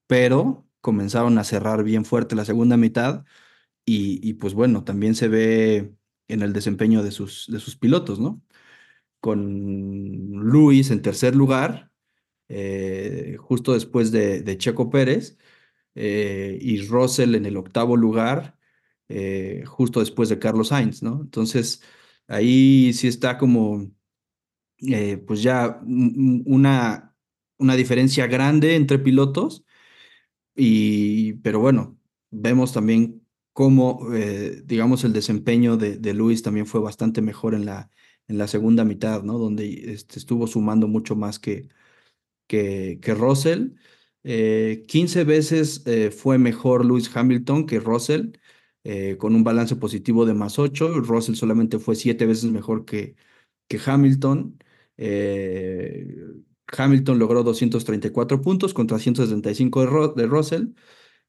pero 0.07 0.65
comenzaron 0.81 1.37
a 1.37 1.43
cerrar 1.43 1.83
bien 1.83 2.05
fuerte 2.05 2.35
la 2.35 2.45
segunda 2.45 2.75
mitad 2.75 3.23
y, 3.85 4.19
y 4.27 4.33
pues 4.33 4.53
bueno, 4.53 4.83
también 4.83 5.15
se 5.15 5.27
ve 5.27 5.93
en 6.27 6.41
el 6.41 6.53
desempeño 6.53 7.03
de 7.03 7.11
sus, 7.11 7.47
de 7.49 7.59
sus 7.59 7.75
pilotos, 7.75 8.19
¿no? 8.19 8.41
Con 9.19 10.31
Luis 10.31 10.91
en 10.91 11.01
tercer 11.01 11.35
lugar, 11.35 11.91
eh, 12.49 13.37
justo 13.39 13.73
después 13.73 14.11
de, 14.11 14.41
de 14.41 14.57
Checo 14.57 14.89
Pérez, 14.89 15.37
eh, 15.95 16.57
y 16.61 16.81
Russell 16.87 17.35
en 17.35 17.45
el 17.45 17.57
octavo 17.57 17.97
lugar, 17.97 18.57
eh, 19.09 19.63
justo 19.65 19.99
después 19.99 20.29
de 20.29 20.39
Carlos 20.39 20.69
Sainz, 20.69 21.03
¿no? 21.03 21.21
Entonces, 21.21 21.81
ahí 22.27 22.93
sí 22.93 23.07
está 23.07 23.37
como, 23.37 23.91
eh, 24.79 25.17
pues 25.17 25.43
ya 25.43 25.79
una, 25.85 27.15
una 27.57 27.75
diferencia 27.75 28.27
grande 28.27 28.75
entre 28.75 28.99
pilotos, 28.99 29.65
y, 30.55 31.33
pero 31.35 31.59
bueno, 31.59 31.97
vemos 32.31 32.73
también 32.73 33.21
cómo, 33.53 34.07
digamos, 34.65 35.03
el 35.03 35.13
desempeño 35.13 35.77
de, 35.77 35.97
de 35.97 36.13
Luis 36.13 36.43
también 36.43 36.65
fue 36.67 36.81
bastante 36.81 37.21
mejor 37.21 37.53
en 37.55 37.65
la, 37.65 37.89
en 38.27 38.37
la 38.37 38.47
segunda 38.47 38.83
mitad, 38.85 39.23
¿no? 39.23 39.37
Donde 39.37 39.93
este, 39.93 40.19
estuvo 40.19 40.47
sumando 40.47 40.87
mucho 40.87 41.15
más 41.15 41.39
que, 41.39 41.69
que, 42.47 42.99
que 43.01 43.13
Russell. 43.13 43.71
15 44.23 45.21
eh, 45.21 45.23
veces 45.25 45.83
eh, 45.85 46.09
fue 46.11 46.37
mejor 46.37 46.85
Lewis 46.85 47.11
Hamilton 47.13 47.65
que 47.65 47.79
Russell, 47.79 48.31
eh, 48.83 49.17
con 49.17 49.35
un 49.35 49.43
balance 49.43 49.75
positivo 49.75 50.25
de 50.25 50.33
más 50.33 50.59
8. 50.59 51.01
Russell 51.01 51.35
solamente 51.35 51.79
fue 51.79 51.95
7 51.95 52.25
veces 52.25 52.51
mejor 52.51 52.85
que, 52.85 53.15
que 53.67 53.79
Hamilton. 53.85 54.57
Hamilton 56.67 57.19
logró 57.19 57.43
234 57.43 58.41
puntos 58.41 58.73
contra 58.73 58.97
175 58.99 60.13
de, 60.15 60.25
Russell. 60.27 60.67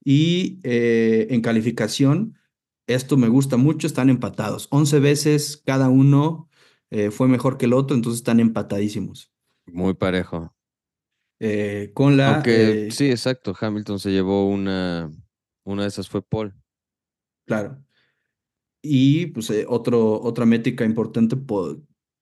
Y 0.05 0.61
en 0.63 1.41
calificación, 1.41 2.39
esto 2.87 3.17
me 3.17 3.29
gusta 3.29 3.57
mucho, 3.57 3.87
están 3.87 4.11
empatados. 4.11 4.69
11 4.71 5.01
veces 5.01 5.63
cada 5.65 5.89
uno 5.89 6.49
fue 7.11 7.27
mejor 7.29 7.59
que 7.59 7.67
el 7.67 7.73
otro, 7.73 7.97
entonces 7.97 8.21
están 8.21 8.39
empatadísimos. 8.41 9.33
Muy 9.67 9.95
parejo. 9.95 10.55
Eh, 11.47 11.91
con 11.93 12.17
la... 12.17 12.37
Aunque, 12.37 12.87
eh, 12.87 12.91
sí, 12.91 13.11
exacto, 13.11 13.55
Hamilton 13.61 13.99
se 13.99 14.11
llevó 14.11 14.49
una, 14.49 15.11
una 15.65 15.83
de 15.83 15.89
esas 15.89 16.09
fue 16.09 16.23
Paul. 16.23 16.55
Claro. 17.47 17.85
Y 18.81 19.27
pues 19.27 19.51
eh, 19.51 19.67
otro, 19.69 20.23
otra 20.23 20.47
métrica 20.47 20.87
importante, 20.87 21.37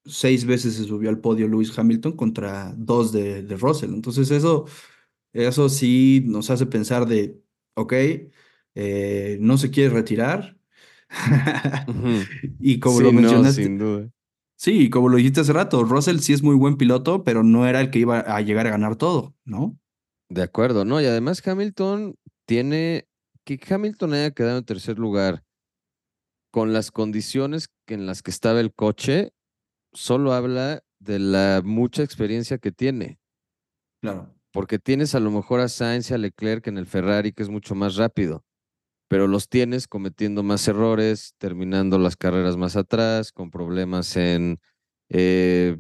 seis 0.05 0.45
veces 0.45 0.75
se 0.75 0.83
subió 0.83 1.09
al 1.09 1.21
podio 1.21 1.47
Lewis 1.47 1.79
Hamilton 1.79 2.17
contra 2.17 2.75
dos 2.77 3.13
de, 3.13 3.45
de 3.45 3.57
Russell. 3.57 3.95
Entonces 3.95 4.29
eso, 4.33 4.67
eso 5.33 5.69
sí 5.69 6.25
nos 6.27 6.51
hace 6.51 6.67
pensar 6.67 7.07
de, 7.07 7.41
ok, 7.75 7.95
no 9.39 9.57
se 9.57 9.71
quiere 9.71 9.95
retirar. 9.95 10.59
y 12.59 12.81
como 12.81 13.01
lo 13.01 13.13
mencionaste, 13.13 13.63
sin 13.63 13.79
duda. 13.79 14.12
Sí, 14.63 14.91
como 14.91 15.09
lo 15.09 15.17
dijiste 15.17 15.41
hace 15.41 15.53
rato, 15.53 15.83
Russell 15.83 16.21
sí 16.21 16.33
es 16.33 16.45
muy 16.45 16.55
buen 16.55 16.77
piloto, 16.77 17.25
pero 17.25 17.43
no 17.43 17.67
era 17.67 17.81
el 17.81 17.91
que 17.91 17.99
iba 17.99 18.21
a 18.21 18.41
llegar 18.43 18.69
a 18.69 18.71
ganar 18.71 18.95
todo, 18.95 19.35
¿no? 19.45 19.77
De 20.29 20.41
acuerdo, 20.41 20.85
¿no? 20.85 21.01
Y 21.01 21.05
además 21.05 21.45
Hamilton 21.45 22.15
tiene, 22.47 23.09
que 23.43 23.59
Hamilton 23.69 24.13
haya 24.13 24.31
quedado 24.31 24.59
en 24.59 24.65
tercer 24.65 25.01
lugar 25.01 25.43
con 26.53 26.73
las 26.73 26.93
condiciones 26.93 27.71
en 27.89 28.07
las 28.07 28.23
que 28.23 28.31
estaba 28.31 28.61
el 28.61 28.73
coche, 28.73 29.33
solo 29.93 30.33
habla 30.33 30.85
de 31.01 31.19
la 31.19 31.63
mucha 31.65 32.05
experiencia 32.05 32.59
que 32.59 32.71
tiene. 32.71 33.19
Claro. 34.01 34.33
Porque 34.53 34.79
tienes 34.79 35.17
a 35.17 35.21
lo 35.21 35.33
mejor 35.33 35.59
a 35.59 35.67
Sainz 35.67 36.13
y 36.13 36.15
a 36.15 36.19
Leclerc 36.19 36.69
en 36.69 36.79
el 36.79 36.87
Ferrari, 36.87 37.33
que 37.33 37.43
es 37.43 37.49
mucho 37.49 37.75
más 37.75 37.97
rápido 37.97 38.45
pero 39.13 39.27
los 39.27 39.51
tienes 39.51 39.89
cometiendo 39.89 40.43
más 40.43 40.67
errores, 40.69 41.35
terminando 41.37 41.99
las 41.99 42.17
carreras 42.17 42.57
más 42.57 42.77
atrás, 42.77 43.31
con 43.31 43.51
problemas 43.51 44.17
en, 44.17 44.59
eh, 45.11 45.77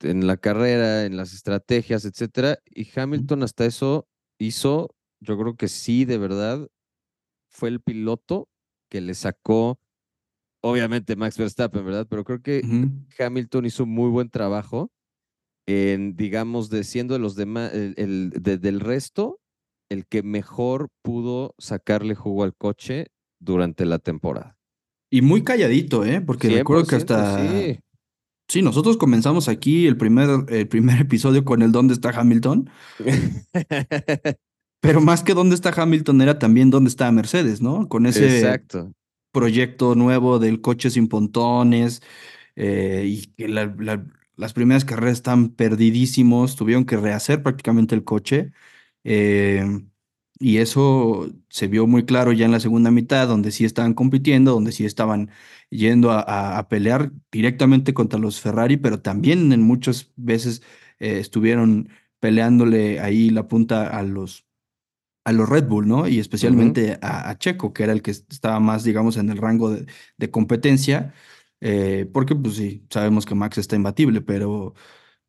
en 0.00 0.26
la 0.26 0.38
carrera, 0.38 1.04
en 1.04 1.14
las 1.14 1.34
estrategias, 1.34 2.06
etcétera. 2.06 2.58
Y 2.64 2.88
Hamilton 2.98 3.42
hasta 3.42 3.66
eso 3.66 4.08
hizo, 4.38 4.94
yo 5.20 5.36
creo 5.38 5.56
que 5.56 5.68
sí, 5.68 6.06
de 6.06 6.16
verdad, 6.16 6.68
fue 7.50 7.68
el 7.68 7.82
piloto 7.82 8.48
que 8.88 9.02
le 9.02 9.12
sacó, 9.12 9.78
obviamente 10.62 11.16
Max 11.16 11.36
Verstappen, 11.36 11.84
¿verdad? 11.84 12.06
Pero 12.08 12.24
creo 12.24 12.40
que 12.40 12.62
Hamilton 13.18 13.66
hizo 13.66 13.84
muy 13.84 14.08
buen 14.08 14.30
trabajo 14.30 14.90
en, 15.66 16.16
digamos, 16.16 16.70
de 16.70 16.84
siendo 16.84 17.12
de 17.12 17.20
los 17.20 17.34
demás, 17.34 17.74
el, 17.74 18.30
del 18.30 18.80
resto, 18.80 19.38
el 19.90 20.06
que 20.06 20.22
mejor 20.22 20.88
pudo 21.02 21.54
sacarle 21.58 22.14
jugo 22.14 22.44
al 22.44 22.54
coche 22.54 23.08
durante 23.38 23.84
la 23.84 23.98
temporada. 23.98 24.56
Y 25.10 25.22
muy 25.22 25.42
calladito, 25.42 26.04
¿eh? 26.04 26.20
Porque 26.20 26.48
recuerdo 26.48 26.86
que 26.86 26.96
hasta... 26.96 27.78
Sí. 28.48 28.62
nosotros 28.62 28.96
comenzamos 28.96 29.48
aquí 29.48 29.86
el 29.86 29.96
primer, 29.96 30.46
el 30.48 30.68
primer 30.68 31.00
episodio 31.02 31.44
con 31.44 31.62
el 31.62 31.72
¿Dónde 31.72 31.94
está 31.94 32.10
Hamilton? 32.10 32.70
Pero 34.80 35.00
más 35.02 35.22
que 35.22 35.34
dónde 35.34 35.54
está 35.54 35.70
Hamilton 35.76 36.22
era 36.22 36.38
también 36.38 36.70
dónde 36.70 36.88
está 36.88 37.10
Mercedes, 37.12 37.60
¿no? 37.60 37.88
Con 37.88 38.06
ese 38.06 38.38
Exacto. 38.38 38.92
proyecto 39.30 39.94
nuevo 39.94 40.38
del 40.38 40.62
coche 40.62 40.88
sin 40.88 41.08
pontones 41.08 42.02
eh, 42.56 43.04
y 43.06 43.26
que 43.36 43.48
las 43.48 44.52
primeras 44.54 44.86
carreras 44.86 45.18
están 45.18 45.50
perdidísimos, 45.50 46.56
tuvieron 46.56 46.86
que 46.86 46.96
rehacer 46.96 47.42
prácticamente 47.42 47.94
el 47.94 48.04
coche. 48.04 48.52
Eh, 49.04 49.64
Y 50.42 50.58
eso 50.58 51.28
se 51.50 51.66
vio 51.68 51.86
muy 51.86 52.04
claro 52.06 52.32
ya 52.32 52.46
en 52.46 52.52
la 52.52 52.60
segunda 52.60 52.90
mitad, 52.90 53.28
donde 53.28 53.50
sí 53.52 53.64
estaban 53.66 53.92
compitiendo, 53.94 54.52
donde 54.52 54.72
sí 54.72 54.86
estaban 54.86 55.30
yendo 55.70 56.10
a, 56.12 56.20
a- 56.22 56.58
a 56.58 56.68
pelear 56.68 57.12
directamente 57.30 57.92
contra 57.94 58.18
los 58.18 58.40
Ferrari, 58.40 58.76
pero 58.78 59.00
también 59.02 59.52
en 59.52 59.60
muchas 59.62 60.12
veces 60.16 60.62
eh, 60.98 61.18
estuvieron 61.20 61.90
peleándole 62.20 63.00
ahí 63.00 63.28
la 63.30 63.48
punta 63.48 63.86
a 63.88 64.02
los, 64.02 64.46
a 65.24 65.32
los 65.32 65.48
Red 65.48 65.66
Bull, 65.68 65.86
¿no? 65.88 66.08
Y 66.08 66.18
especialmente 66.18 66.98
a, 67.02 67.30
a 67.30 67.38
Checo, 67.38 67.72
que 67.72 67.84
era 67.84 67.92
el 67.92 68.02
que 68.02 68.10
estaba 68.12 68.60
más, 68.60 68.84
digamos, 68.84 69.16
en 69.16 69.30
el 69.30 69.38
rango 69.38 69.70
de, 69.70 69.86
de 70.16 70.30
competencia, 70.30 71.14
eh, 71.60 72.08
porque 72.12 72.34
pues 72.34 72.56
sí, 72.56 72.86
sabemos 72.90 73.26
que 73.26 73.34
Max 73.34 73.58
está 73.58 73.76
imbatible, 73.76 74.20
pero, 74.22 74.74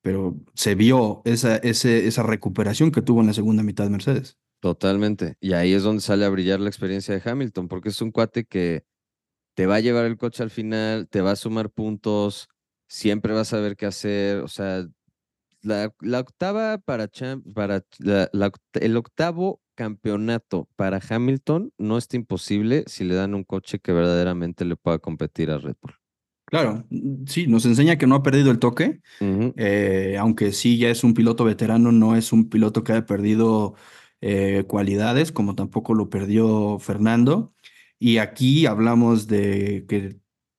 pero 0.02 0.36
se 0.54 0.76
vio 0.76 1.22
esa, 1.26 1.58
ese, 1.58 2.08
esa 2.08 2.24
recuperación 2.24 2.92
que 2.92 3.02
tuvo 3.02 3.22
en 3.22 3.28
la 3.28 3.34
segunda 3.34 3.64
mitad 3.64 3.90
Mercedes. 3.90 4.38
Totalmente. 4.60 5.36
Y 5.40 5.54
ahí 5.54 5.74
es 5.74 5.84
donde 5.84 6.02
sale 6.02 6.26
a 6.26 6.30
brillar 6.30 6.60
la 6.60 6.70
experiencia 6.70 7.18
de 7.18 7.30
Hamilton, 7.30 7.68
porque 7.68 7.90
es 7.90 8.02
un 8.02 8.12
cuate 8.12 8.46
que 8.46 8.84
te 9.56 9.66
va 9.66 9.76
a 9.76 9.80
llevar 9.80 10.06
el 10.06 10.18
coche 10.18 10.44
al 10.44 10.50
final, 10.52 11.08
te 11.10 11.22
va 11.22 11.32
a 11.32 11.36
sumar 11.36 11.70
puntos, 11.70 12.48
siempre 12.88 13.34
vas 13.34 13.48
a 13.54 13.58
saber 13.58 13.76
qué 13.76 13.86
hacer. 13.88 14.38
O 14.40 14.48
sea, 14.48 14.88
la, 15.62 15.94
la 16.00 16.20
octava 16.20 16.78
para, 16.80 17.08
cham- 17.10 17.44
para 17.54 17.84
la- 18.00 18.30
el 18.74 18.98
octavo 18.98 19.62
campeonato 19.76 20.68
para 20.76 21.00
Hamilton 21.08 21.74
no 21.78 21.98
está 21.98 22.16
imposible 22.18 22.84
si 22.88 23.04
le 23.04 23.16
dan 23.16 23.34
un 23.34 23.44
coche 23.44 23.80
que 23.80 23.94
verdaderamente 23.94 24.66
le 24.66 24.76
pueda 24.76 25.00
competir 25.00 25.50
a 25.52 25.58
Red 25.58 25.76
Bull. 25.82 26.01
Claro, 26.52 26.86
sí, 27.28 27.48
nos 27.48 27.66
enseña 27.66 27.98
que 27.98 28.08
no 28.08 28.16
ha 28.16 28.24
perdido 28.24 28.52
el 28.52 28.60
toque, 28.60 29.00
eh, 29.22 30.18
aunque 30.20 30.52
sí 30.52 30.78
ya 30.78 30.90
es 30.90 31.06
un 31.06 31.14
piloto 31.14 31.46
veterano, 31.46 31.94
no 31.94 32.18
es 32.18 32.34
un 32.34 32.50
piloto 32.50 32.84
que 32.84 32.92
haya 32.92 33.06
perdido 33.06 33.76
eh, 34.20 34.66
cualidades, 34.68 35.32
como 35.32 35.56
tampoco 35.56 35.94
lo 35.94 36.10
perdió 36.10 36.78
Fernando. 36.78 37.54
Y 38.00 38.18
aquí 38.18 38.66
hablamos 38.66 39.28
de 39.28 39.86
que 39.88 40.18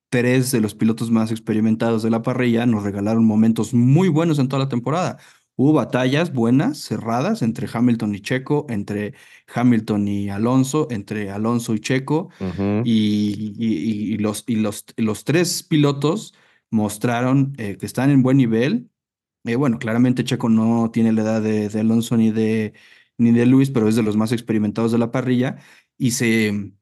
tres 0.09 0.51
de 0.51 0.61
los 0.61 0.73
pilotos 0.73 1.11
más 1.11 1.29
experimentados 1.29 2.01
de 2.01 2.09
la 2.09 2.23
parrilla 2.23 2.65
nos 2.65 2.83
regalaron 2.83 3.23
momentos 3.25 3.75
muy 3.75 4.09
buenos 4.09 4.39
en 4.39 4.47
toda 4.47 4.63
la 4.63 4.69
temporada. 4.69 5.19
Hubo 5.55 5.73
batallas 5.73 6.33
buenas, 6.33 6.79
cerradas, 6.79 7.41
entre 7.43 7.67
Hamilton 7.71 8.15
y 8.15 8.21
Checo, 8.21 8.65
entre 8.69 9.13
Hamilton 9.53 10.07
y 10.07 10.29
Alonso, 10.29 10.87
entre 10.91 11.29
Alonso 11.31 11.75
y 11.75 11.79
Checo. 11.79 12.29
Y, 12.81 13.53
y- 13.57 14.13
y 14.15 14.17
los, 14.17 14.43
y 14.47 14.55
los, 14.57 14.85
los 14.97 15.23
tres 15.23 15.63
pilotos 15.63 16.33
mostraron 16.71 17.53
eh, 17.57 17.77
que 17.77 17.85
están 17.85 18.09
en 18.11 18.23
buen 18.23 18.37
nivel. 18.37 18.89
Eh, 19.45 19.55
bueno, 19.55 19.79
claramente 19.79 20.23
Checo 20.23 20.49
no 20.49 20.91
tiene 20.91 21.11
la 21.13 21.21
edad 21.23 21.41
de, 21.41 21.69
de 21.69 21.79
Alonso 21.81 22.17
ni 22.17 22.31
de, 22.31 22.73
ni 23.17 23.31
de 23.31 23.45
Luis, 23.45 23.69
pero 23.71 23.87
es 23.89 23.95
de 23.95 24.03
los 24.03 24.17
más 24.17 24.31
experimentados 24.31 24.91
de 24.91 24.97
la 24.99 25.11
parrilla 25.11 25.57
y 25.97 26.11
se 26.11 26.73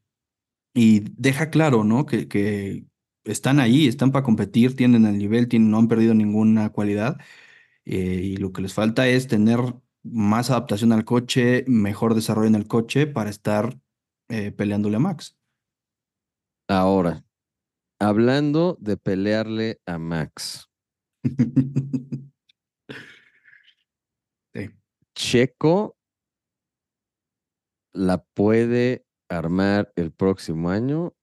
y 0.73 1.01
deja 1.17 1.49
claro, 1.49 1.83
¿no? 1.83 2.05
Que, 2.05 2.27
que 2.27 2.85
están 3.23 3.59
ahí, 3.59 3.87
están 3.87 4.11
para 4.11 4.23
competir, 4.23 4.75
tienen 4.75 5.05
el 5.05 5.17
nivel, 5.17 5.47
tienen, 5.47 5.71
no 5.71 5.77
han 5.79 5.87
perdido 5.87 6.13
ninguna 6.13 6.69
cualidad 6.71 7.17
eh, 7.85 7.95
y 8.23 8.37
lo 8.37 8.51
que 8.53 8.61
les 8.61 8.73
falta 8.73 9.07
es 9.07 9.27
tener 9.27 9.59
más 10.03 10.49
adaptación 10.49 10.91
al 10.91 11.05
coche, 11.05 11.63
mejor 11.67 12.15
desarrollo 12.15 12.47
en 12.47 12.55
el 12.55 12.67
coche 12.67 13.07
para 13.07 13.29
estar 13.29 13.79
eh, 14.29 14.51
peleándole 14.51 14.97
a 14.97 14.99
Max. 14.99 15.37
Ahora, 16.67 17.23
hablando 17.99 18.77
de 18.79 18.97
pelearle 18.97 19.81
a 19.85 19.97
Max, 19.97 20.69
Sí. 24.53 24.69
Checo 25.15 25.95
la 27.93 28.23
puede 28.23 29.05
armar 29.29 29.91
el 29.95 30.11
próximo 30.11 30.69
año, 30.69 31.13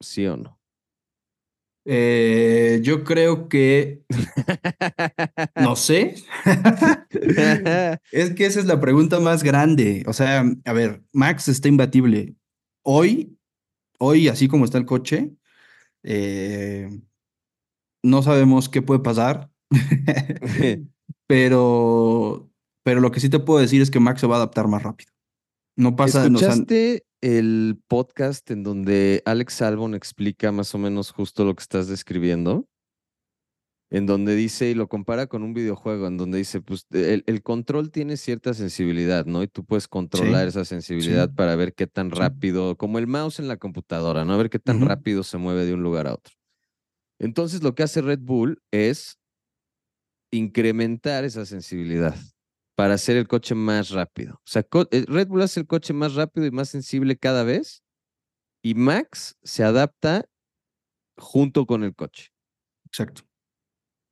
¿sí 0.00 0.26
o 0.26 0.36
no? 0.36 0.61
Eh, 1.84 2.80
yo 2.82 3.02
creo 3.02 3.48
que, 3.48 4.04
no 5.56 5.74
sé, 5.74 6.14
es 8.12 8.34
que 8.34 8.46
esa 8.46 8.60
es 8.60 8.66
la 8.66 8.80
pregunta 8.80 9.18
más 9.20 9.42
grande. 9.42 10.04
O 10.06 10.12
sea, 10.12 10.44
a 10.64 10.72
ver, 10.72 11.02
Max 11.12 11.48
está 11.48 11.68
imbatible. 11.68 12.36
Hoy, 12.84 13.36
hoy, 13.98 14.28
así 14.28 14.48
como 14.48 14.64
está 14.64 14.78
el 14.78 14.86
coche, 14.86 15.32
eh, 16.04 16.88
no 18.02 18.22
sabemos 18.22 18.68
qué 18.68 18.82
puede 18.82 19.00
pasar, 19.00 19.50
pero, 21.26 22.50
pero 22.84 23.00
lo 23.00 23.10
que 23.10 23.20
sí 23.20 23.28
te 23.28 23.38
puedo 23.40 23.60
decir 23.60 23.82
es 23.82 23.90
que 23.90 24.00
Max 24.00 24.20
se 24.20 24.26
va 24.26 24.36
a 24.36 24.38
adaptar 24.38 24.68
más 24.68 24.82
rápido. 24.82 25.11
No 25.76 25.96
pasa, 25.96 26.28
no, 26.28 26.36
o 26.36 26.38
sea, 26.38 26.50
¿Escuchaste 26.50 27.06
el 27.22 27.80
podcast 27.88 28.50
en 28.50 28.62
donde 28.62 29.22
Alex 29.24 29.62
Albon 29.62 29.94
explica 29.94 30.52
más 30.52 30.74
o 30.74 30.78
menos 30.78 31.12
justo 31.12 31.44
lo 31.44 31.54
que 31.54 31.62
estás 31.62 31.88
describiendo? 31.88 32.68
En 33.90 34.06
donde 34.06 34.34
dice, 34.34 34.70
y 34.70 34.74
lo 34.74 34.88
compara 34.88 35.26
con 35.26 35.42
un 35.42 35.52
videojuego, 35.52 36.06
en 36.06 36.16
donde 36.16 36.38
dice, 36.38 36.62
pues 36.62 36.86
el, 36.92 37.24
el 37.26 37.42
control 37.42 37.90
tiene 37.90 38.16
cierta 38.16 38.54
sensibilidad, 38.54 39.26
¿no? 39.26 39.42
Y 39.42 39.48
tú 39.48 39.64
puedes 39.64 39.86
controlar 39.86 40.44
sí, 40.44 40.48
esa 40.48 40.64
sí, 40.64 40.70
sensibilidad 40.70 41.32
para 41.34 41.56
ver 41.56 41.74
qué 41.74 41.86
tan 41.86 42.10
rápido, 42.10 42.76
como 42.76 42.98
el 42.98 43.06
mouse 43.06 43.38
en 43.38 43.48
la 43.48 43.58
computadora, 43.58 44.24
¿no? 44.24 44.32
A 44.32 44.38
ver 44.38 44.48
qué 44.50 44.58
tan 44.58 44.80
rápido 44.80 45.22
se 45.22 45.36
mueve 45.36 45.66
de 45.66 45.74
un 45.74 45.82
lugar 45.82 46.06
a 46.06 46.14
otro. 46.14 46.34
Entonces, 47.18 47.62
lo 47.62 47.74
que 47.74 47.82
hace 47.82 48.00
Red 48.00 48.20
Bull 48.20 48.62
es 48.72 49.18
incrementar 50.30 51.24
esa 51.24 51.44
sensibilidad 51.44 52.16
para 52.74 52.94
hacer 52.94 53.16
el 53.16 53.28
coche 53.28 53.54
más 53.54 53.90
rápido. 53.90 54.34
O 54.36 54.46
sea, 54.46 54.62
eh, 54.90 55.04
Red 55.06 55.28
Bull 55.28 55.42
hace 55.42 55.60
el 55.60 55.66
coche 55.66 55.92
más 55.92 56.14
rápido 56.14 56.46
y 56.46 56.50
más 56.50 56.68
sensible 56.68 57.16
cada 57.16 57.44
vez 57.44 57.82
y 58.62 58.74
Max 58.74 59.36
se 59.42 59.64
adapta 59.64 60.24
junto 61.16 61.66
con 61.66 61.84
el 61.84 61.94
coche. 61.94 62.28
exacto. 62.86 63.22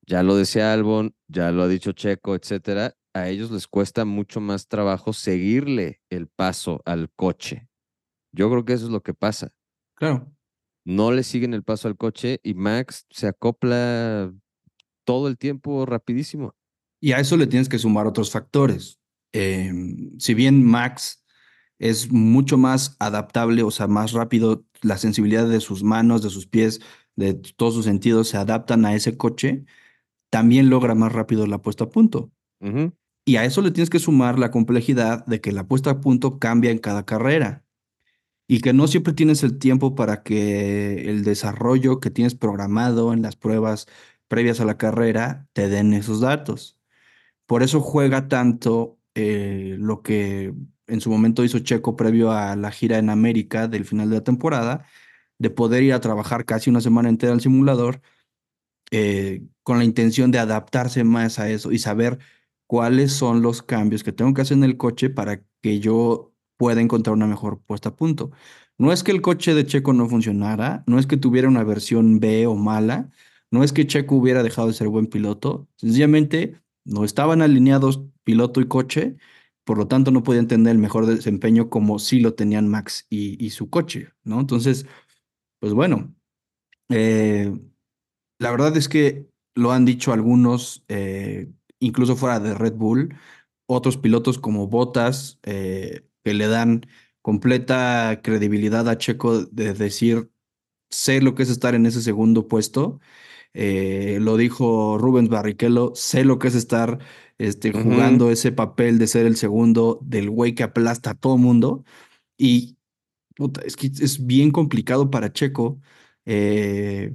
Ya 0.06 0.24
lo 0.24 0.34
decía 0.34 0.72
Albon, 0.72 1.14
ya 1.28 1.52
lo 1.52 1.62
ha 1.62 1.68
dicho 1.68 1.92
Checo, 1.92 2.34
etcétera. 2.34 2.94
A 3.14 3.28
ellos 3.28 3.52
les 3.52 3.68
cuesta 3.68 4.04
mucho 4.04 4.40
más 4.40 4.66
trabajo 4.66 5.12
seguirle 5.12 6.00
el 6.10 6.26
paso 6.26 6.82
al 6.84 7.10
coche. 7.14 7.68
Yo 8.32 8.50
creo 8.50 8.64
que 8.64 8.72
eso 8.72 8.86
es 8.86 8.90
lo 8.90 9.02
que 9.02 9.14
pasa. 9.14 9.52
Claro. 9.94 10.32
No 10.84 11.12
le 11.12 11.22
siguen 11.22 11.54
el 11.54 11.62
paso 11.62 11.86
al 11.86 11.96
coche 11.96 12.40
y 12.42 12.54
Max 12.54 13.06
se 13.10 13.28
acopla 13.28 14.32
todo 15.04 15.28
el 15.28 15.38
tiempo 15.38 15.86
rapidísimo. 15.86 16.54
Y 17.00 17.12
a 17.12 17.20
eso 17.20 17.36
le 17.36 17.46
tienes 17.46 17.68
que 17.68 17.78
sumar 17.78 18.06
otros 18.06 18.30
factores. 18.30 19.00
Em, 19.32 20.18
si 20.18 20.34
bien 20.34 20.64
Max 20.64 21.24
es 21.78 22.12
mucho 22.12 22.58
más 22.58 22.96
adaptable, 22.98 23.62
o 23.62 23.70
sea, 23.70 23.86
más 23.86 24.12
rápido, 24.12 24.64
la 24.82 24.98
sensibilidad 24.98 25.48
de 25.48 25.60
sus 25.60 25.82
manos, 25.82 26.22
de 26.22 26.30
sus 26.30 26.46
pies, 26.46 26.80
de 27.16 27.34
todos 27.34 27.74
sus 27.74 27.84
sentidos 27.84 28.28
se 28.28 28.36
adaptan 28.36 28.84
a 28.84 28.94
ese 28.94 29.16
coche, 29.16 29.64
también 30.30 30.70
logra 30.70 30.94
más 30.94 31.12
rápido 31.12 31.46
la 31.46 31.62
puesta 31.62 31.84
a 31.84 31.90
punto. 31.90 32.30
Y 33.24 33.36
a 33.36 33.44
eso 33.44 33.62
le 33.62 33.70
tienes 33.70 33.90
que 33.90 33.98
sumar 33.98 34.38
la 34.38 34.50
complejidad 34.50 35.24
de 35.26 35.40
que 35.40 35.52
la 35.52 35.66
puesta 35.66 35.90
a 35.90 36.00
punto 36.00 36.38
cambia 36.38 36.70
en 36.70 36.78
cada 36.78 37.04
carrera 37.04 37.64
y 38.48 38.60
que 38.60 38.72
no 38.72 38.88
siempre 38.88 39.12
tienes 39.12 39.44
el 39.44 39.58
tiempo 39.58 39.94
para 39.94 40.22
que 40.24 41.08
el 41.08 41.22
desarrollo 41.24 42.00
que 42.00 42.10
tienes 42.10 42.34
programado 42.34 43.12
en 43.12 43.22
las 43.22 43.36
pruebas 43.36 43.86
previas 44.28 44.60
a 44.60 44.64
la 44.64 44.76
carrera 44.76 45.48
te 45.52 45.68
den 45.68 45.92
esos 45.94 46.20
datos. 46.20 46.79
Por 47.50 47.64
eso 47.64 47.80
juega 47.80 48.28
tanto 48.28 49.00
eh, 49.16 49.74
lo 49.76 50.02
que 50.02 50.54
en 50.86 51.00
su 51.00 51.10
momento 51.10 51.42
hizo 51.42 51.58
Checo 51.58 51.96
previo 51.96 52.30
a 52.30 52.54
la 52.54 52.70
gira 52.70 52.96
en 52.96 53.10
América 53.10 53.66
del 53.66 53.84
final 53.84 54.08
de 54.08 54.14
la 54.18 54.22
temporada, 54.22 54.86
de 55.36 55.50
poder 55.50 55.82
ir 55.82 55.92
a 55.92 56.00
trabajar 56.00 56.44
casi 56.44 56.70
una 56.70 56.80
semana 56.80 57.08
entera 57.08 57.32
al 57.32 57.40
simulador 57.40 58.02
eh, 58.92 59.42
con 59.64 59.78
la 59.78 59.84
intención 59.84 60.30
de 60.30 60.38
adaptarse 60.38 61.02
más 61.02 61.40
a 61.40 61.50
eso 61.50 61.72
y 61.72 61.80
saber 61.80 62.20
cuáles 62.68 63.14
son 63.14 63.42
los 63.42 63.62
cambios 63.62 64.04
que 64.04 64.12
tengo 64.12 64.32
que 64.32 64.42
hacer 64.42 64.56
en 64.56 64.62
el 64.62 64.76
coche 64.76 65.10
para 65.10 65.42
que 65.60 65.80
yo 65.80 66.32
pueda 66.56 66.80
encontrar 66.80 67.14
una 67.16 67.26
mejor 67.26 67.60
puesta 67.62 67.88
a 67.88 67.96
punto. 67.96 68.30
No 68.78 68.92
es 68.92 69.02
que 69.02 69.10
el 69.10 69.22
coche 69.22 69.54
de 69.54 69.66
Checo 69.66 69.92
no 69.92 70.08
funcionara, 70.08 70.84
no 70.86 71.00
es 71.00 71.08
que 71.08 71.16
tuviera 71.16 71.48
una 71.48 71.64
versión 71.64 72.20
B 72.20 72.46
o 72.46 72.54
mala, 72.54 73.10
no 73.50 73.64
es 73.64 73.72
que 73.72 73.88
Checo 73.88 74.14
hubiera 74.14 74.44
dejado 74.44 74.68
de 74.68 74.74
ser 74.74 74.86
buen 74.86 75.08
piloto, 75.08 75.66
sencillamente 75.74 76.60
no 76.84 77.04
estaban 77.04 77.42
alineados 77.42 78.02
piloto 78.24 78.60
y 78.60 78.68
coche, 78.68 79.16
por 79.64 79.78
lo 79.78 79.88
tanto 79.88 80.10
no 80.10 80.22
podían 80.22 80.48
tener 80.48 80.72
el 80.72 80.78
mejor 80.78 81.06
desempeño 81.06 81.70
como 81.70 81.98
sí 81.98 82.20
lo 82.20 82.34
tenían 82.34 82.68
Max 82.68 83.06
y, 83.10 83.50
su 83.50 83.70
coche, 83.70 84.10
¿no? 84.24 84.40
Entonces, 84.40 84.86
pues 85.60 85.72
bueno. 85.74 86.14
eh, 86.90 87.52
la 88.38 88.50
verdad 88.50 88.76
es 88.76 88.88
que 88.88 89.28
lo 89.54 89.72
han 89.72 89.84
dicho 89.84 90.12
algunos, 90.12 90.84
eh, 90.88 91.50
incluso 91.80 92.16
fuera 92.16 92.40
de 92.40 92.54
Red 92.54 92.74
Bull, 92.74 93.14
otros 93.66 93.96
pilotos 93.98 94.38
como 94.38 94.68
Bottas, 94.68 95.38
eh, 95.44 96.06
que 96.24 96.34
le 96.34 96.48
dan 96.48 96.86
completa 97.22 98.20
credibilidad 98.22 98.88
a 98.88 98.98
Checo 98.98 99.44
de 99.46 99.74
decir, 99.74 100.30
sé 100.90 101.20
lo 101.22 101.34
que 101.34 101.44
es 101.44 101.50
estar 101.50 101.74
en 101.74 101.86
ese 101.86 102.02
segundo 102.02 102.48
puesto. 102.48 103.00
Eh, 103.54 104.18
lo 104.20 104.36
dijo 104.36 104.98
Rubens 104.98 105.28
Barrichello, 105.28 105.92
sé 105.94 106.24
lo 106.24 106.38
que 106.38 106.48
es 106.48 106.54
estar 106.54 106.98
este, 107.38 107.72
jugando 107.72 108.30
ese 108.30 108.52
papel 108.52 108.98
de 108.98 109.06
ser 109.06 109.26
el 109.26 109.36
segundo 109.36 109.98
del 110.02 110.30
güey 110.30 110.54
que 110.54 110.62
aplasta 110.62 111.10
a 111.10 111.14
todo 111.14 111.36
mundo. 111.36 111.84
Y 112.36 112.76
puta, 113.34 113.62
es 113.62 113.76
que 113.76 113.86
es 113.88 114.26
bien 114.26 114.50
complicado 114.50 115.10
para 115.10 115.32
Checo 115.32 115.80
eh, 116.26 117.14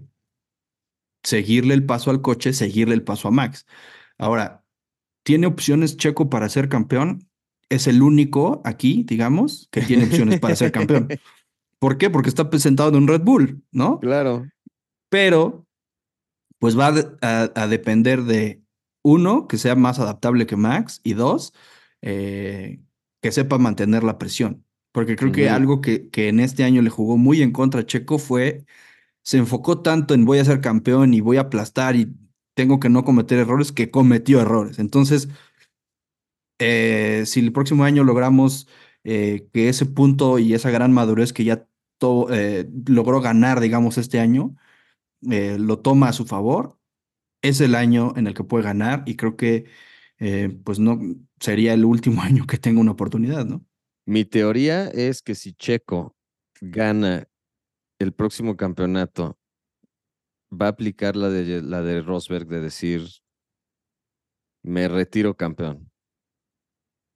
seguirle 1.23 1.73
el 1.73 1.85
paso 1.85 2.11
al 2.11 2.21
coche, 2.21 2.53
seguirle 2.53 2.95
el 2.95 3.03
paso 3.03 3.27
a 3.27 3.31
Max. 3.31 3.65
Ahora, 4.17 4.63
¿tiene 5.23 5.47
opciones 5.47 5.97
Checo 5.97 6.29
para 6.29 6.49
ser 6.49 6.69
campeón? 6.69 7.27
Es 7.69 7.87
el 7.87 8.01
único 8.01 8.61
aquí, 8.63 9.03
digamos, 9.07 9.67
que 9.71 9.81
tiene 9.81 10.05
opciones 10.05 10.39
para 10.39 10.55
ser 10.55 10.71
campeón. 10.71 11.07
¿Por 11.79 11.97
qué? 11.97 12.09
Porque 12.09 12.29
está 12.29 12.49
presentado 12.49 12.89
en 12.89 12.95
un 12.95 13.07
Red 13.07 13.21
Bull, 13.21 13.63
¿no? 13.71 13.99
Claro. 13.99 14.47
Pero, 15.09 15.64
pues 16.65 16.79
va 16.79 16.91
a, 17.21 17.51
a 17.53 17.67
depender 17.67 18.23
de 18.23 18.59
uno, 19.03 19.47
que 19.47 19.59
sea 19.59 19.75
más 19.75 19.99
adaptable 19.99 20.47
que 20.47 20.55
Max, 20.55 20.99
y 21.03 21.13
dos, 21.13 21.53
eh, 22.01 22.81
que 23.21 23.31
sepa 23.31 23.59
mantener 23.59 24.03
la 24.03 24.17
presión. 24.17 24.65
Porque 24.91 25.15
creo 25.15 25.31
que 25.31 25.47
algo 25.47 25.79
que, 25.79 26.09
que 26.09 26.27
en 26.27 26.39
este 26.39 26.63
año 26.63 26.81
le 26.81 26.89
jugó 26.89 27.17
muy 27.17 27.43
en 27.43 27.51
contra 27.51 27.81
a 27.81 27.85
Checo 27.85 28.17
fue, 28.17 28.65
se 29.21 29.37
enfocó 29.37 29.83
tanto 29.83 30.15
en 30.15 30.25
voy 30.25 30.39
a 30.39 30.45
ser 30.45 30.59
campeón 30.59 31.13
y 31.13 31.21
voy 31.21 31.37
a 31.37 31.41
aplastar 31.41 31.95
y 31.95 32.15
tengo 32.55 32.79
que 32.79 32.89
no 32.89 33.05
cometer 33.05 33.37
errores, 33.37 33.71
que 33.71 33.91
cometió 33.91 34.41
errores. 34.41 34.79
Entonces, 34.79 35.29
eh, 36.57 37.25
si 37.27 37.41
el 37.41 37.53
próximo 37.53 37.83
año 37.83 38.03
logramos 38.03 38.67
eh, 39.03 39.47
que 39.53 39.69
ese 39.69 39.85
punto 39.85 40.39
y 40.39 40.55
esa 40.55 40.71
gran 40.71 40.93
madurez 40.93 41.31
que 41.31 41.43
ya 41.43 41.67
to- 41.99 42.33
eh, 42.33 42.67
logró 42.87 43.21
ganar, 43.21 43.59
digamos, 43.59 43.99
este 43.99 44.19
año, 44.19 44.55
eh, 45.31 45.57
lo 45.59 45.79
toma 45.79 46.09
a 46.09 46.13
su 46.13 46.25
favor, 46.25 46.77
es 47.41 47.61
el 47.61 47.75
año 47.75 48.13
en 48.15 48.27
el 48.27 48.33
que 48.33 48.43
puede 48.43 48.63
ganar 48.63 49.03
y 49.05 49.15
creo 49.15 49.35
que 49.35 49.65
eh, 50.19 50.57
pues 50.63 50.79
no 50.79 50.99
sería 51.39 51.73
el 51.73 51.85
último 51.85 52.21
año 52.23 52.45
que 52.47 52.57
tenga 52.57 52.81
una 52.81 52.91
oportunidad, 52.91 53.45
¿no? 53.45 53.65
Mi 54.07 54.23
teoría 54.23 54.87
es 54.87 55.21
que 55.21 55.33
si 55.33 55.53
Checo 55.53 56.15
gana 56.61 57.27
el 57.99 58.13
próximo 58.13 58.55
campeonato, 58.55 59.39
va 60.51 60.67
a 60.67 60.69
aplicar 60.69 61.15
la 61.15 61.29
de, 61.29 61.61
la 61.61 61.81
de 61.81 62.01
Rosberg 62.01 62.47
de 62.47 62.61
decir, 62.61 63.07
me 64.63 64.87
retiro 64.87 65.35
campeón, 65.35 65.91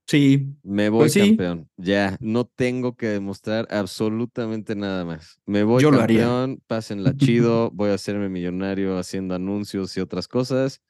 Sí, 0.10 0.48
me 0.64 0.90
voy 0.90 1.02
pues 1.02 1.14
sí, 1.14 1.20
campeón, 1.20 1.70
ya, 1.78 2.18
no 2.20 2.44
tengo 2.44 2.96
que 2.96 3.10
demostrar 3.10 3.68
absolutamente 3.70 4.76
nada 4.76 5.06
más. 5.06 5.40
Me 5.46 5.62
voy 5.62 5.84
yo 5.84 5.92
lo 5.92 6.02
haría. 6.02 6.22
campeón, 6.22 6.64
pásenla 6.66 7.14
chido, 7.18 7.70
voy 7.70 7.92
a 7.92 7.94
hacerme 7.94 8.28
millonario 8.28 8.98
haciendo 8.98 9.36
anuncios 9.36 9.96
y 9.96 10.00
otras 10.00 10.28
cosas 10.28 10.82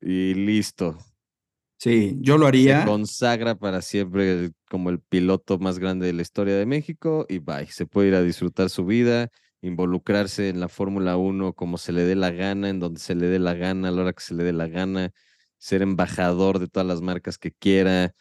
y 0.00 0.34
listo. 0.34 0.98
Sí, 1.78 2.16
yo 2.20 2.36
lo 2.36 2.46
Se 2.46 2.48
haría. 2.48 2.84
consagra 2.84 3.54
para 3.54 3.80
siempre 3.80 4.50
como 4.68 4.90
el 4.90 4.98
piloto 5.00 5.58
más 5.58 5.78
grande 5.78 6.06
de 6.06 6.12
la 6.12 6.22
historia 6.22 6.56
de 6.56 6.66
México 6.66 7.26
y 7.28 7.38
bye. 7.38 7.66
Se 7.66 7.86
puede 7.86 8.08
ir 8.08 8.14
a 8.16 8.22
disfrutar 8.22 8.70
su 8.70 8.84
vida, 8.84 9.30
involucrarse 9.62 10.48
en 10.48 10.58
la 10.60 10.68
Fórmula 10.68 11.16
1 11.16 11.52
como 11.54 11.78
se 11.78 11.92
le 11.92 12.02
dé 12.02 12.16
la 12.16 12.30
gana, 12.32 12.68
en 12.68 12.80
donde 12.80 12.98
se 13.00 13.14
le 13.14 13.28
dé 13.28 13.38
la 13.38 13.54
gana, 13.54 13.88
a 13.88 13.90
la 13.92 14.02
hora 14.02 14.12
que 14.12 14.22
se 14.22 14.34
le 14.34 14.42
dé 14.44 14.52
la 14.52 14.66
gana, 14.66 15.12
ser 15.60 15.82
embajador 15.82 16.58
de 16.58 16.66
todas 16.66 16.88
las 16.88 17.00
marcas 17.00 17.38
que 17.38 17.52
quiera, 17.52 18.12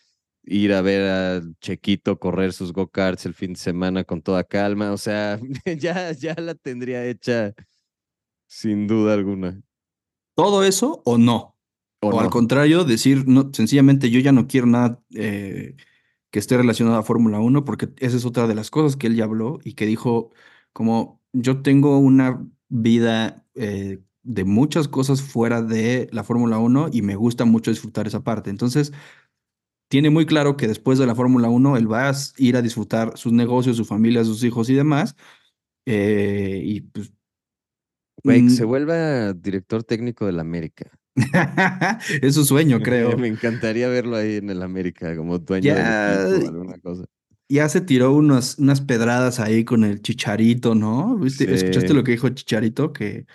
ir 0.43 0.73
a 0.73 0.81
ver 0.81 1.09
a 1.09 1.41
Chequito 1.61 2.19
correr 2.19 2.53
sus 2.53 2.73
go-karts 2.73 3.25
el 3.25 3.33
fin 3.33 3.53
de 3.53 3.59
semana 3.59 4.03
con 4.03 4.21
toda 4.21 4.43
calma. 4.43 4.91
O 4.91 4.97
sea, 4.97 5.39
ya, 5.79 6.11
ya 6.11 6.35
la 6.35 6.53
tendría 6.53 7.05
hecha 7.07 7.55
sin 8.45 8.87
duda 8.87 9.13
alguna. 9.13 9.61
¿Todo 10.35 10.63
eso 10.63 11.01
o 11.05 11.17
no? 11.17 11.55
O, 12.01 12.09
O, 12.09 12.19
al 12.19 12.29
contrario, 12.29 12.83
decir, 12.83 13.27
no, 13.27 13.51
sencillamente 13.53 14.09
yo 14.09 14.19
ya 14.19 14.31
no 14.31 14.47
quiero 14.47 14.67
nada 14.67 15.01
eh, 15.15 15.75
que 16.31 16.39
esté 16.39 16.57
relacionado 16.57 16.97
a 16.97 17.03
Fórmula 17.03 17.39
1, 17.39 17.63
porque 17.63 17.89
esa 17.97 18.17
es 18.17 18.25
otra 18.25 18.47
de 18.47 18.55
las 18.55 18.71
cosas 18.71 18.97
que 18.97 19.07
él 19.07 19.15
ya 19.15 19.25
habló 19.25 19.59
y 19.63 19.73
que 19.73 19.85
dijo, 19.85 20.31
como 20.73 21.21
yo 21.33 21.61
tengo 21.61 21.99
una 21.99 22.45
vida 22.69 23.45
eh, 23.53 23.99
de 24.30 24.43
muchas 24.43 24.88
cosas 24.88 25.23
fuera 25.23 25.63
de 25.63 26.07
la 26.11 26.23
Fórmula 26.23 26.59
1 26.59 26.89
y 26.93 27.01
me 27.01 27.15
gusta 27.15 27.45
mucho 27.45 27.71
disfrutar 27.71 28.05
esa 28.05 28.23
parte. 28.23 28.51
Entonces, 28.51 28.93
tiene 29.89 30.11
muy 30.11 30.27
claro 30.27 30.55
que 30.55 30.67
después 30.67 30.99
de 30.99 31.07
la 31.07 31.15
Fórmula 31.15 31.49
1, 31.49 31.77
él 31.77 31.91
va 31.91 32.09
a 32.09 32.13
ir 32.38 32.55
a 32.55 32.61
disfrutar 32.61 33.17
sus 33.17 33.34
negocios, 33.34 33.75
su 33.75 33.86
familia, 33.86 34.23
sus 34.23 34.43
hijos 34.43 34.69
y 34.69 34.75
demás. 34.75 35.15
eh, 35.86 36.61
y 36.63 36.82
pues... 36.82 37.11
Güey, 38.23 38.43
que 38.43 38.49
se 38.51 38.65
vuelva 38.65 39.34
director 39.34 39.84
técnico 39.84 40.27
del 40.27 40.39
América. 40.39 40.91
es 42.21 42.36
su 42.36 42.45
sueño, 42.45 42.80
creo. 42.84 43.17
Me 43.17 43.30
encantaría 43.30 43.88
verlo 43.88 44.15
ahí 44.15 44.36
en 44.36 44.51
el 44.51 44.61
América 44.61 45.15
como 45.15 45.39
dueño 45.39 45.71
equipo 45.71 46.45
o 46.45 46.49
alguna 46.49 46.77
cosa. 46.80 47.05
ya 47.47 47.67
se 47.67 47.82
tiró 47.82 48.13
unos, 48.13 48.59
unas 48.59 48.82
pedradas 48.82 49.39
ahí 49.39 49.63
con 49.63 49.86
el 49.86 50.03
Chicharito, 50.03 50.75
¿no? 50.75 51.17
¿Viste? 51.17 51.51
¿Escuchaste 51.51 51.95
lo 51.95 52.03
que 52.03 52.11
dijo 52.11 52.30
Chicharito? 52.30 52.93
Que, 52.93 53.25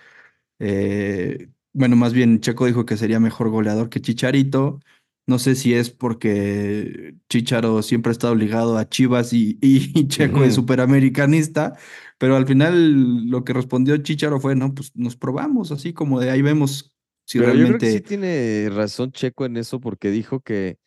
eh, 0.65 1.49
bueno, 1.73 1.97
más 1.97 2.13
bien 2.13 2.41
Checo 2.41 2.67
dijo 2.67 2.87
que 2.87 2.97
sería 2.97 3.21
mejor 3.21 3.51
goleador 3.51 3.89
que 3.91 4.01
Chicharito. 4.01 4.81
No 5.27 5.39
sé 5.39 5.55
si 5.55 5.73
es 5.73 5.89
porque 5.91 7.15
Chicharo 7.31 7.83
siempre 7.83 8.11
ha 8.11 8.13
estado 8.13 8.35
ligado 8.35 8.77
a 8.77 8.89
Chivas 8.89 9.33
y, 9.33 9.59
y 9.63 10.07
Checo 10.09 10.45
es 10.45 10.55
superamericanista, 10.55 11.79
pero 12.19 12.37
al 12.37 12.47
final 12.47 13.27
lo 13.31 13.43
que 13.43 13.55
respondió 13.55 13.97
Chicharo 13.97 14.39
fue, 14.39 14.55
no, 14.55 14.75
pues 14.75 14.93
nos 14.95 15.17
probamos, 15.17 15.73
así 15.73 15.95
como 15.95 16.21
de 16.21 16.31
ahí 16.31 16.43
vemos 16.43 16.95
si 17.25 17.39
Pero 17.39 17.55
yo 17.55 17.67
creo 17.67 17.79
que 17.81 17.87
sí 17.87 18.01
realmente... 18.01 18.01
tiene 18.01 18.69
razón 18.71 19.13
Checo 19.13 19.47
en 19.47 19.57
eso 19.57 19.81
porque 19.81 20.11
dijo 20.11 20.41
que 20.41 20.79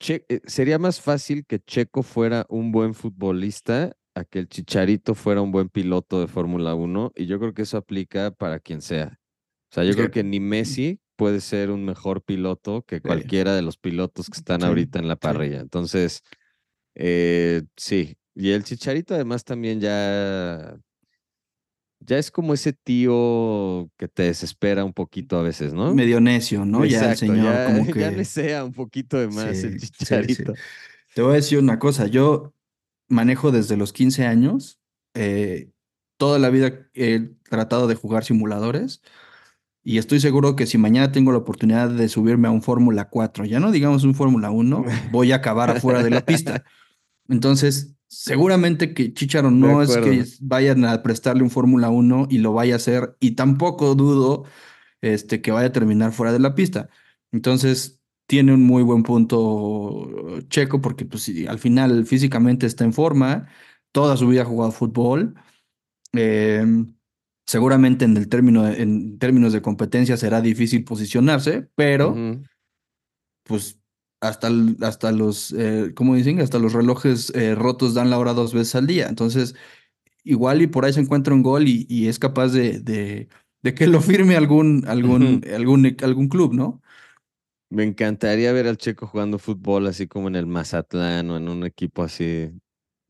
Che- 0.00 0.24
eh, 0.28 0.40
sería 0.46 0.78
más 0.78 1.00
fácil 1.00 1.44
que 1.46 1.58
Checo 1.60 2.02
fuera 2.02 2.46
un 2.48 2.70
buen 2.70 2.94
futbolista 2.94 3.92
a 4.18 4.24
que 4.24 4.38
el 4.40 4.48
Chicharito 4.48 5.14
fuera 5.14 5.40
un 5.42 5.50
buen 5.52 5.68
piloto 5.68 6.20
de 6.20 6.26
Fórmula 6.28 6.74
1 6.74 7.12
y 7.14 7.26
yo 7.26 7.38
creo 7.38 7.54
que 7.54 7.62
eso 7.62 7.76
aplica 7.76 8.30
para 8.30 8.58
quien 8.60 8.80
sea. 8.82 9.18
O 9.70 9.74
sea, 9.74 9.84
yo 9.84 9.94
creo 9.94 10.10
que- 10.10 10.24
ni 10.24 10.40
Messi 10.40 11.00
puede 11.16 11.40
ser 11.40 11.70
un 11.70 11.84
mejor 11.84 12.22
piloto 12.22 12.82
que 12.82 13.00
cualquiera 13.00 13.54
de 13.54 13.62
los 13.62 13.76
pilotos 13.76 14.28
que 14.30 14.38
están 14.38 14.60
Sí, 14.60 14.66
ahorita 14.66 14.98
en 14.98 15.08
la 15.08 15.16
parrilla. 15.16 15.60
Entonces, 15.60 16.22
eh, 16.94 17.62
sí. 17.76 18.16
Y 18.34 18.50
el 18.50 18.62
Chicharito 18.64 19.14
además 19.14 19.44
también 19.44 19.80
ya, 19.80 20.78
ya 22.00 22.18
es 22.18 22.30
como 22.30 22.54
ese 22.54 22.72
tío 22.72 23.90
que 23.96 24.06
te 24.08 24.22
desespera 24.24 24.84
un 24.84 24.92
poquito 24.92 25.38
a 25.38 25.42
veces, 25.42 25.74
¿no? 25.74 25.92
medio 25.94 26.20
necio, 26.20 26.64
¿no? 26.64 26.84
Ya 26.84 27.10
el 27.10 27.16
señor 27.16 27.52
ya, 27.52 27.66
como 27.66 27.84
ya 27.86 28.10
que... 28.10 28.16
le 28.16 28.24
sea 28.24 28.64
un 28.64 28.72
poquito 28.72 29.18
de 29.18 29.28
más 29.28 29.62
el 29.64 29.80
Sí. 29.80 29.90
Chicharito. 29.90 30.54
Te 31.14 31.22
voy 31.22 31.32
a 31.32 31.36
decir 31.36 31.58
una 31.58 31.78
cosa, 31.80 32.06
yo 32.06 32.54
manejo 33.08 33.50
desde 33.50 33.76
los 33.76 33.92
15 33.92 34.26
años, 34.26 34.80
eh, 35.14 35.70
toda 36.16 36.38
la 36.38 36.50
vida 36.50 36.88
he 36.94 37.30
tratado 37.48 37.86
de 37.86 37.94
jugar 37.94 38.24
simuladores 38.24 39.02
y 39.88 39.96
estoy 39.96 40.20
seguro 40.20 40.54
que 40.54 40.66
si 40.66 40.76
mañana 40.76 41.12
tengo 41.12 41.32
la 41.32 41.38
oportunidad 41.38 41.88
de 41.88 42.08
subirme 42.08 42.48
a 42.48 42.50
un 42.50 42.60
Fórmula 42.60 43.08
4, 43.08 43.46
ya 43.46 43.58
no 43.58 43.70
digamos 43.70 44.04
un 44.04 44.14
Fórmula 44.14 44.50
1, 44.50 44.84
voy 45.12 45.32
a 45.32 45.36
acabar 45.36 45.70
afuera 45.70 46.02
de 46.02 46.10
la 46.10 46.24
pista. 46.26 46.64
Entonces, 47.28 47.94
seguramente 48.06 48.92
que 48.92 49.14
Chicharo 49.14 49.50
no 49.50 49.82
es 49.82 49.96
que 49.96 50.24
vayan 50.40 50.84
a 50.84 51.02
prestarle 51.02 51.42
un 51.42 51.50
Fórmula 51.50 51.88
1 51.88 52.28
y 52.30 52.38
lo 52.38 52.52
vaya 52.52 52.74
a 52.74 52.76
hacer 52.76 53.16
y 53.20 53.30
tampoco 53.30 53.94
dudo 53.94 54.44
este, 55.00 55.40
que 55.40 55.52
vaya 55.52 55.68
a 55.68 55.72
terminar 55.72 56.12
fuera 56.12 56.32
de 56.32 56.40
la 56.40 56.54
pista. 56.54 56.90
Entonces, 57.32 57.97
tiene 58.28 58.52
un 58.52 58.62
muy 58.62 58.82
buen 58.82 59.02
punto 59.02 60.08
Checo 60.50 60.80
porque 60.80 61.04
pues, 61.06 61.32
al 61.48 61.58
final 61.58 62.04
físicamente 62.06 62.66
está 62.66 62.84
en 62.84 62.92
forma, 62.92 63.48
toda 63.90 64.16
su 64.16 64.28
vida 64.28 64.42
ha 64.42 64.44
jugado 64.44 64.70
fútbol. 64.70 65.34
eh, 66.12 66.64
seguramente 67.46 68.04
en, 68.04 68.16
el 68.18 68.28
término 68.28 68.68
en 68.68 69.18
términos 69.18 69.54
de 69.54 69.62
competencia 69.62 70.18
será 70.18 70.42
difícil 70.42 70.84
posicionarse, 70.84 71.68
pero 71.74 72.14
pues 73.44 73.80
hasta, 74.20 74.50
hasta 74.82 75.12
los, 75.12 75.54
eh, 75.56 75.92
¿cómo 75.94 76.14
dicen? 76.14 76.40
Hasta 76.40 76.58
los 76.58 76.74
relojes 76.74 77.32
eh, 77.34 77.54
rotos 77.54 77.94
dan 77.94 78.10
la 78.10 78.18
hora 78.18 78.34
dos 78.34 78.52
veces 78.52 78.74
al 78.74 78.86
día. 78.86 79.08
Entonces, 79.08 79.54
igual 80.24 80.60
y 80.60 80.66
por 80.66 80.84
ahí 80.84 80.92
se 80.92 81.00
encuentra 81.00 81.32
un 81.32 81.42
gol 81.42 81.66
y, 81.66 81.86
y 81.88 82.08
es 82.08 82.18
capaz 82.18 82.48
de, 82.48 82.80
de, 82.80 83.28
de 83.62 83.74
que 83.74 83.86
lo 83.86 84.02
firme 84.02 84.36
algún, 84.36 84.84
algún, 84.86 85.42
algún, 85.54 85.96
algún 86.02 86.28
club, 86.28 86.52
¿no? 86.52 86.82
Me 87.70 87.84
encantaría 87.84 88.52
ver 88.52 88.66
al 88.66 88.78
Checo 88.78 89.06
jugando 89.06 89.38
fútbol 89.38 89.86
así 89.86 90.06
como 90.06 90.28
en 90.28 90.36
el 90.36 90.46
Mazatlán 90.46 91.30
o 91.30 91.36
en 91.36 91.48
un 91.48 91.64
equipo 91.64 92.02
así. 92.02 92.50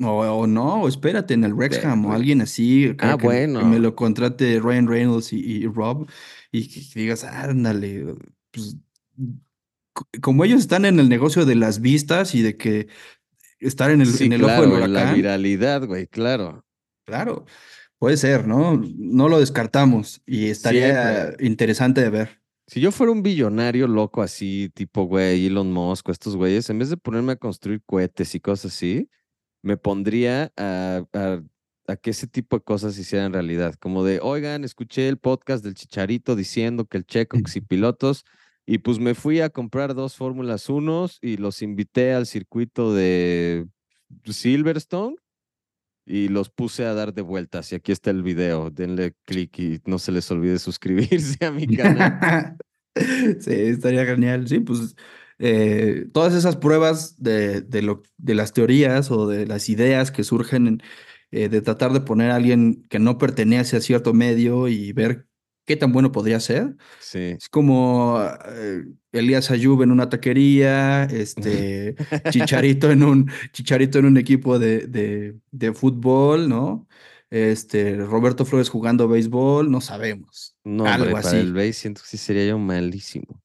O, 0.00 0.20
o 0.20 0.46
no, 0.46 0.82
o 0.82 0.88
espérate 0.88 1.34
en 1.34 1.44
el 1.44 1.54
Wrexham 1.54 2.04
o 2.06 2.12
alguien 2.12 2.40
así, 2.40 2.94
que, 2.96 3.06
Ah, 3.06 3.12
que- 3.16 3.22
que 3.22 3.26
bueno. 3.26 3.64
me 3.64 3.78
lo 3.80 3.94
contrate 3.96 4.61
Ryan 4.61 4.86
Reynolds 4.88 5.32
y, 5.32 5.38
y 5.40 5.66
Rob 5.66 6.09
y 6.52 6.68
que, 6.68 6.80
que 6.92 7.00
digas, 7.00 7.24
ándale, 7.24 8.14
pues 8.52 8.76
co- 9.92 10.09
como 10.20 10.44
ellos 10.44 10.61
están 10.61 10.84
en 10.84 11.00
el 11.00 11.09
negocio 11.09 11.44
de 11.44 11.54
las 11.56 11.80
vistas 11.80 12.34
y 12.34 12.42
de 12.42 12.56
que 12.56 12.88
estar 13.61 13.90
en 13.90 14.00
el, 14.00 14.06
Sí, 14.09 14.24
en 14.26 14.34
el 14.34 14.44
ojo 14.44 14.54
claro, 14.54 14.74
del 14.74 14.82
en 14.84 14.92
la 14.92 15.00
huracán, 15.00 15.16
viralidad, 15.16 15.84
güey, 15.86 16.06
claro. 16.06 16.64
claro. 17.04 17.44
Puede 17.98 18.16
ser, 18.16 18.46
¿no? 18.46 18.80
No 18.96 19.28
lo 19.28 19.40
descartamos 19.40 20.22
y 20.24 20.46
estaría 20.50 21.24
Siempre. 21.26 21.46
interesante 21.46 22.00
de 22.00 22.11
ver. 22.11 22.38
Si 22.68 22.80
yo 22.80 22.92
fuera 22.92 23.12
un 23.12 23.22
billonario 23.22 23.88
loco 23.88 24.20
así, 24.22 24.70
tipo, 24.74 25.04
güey, 25.04 25.46
Elon 25.46 25.72
Musk 25.72 26.08
o 26.10 26.12
estos 26.12 26.36
güeyes, 26.36 26.68
en 26.68 26.78
vez 26.78 26.90
de 26.90 26.98
ponerme 26.98 27.32
a 27.32 27.36
construir 27.36 27.82
cohetes 27.86 28.34
y 28.34 28.40
cosas 28.40 28.74
así, 28.74 29.08
me 29.62 29.76
pondría 29.78 30.52
a, 30.56 31.02
a- 31.14 31.42
a 31.86 31.96
que 31.96 32.10
ese 32.10 32.26
tipo 32.26 32.58
de 32.58 32.62
cosas 32.64 32.94
se 32.94 33.00
hicieran 33.00 33.32
realidad. 33.32 33.74
Como 33.80 34.04
de, 34.04 34.20
oigan, 34.22 34.62
escuché 34.64 35.08
el 35.08 35.16
podcast 35.16 35.64
del 35.64 35.72
Chicharito 35.74 36.36
diciendo 36.36 36.84
que 36.84 36.98
el 36.98 37.06
Checo, 37.06 37.38
si 37.46 37.62
pilotos, 37.62 38.24
y 38.66 38.78
pues 38.78 38.98
me 38.98 39.14
fui 39.14 39.40
a 39.40 39.48
comprar 39.48 39.94
dos 39.94 40.14
Fórmulas 40.14 40.68
1 40.68 41.06
y 41.22 41.38
los 41.38 41.62
invité 41.62 42.12
al 42.12 42.26
circuito 42.26 42.92
de 42.94 43.66
Silverstone 44.26 45.16
y 46.09 46.28
los 46.28 46.48
puse 46.48 46.84
a 46.86 46.94
dar 46.94 47.12
de 47.12 47.22
vueltas. 47.22 47.70
Y 47.72 47.76
aquí 47.76 47.92
está 47.92 48.11
el 48.11 48.22
video. 48.22 48.70
Denle 48.70 49.14
clic 49.26 49.59
y 49.59 49.80
no 49.84 49.98
se 49.98 50.11
les 50.11 50.30
olvide 50.30 50.59
suscribirse 50.59 51.44
a 51.44 51.50
mi 51.50 51.66
canal. 51.66 52.56
Sí, 53.38 53.52
estaría 53.52 54.04
genial. 54.04 54.48
Sí, 54.48 54.59
pues 54.59 54.96
eh, 55.38 56.06
todas 56.12 56.34
esas 56.34 56.56
pruebas 56.56 57.14
de, 57.22 57.61
de, 57.61 57.80
lo, 57.82 58.02
de 58.16 58.34
las 58.34 58.52
teorías 58.52 59.12
o 59.12 59.28
de 59.28 59.46
las 59.46 59.68
ideas 59.68 60.11
que 60.11 60.24
surgen 60.24 60.66
en, 60.66 60.82
eh, 61.30 61.48
de 61.48 61.61
tratar 61.61 61.92
de 61.92 62.00
poner 62.00 62.32
a 62.32 62.36
alguien 62.36 62.86
que 62.88 62.98
no 62.98 63.18
pertenece 63.18 63.76
a 63.76 63.80
cierto 63.80 64.14
medio 64.14 64.66
y 64.66 64.92
ver 64.92 65.28
qué 65.68 65.76
tan 65.76 65.92
bueno 65.92 66.10
podría 66.12 66.40
ser. 66.40 66.76
Sí. 66.98 67.36
Es 67.38 67.48
como 67.50 68.18
eh, 68.46 68.84
Elías 69.12 69.50
Ayub 69.50 69.82
en 69.82 69.92
una 69.92 70.08
taquería, 70.08 71.04
este 71.04 71.94
Chicharito 72.30 72.90
en 72.90 73.02
un, 73.04 73.30
Chicharito 73.52 73.98
en 73.98 74.06
un 74.06 74.16
equipo 74.16 74.58
de, 74.58 74.86
de, 74.88 75.36
de 75.52 75.72
fútbol, 75.74 76.48
¿no? 76.48 76.88
Este, 77.30 77.96
Roberto 77.96 78.46
Flores 78.46 78.70
jugando 78.70 79.06
béisbol, 79.08 79.70
no 79.70 79.80
sabemos. 79.82 80.56
No, 80.64 80.88
hombre, 80.94 81.10
Algo 81.10 81.12
para 81.12 81.38
el 81.38 81.58
así. 81.58 81.72
siento 81.74 82.00
que 82.02 82.08
sí 82.08 82.16
sería 82.18 82.46
yo 82.46 82.58
malísimo. 82.58 83.42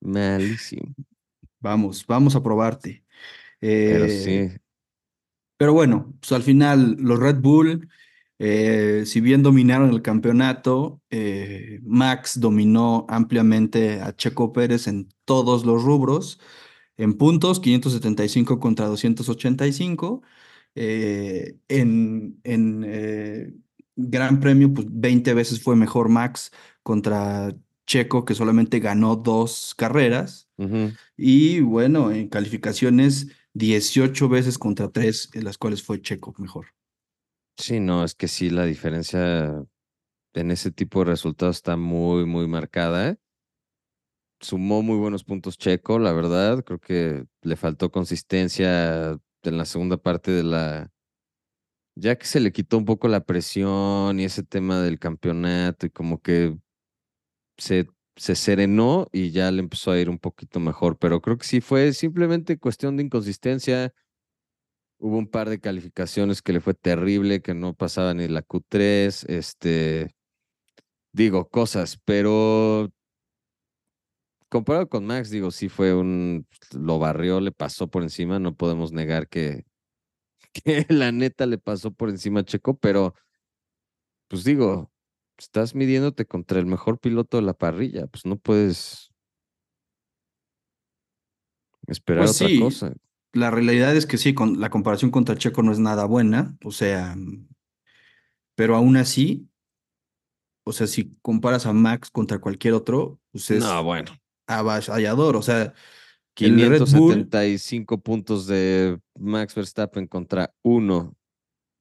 Malísimo. 0.00 0.94
Vamos, 1.60 2.06
vamos 2.06 2.36
a 2.36 2.42
probarte. 2.42 3.04
Pero 3.58 4.06
Eh, 4.06 4.08
sí, 4.08 4.58
Pero 5.56 5.72
bueno, 5.72 6.14
pues 6.20 6.32
al 6.32 6.42
final 6.44 6.96
los 7.00 7.18
Red 7.18 7.36
Bull, 7.40 7.88
eh, 8.38 9.02
si 9.06 9.20
bien 9.20 9.42
dominaron 9.42 9.90
el 9.90 10.02
campeonato, 10.02 11.00
eh, 11.10 11.80
Max 11.82 12.38
dominó 12.40 13.06
ampliamente 13.08 14.00
a 14.00 14.14
Checo 14.14 14.52
Pérez 14.52 14.86
en 14.86 15.08
todos 15.24 15.66
los 15.66 15.82
rubros, 15.82 16.38
en 16.96 17.14
puntos, 17.14 17.60
575 17.60 18.60
contra 18.60 18.86
285, 18.86 20.22
eh, 20.74 21.56
en, 21.68 22.40
en 22.44 23.62
Gran 23.96 24.40
Premio, 24.40 24.72
pues 24.72 24.86
20 24.90 25.34
veces 25.34 25.60
fue 25.60 25.74
mejor 25.76 26.08
Max 26.08 26.52
contra 26.82 27.54
Checo, 27.86 28.24
que 28.24 28.34
solamente 28.34 28.78
ganó 28.80 29.16
dos 29.16 29.74
carreras. 29.76 30.48
Y 31.16 31.60
bueno, 31.60 32.12
en 32.12 32.28
calificaciones, 32.28 33.28
18 33.54 34.28
veces 34.28 34.58
contra 34.58 34.88
3, 34.90 35.30
en 35.34 35.44
las 35.44 35.58
cuales 35.58 35.82
fue 35.82 36.00
Checo 36.00 36.34
mejor. 36.38 36.66
Sí, 37.58 37.80
no, 37.80 38.04
es 38.04 38.14
que 38.14 38.28
sí, 38.28 38.50
la 38.50 38.64
diferencia 38.64 39.64
en 40.34 40.50
ese 40.50 40.70
tipo 40.72 41.00
de 41.00 41.06
resultados 41.06 41.56
está 41.56 41.76
muy, 41.76 42.26
muy 42.26 42.46
marcada. 42.48 43.18
Sumó 44.40 44.82
muy 44.82 44.96
buenos 44.98 45.24
puntos 45.24 45.58
Checo, 45.58 45.98
la 45.98 46.12
verdad. 46.12 46.62
Creo 46.64 46.78
que 46.78 47.24
le 47.42 47.56
faltó 47.56 47.90
consistencia 47.90 49.18
en 49.42 49.58
la 49.58 49.64
segunda 49.64 49.96
parte 49.96 50.30
de 50.30 50.44
la... 50.44 50.90
Ya 51.96 52.16
que 52.16 52.26
se 52.26 52.38
le 52.40 52.52
quitó 52.52 52.78
un 52.78 52.84
poco 52.84 53.08
la 53.08 53.24
presión 53.24 54.20
y 54.20 54.24
ese 54.24 54.44
tema 54.44 54.80
del 54.80 55.00
campeonato 55.00 55.86
y 55.86 55.90
como 55.90 56.20
que 56.22 56.56
se, 57.56 57.88
se 58.16 58.34
serenó 58.36 59.08
y 59.12 59.30
ya 59.30 59.50
le 59.50 59.60
empezó 59.60 59.90
a 59.90 59.98
ir 59.98 60.08
un 60.08 60.18
poquito 60.18 60.60
mejor, 60.60 60.98
pero 60.98 61.20
creo 61.20 61.38
que 61.38 61.46
sí 61.46 61.60
fue 61.60 61.92
simplemente 61.92 62.58
cuestión 62.58 62.96
de 62.96 63.04
inconsistencia. 63.04 63.92
Hubo 64.98 65.16
un 65.16 65.28
par 65.28 65.48
de 65.48 65.60
calificaciones 65.60 66.42
que 66.42 66.52
le 66.52 66.60
fue 66.60 66.74
terrible, 66.74 67.40
que 67.40 67.54
no 67.54 67.74
pasaba 67.74 68.14
ni 68.14 68.26
la 68.26 68.42
Q3, 68.42 69.24
este, 69.28 70.14
digo, 71.12 71.48
cosas, 71.48 72.00
pero 72.04 72.90
comparado 74.48 74.88
con 74.88 75.06
Max, 75.06 75.30
digo, 75.30 75.50
sí 75.50 75.68
fue 75.68 75.94
un, 75.94 76.46
lo 76.72 76.98
barrió, 76.98 77.40
le 77.40 77.52
pasó 77.52 77.88
por 77.88 78.02
encima, 78.02 78.38
no 78.38 78.56
podemos 78.56 78.92
negar 78.92 79.28
que, 79.28 79.64
que 80.52 80.86
la 80.88 81.12
neta 81.12 81.46
le 81.46 81.58
pasó 81.58 81.92
por 81.92 82.08
encima 82.08 82.40
a 82.40 82.44
Checo, 82.44 82.76
pero 82.76 83.14
pues 84.28 84.44
digo, 84.44 84.90
estás 85.38 85.74
midiéndote 85.74 86.26
contra 86.26 86.58
el 86.58 86.66
mejor 86.66 86.98
piloto 86.98 87.36
de 87.38 87.44
la 87.44 87.54
parrilla, 87.54 88.06
pues 88.06 88.26
no 88.26 88.36
puedes 88.36 89.10
esperar 91.86 92.24
Pues 92.24 92.36
otra 92.36 92.48
sí, 92.48 92.60
cosa. 92.60 92.92
La 93.32 93.50
realidad 93.50 93.94
es 93.96 94.06
que 94.06 94.18
sí, 94.18 94.34
con, 94.34 94.60
la 94.60 94.70
comparación 94.70 95.10
contra 95.10 95.36
Checo 95.36 95.62
no 95.62 95.72
es 95.72 95.78
nada 95.78 96.04
buena, 96.04 96.56
o 96.64 96.72
sea, 96.72 97.16
pero 98.54 98.76
aún 98.76 98.96
así, 98.96 99.48
o 100.64 100.72
sea, 100.72 100.86
si 100.86 101.16
comparas 101.22 101.66
a 101.66 101.72
Max 101.72 102.10
contra 102.10 102.38
cualquier 102.38 102.74
otro, 102.74 103.18
pues 103.32 103.50
No, 103.50 103.78
es 103.78 103.84
bueno, 103.84 104.12
avasallador, 104.46 105.36
o 105.36 105.42
sea, 105.42 105.74
el 106.36 106.60
Red 106.68 106.80
Bull, 106.80 107.26
575 107.26 107.98
puntos 107.98 108.46
de 108.46 108.98
Max 109.18 109.54
Verstappen 109.54 110.06
contra 110.06 110.54
uno 110.62 111.16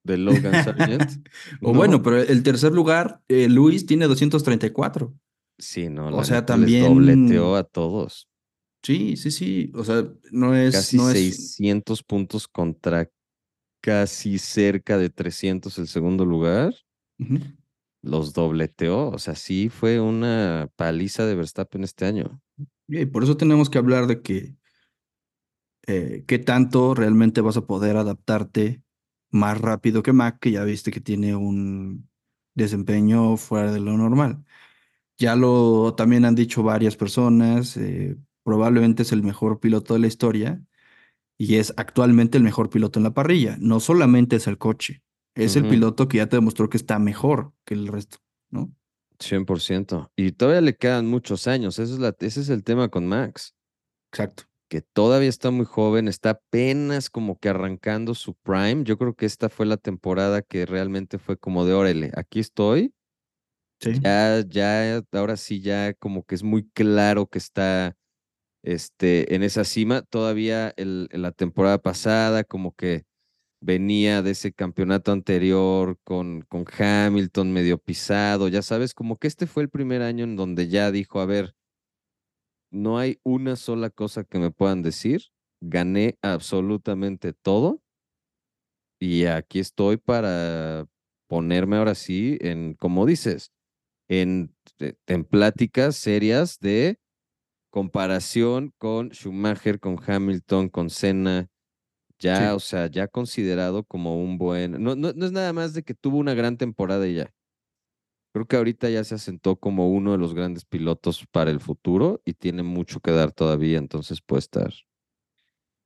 de 0.04 0.18
Logan 0.18 0.64
Sargent. 0.64 1.28
o 1.62 1.72
No, 1.72 1.78
bueno, 1.78 2.02
pero 2.02 2.18
el 2.18 2.44
tercer 2.44 2.72
lugar, 2.72 3.22
eh, 3.28 3.48
Luis 3.50 3.86
tiene 3.86 4.08
234. 4.08 5.14
sí, 5.58 5.90
no, 5.90 6.08
O 6.08 6.24
sea, 6.24 6.40
les 6.40 6.82
dobleteó 6.82 6.96
también, 6.96 7.56
a 7.56 7.64
todos. 7.64 8.28
Sí, 8.88 9.18
sí, 9.18 9.32
sí, 9.32 9.72
o 9.76 9.84
sea, 9.84 10.08
no 10.32 10.56
es, 10.56 10.74
Casi 10.74 10.96
no 10.96 11.10
es, 11.10 11.18
600 11.18 12.04
puntos 12.04 12.48
contra 12.48 13.12
casi 13.82 14.38
cerca 14.38 14.98
de 14.98 15.10
300 15.10 15.78
el 15.78 15.90
segundo 15.90 16.26
lugar. 16.26 16.74
Los 18.02 18.34
dobleteó. 18.34 19.10
O 19.10 19.20
sea, 19.20 19.36
sí 19.36 19.68
fue 19.68 20.00
una 20.00 20.70
paliza 20.78 21.26
de 21.26 21.36
Verstappen 21.36 21.84
este 21.84 22.06
año. 22.06 22.42
Y 22.88 23.06
por 23.08 23.24
eso 23.24 23.36
tenemos 23.36 23.70
que 23.70 23.78
hablar 23.78 24.08
de 24.08 24.22
que 24.22 24.56
eh, 25.86 26.24
qué 26.26 26.40
tanto 26.40 26.96
realmente 26.96 27.42
vas 27.42 27.58
a 27.58 27.68
poder 27.68 27.98
adaptarte 27.98 28.82
más 29.32 29.60
rápido 29.60 30.02
que 30.02 30.14
Mac, 30.14 30.40
que 30.40 30.52
ya 30.52 30.64
viste 30.64 30.92
que 30.92 31.02
tiene 31.02 31.36
un 31.36 32.10
desempeño 32.56 33.36
fuera 33.36 33.74
de 33.74 33.82
lo 33.82 33.98
normal. 33.98 34.46
Ya 35.18 35.36
lo 35.36 35.94
también 35.96 36.24
han 36.24 36.36
dicho 36.36 36.64
varias 36.64 36.96
personas, 36.96 37.76
eh, 37.76 38.16
probablemente 38.48 39.04
es 39.04 39.12
el 39.12 39.24
mejor 39.24 39.60
piloto 39.60 39.94
de 39.94 40.00
la 40.00 40.08
historia 40.08 40.62
y 41.38 41.56
es 41.56 41.74
actualmente 41.76 42.38
el 42.38 42.46
mejor 42.46 42.70
piloto 42.70 42.98
en 42.98 43.04
la 43.04 43.14
parrilla. 43.14 43.58
No 43.60 43.82
solamente 43.82 44.38
es 44.38 44.48
el 44.48 44.58
coche, 44.58 45.04
es 45.36 45.58
el 45.58 45.68
piloto 45.68 46.08
que 46.08 46.20
ya 46.20 46.30
te 46.30 46.38
demostró 46.38 46.70
que 46.70 46.78
está 46.78 46.98
mejor 46.98 47.52
que 47.66 47.74
el 47.74 47.88
resto, 47.88 48.20
¿no? 48.50 48.74
100%. 49.20 50.12
Y 50.16 50.32
todavía 50.32 50.62
le 50.62 50.78
quedan 50.78 51.08
muchos 51.08 51.46
años. 51.46 51.78
Eso 51.78 51.96
es 51.96 52.00
la, 52.00 52.16
ese 52.22 52.40
es 52.40 52.48
el 52.48 52.64
tema 52.64 52.88
con 52.88 53.06
Max. 53.06 53.54
Exacto. 54.14 54.44
que 54.70 54.80
todavía 54.80 55.28
está 55.28 55.52
muy 55.52 55.66
joven, 55.66 56.08
está 56.08 56.30
apenas 56.30 57.10
como 57.10 57.38
que 57.38 57.50
arrancando 57.50 58.16
su 58.16 58.34
prime. 58.34 58.86
Yo 58.86 58.98
creo 58.98 59.14
que 59.14 59.26
esta 59.26 59.50
fue 59.50 59.66
la 59.66 59.76
temporada 59.76 60.42
que 60.42 60.66
realmente 60.66 61.20
fue 61.20 61.38
como 61.38 61.66
de 61.66 61.74
órale, 61.74 62.12
aquí 62.16 62.40
estoy. 62.40 62.94
Sí. 63.82 64.00
Ya, 64.02 64.42
ya, 64.48 65.04
ahora 65.12 65.36
sí, 65.36 65.60
ya 65.60 65.94
como 65.96 66.24
que 66.24 66.36
es 66.36 66.44
muy 66.44 66.70
claro 66.70 67.28
que 67.28 67.40
está 67.40 67.98
este, 68.64 69.36
en 69.36 69.44
esa 69.44 69.64
cima. 69.64 70.02
Todavía 70.02 70.74
la 70.78 71.32
temporada 71.32 71.78
pasada, 71.80 72.44
como 72.44 72.74
que 72.76 73.06
venía 73.62 74.22
de 74.22 74.32
ese 74.32 74.54
campeonato 74.54 75.12
anterior 75.12 75.98
con, 76.04 76.42
con 76.44 76.66
Hamilton 76.78 77.52
medio 77.52 77.78
pisado, 77.80 78.48
ya 78.48 78.62
sabes, 78.62 78.94
como 78.94 79.18
que 79.18 79.28
este 79.28 79.48
fue 79.48 79.64
el 79.64 79.70
primer 79.70 80.02
año 80.02 80.24
en 80.26 80.36
donde 80.36 80.68
ya 80.68 80.92
dijo, 80.92 81.20
a 81.20 81.26
ver, 81.26 81.56
no 82.72 83.00
hay 83.00 83.20
una 83.24 83.56
sola 83.56 83.90
cosa 83.90 84.24
que 84.24 84.40
me 84.40 84.52
puedan 84.52 84.82
decir. 84.82 85.24
Gané 85.60 86.18
absolutamente 86.22 87.34
todo 87.34 87.82
y 89.00 89.26
aquí 89.26 89.60
estoy 89.60 89.98
para 89.98 90.88
ponerme 91.28 91.78
ahora 91.78 91.96
sí 91.96 92.38
en, 92.42 92.74
como 92.76 93.06
dices, 93.06 93.52
en, 94.08 94.56
en 95.08 95.24
pláticas 95.26 95.96
serias 95.96 96.60
de 96.60 97.00
comparación 97.78 98.74
con 98.80 99.10
Schumacher, 99.12 99.80
con 99.80 100.00
Hamilton, 100.04 100.68
con 100.70 100.90
Senna. 100.90 101.48
Ya, 102.18 102.50
Sí. 102.50 102.56
o 102.56 102.60
sea, 102.60 102.88
ya 102.88 103.08
considerado 103.08 103.84
como 103.84 104.20
un 104.20 104.40
buen. 104.40 104.82
No, 104.82 104.96
no, 104.96 105.14
no 105.14 105.26
es 105.28 105.32
nada 105.32 105.54
más 105.54 105.76
de 105.76 105.84
que 105.84 105.94
tuvo 105.94 106.18
una 106.18 106.34
gran 106.34 106.58
temporada 106.58 107.08
y 107.08 107.14
ya. 107.14 107.32
Creo 108.34 108.48
que 108.48 108.56
ahorita 108.56 108.90
ya 108.90 109.04
se 109.04 109.14
asentó 109.14 109.58
como 109.58 109.92
uno 109.92 110.14
de 110.14 110.18
los 110.18 110.34
grandes 110.34 110.66
pilotos 110.66 111.24
para 111.32 111.52
el 111.52 111.60
futuro 111.60 112.20
y 112.26 112.34
tiene 112.34 112.64
mucho 112.64 113.00
que 113.00 113.12
dar 113.12 113.32
todavía, 113.32 113.78
entonces 113.78 114.22
puede 114.22 114.40
estar. 114.40 114.74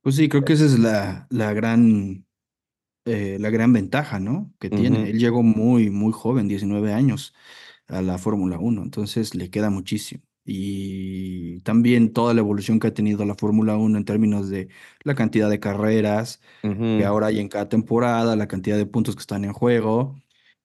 Pues 0.00 0.16
sí, 0.16 0.30
creo 0.30 0.46
que 0.46 0.54
esa 0.54 0.64
es 0.64 0.78
la, 0.78 1.26
la 1.28 1.52
gran 1.52 2.26
eh, 3.04 3.36
la 3.38 3.50
gran 3.50 3.74
ventaja, 3.74 4.18
¿no? 4.18 4.54
Que 4.58 4.70
tiene. 4.70 5.10
Él 5.10 5.18
llegó 5.18 5.42
muy, 5.42 5.90
muy 5.90 6.12
joven, 6.12 6.48
19 6.48 6.94
años, 6.94 7.34
a 7.86 8.00
la 8.00 8.16
Fórmula 8.16 8.58
Uno, 8.58 8.82
entonces 8.82 9.34
le 9.34 9.50
queda 9.50 9.70
muchísimo. 9.70 10.22
Y 10.44 11.60
también 11.60 12.12
toda 12.12 12.34
la 12.34 12.40
evolución 12.40 12.80
que 12.80 12.88
ha 12.88 12.94
tenido 12.94 13.24
la 13.24 13.34
Fórmula 13.36 13.76
Uno 13.76 13.98
en 13.98 14.04
términos 14.04 14.48
de 14.50 14.68
la 15.04 15.14
cantidad 15.14 15.48
de 15.50 15.60
carreras 15.60 16.40
que 16.96 17.04
ujú. 17.04 17.06
ahora 17.06 17.28
hay 17.28 17.40
en 17.40 17.48
cada 17.48 17.68
temporada, 17.68 18.36
la 18.36 18.48
cantidad 18.48 18.76
de 18.76 18.86
puntos 18.86 19.14
que 19.16 19.20
están 19.20 19.44
en 19.44 19.52
juego. 19.52 20.16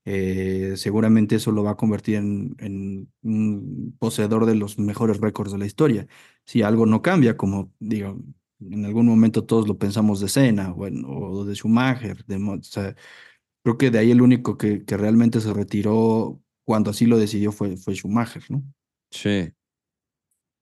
eh, 0.05 0.73
seguramente 0.77 1.35
eso 1.35 1.51
lo 1.51 1.63
va 1.63 1.71
a 1.71 1.77
convertir 1.77 2.15
en, 2.15 2.55
en 2.59 3.11
un 3.23 3.95
poseedor 3.99 4.45
de 4.45 4.55
los 4.55 4.79
mejores 4.79 5.19
récords 5.19 5.51
de 5.51 5.57
la 5.57 5.65
historia. 5.65 6.07
Si 6.45 6.61
algo 6.61 6.85
no 6.85 7.01
cambia, 7.01 7.35
como 7.37 7.73
digo, 7.79 8.17
en 8.59 8.85
algún 8.85 9.05
momento 9.07 9.45
todos 9.45 9.67
lo 9.67 9.77
pensamos 9.77 10.19
de 10.21 10.29
Senna, 10.29 10.69
bueno, 10.71 11.07
o 11.09 11.45
de 11.45 11.55
Schumacher, 11.55 12.25
de, 12.25 12.37
o 12.37 12.63
sea, 12.63 12.95
creo 13.63 13.77
que 13.77 13.91
de 13.91 13.99
ahí 13.99 14.11
el 14.11 14.21
único 14.21 14.57
que, 14.57 14.85
que 14.85 14.97
realmente 14.97 15.41
se 15.41 15.53
retiró 15.53 16.41
cuando 16.65 16.91
así 16.91 17.05
lo 17.05 17.17
decidió 17.17 17.51
fue, 17.51 17.77
fue 17.77 17.95
Schumacher, 17.95 18.43
¿no? 18.49 18.63
Sí. 19.11 19.53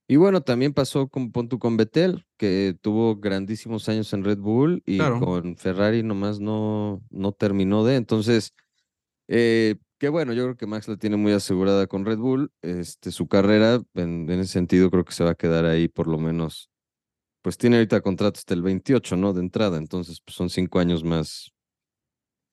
Y 0.08 0.18
bueno, 0.18 0.42
también 0.42 0.74
pasó 0.74 1.08
con, 1.08 1.32
pon 1.32 1.50
tú 1.50 1.58
con 1.58 1.78
Vettel, 1.78 2.26
que 2.38 2.76
tuvo 2.82 3.16
grandísimos 3.16 3.90
años 3.90 4.14
en 4.14 4.24
Red 4.24 4.38
Bull 4.38 4.84
y 4.86 4.98
Claro. 4.98 5.20
con 5.20 5.58
Ferrari 5.58 6.04
nomás 6.04 6.40
no, 6.40 7.02
no 7.10 7.32
terminó 7.32 7.84
de. 7.84 7.96
Entonces, 7.96 8.54
eh, 9.28 9.76
que 9.98 10.10
bueno, 10.10 10.34
yo 10.34 10.44
creo 10.44 10.58
que 10.58 10.68
Max 10.68 10.88
la 10.88 10.98
tiene 10.98 11.18
muy 11.18 11.32
asegurada 11.32 11.88
con 11.88 12.06
Red 12.06 12.20
Bull. 12.20 12.52
Este, 12.62 13.12
su 13.12 13.28
carrera, 13.28 13.82
en, 13.96 14.30
en 14.30 14.40
ese 14.42 14.54
sentido, 14.54 14.92
creo 14.92 15.06
que 15.06 15.14
se 15.14 15.24
va 15.24 15.32
a 15.32 15.36
quedar 15.36 15.66
ahí 15.66 15.88
por 15.88 16.08
lo 16.08 16.20
menos. 16.20 16.70
Pues 17.42 17.58
tiene 17.58 17.78
ahorita 17.78 18.02
contrato 18.02 18.38
hasta 18.38 18.54
el 18.54 18.62
28, 18.62 19.16
¿no? 19.18 19.34
De 19.34 19.40
entrada. 19.42 19.78
Entonces, 19.78 20.20
pues 20.24 20.36
son 20.36 20.50
cinco 20.52 20.80
años 20.80 21.04
más, 21.04 21.52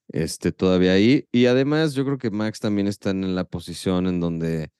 este, 0.09 0.53
todavía 0.53 0.93
ahí. 0.93 1.27
Y 1.33 1.47
además, 1.47 1.93
yo 1.95 2.05
creo 2.05 2.17
que 2.19 2.31
Max 2.31 2.61
también 2.61 2.87
está 2.87 3.11
en 3.11 3.35
la 3.35 3.45
posición 3.45 4.07
en 4.07 4.21
donde 4.21 4.71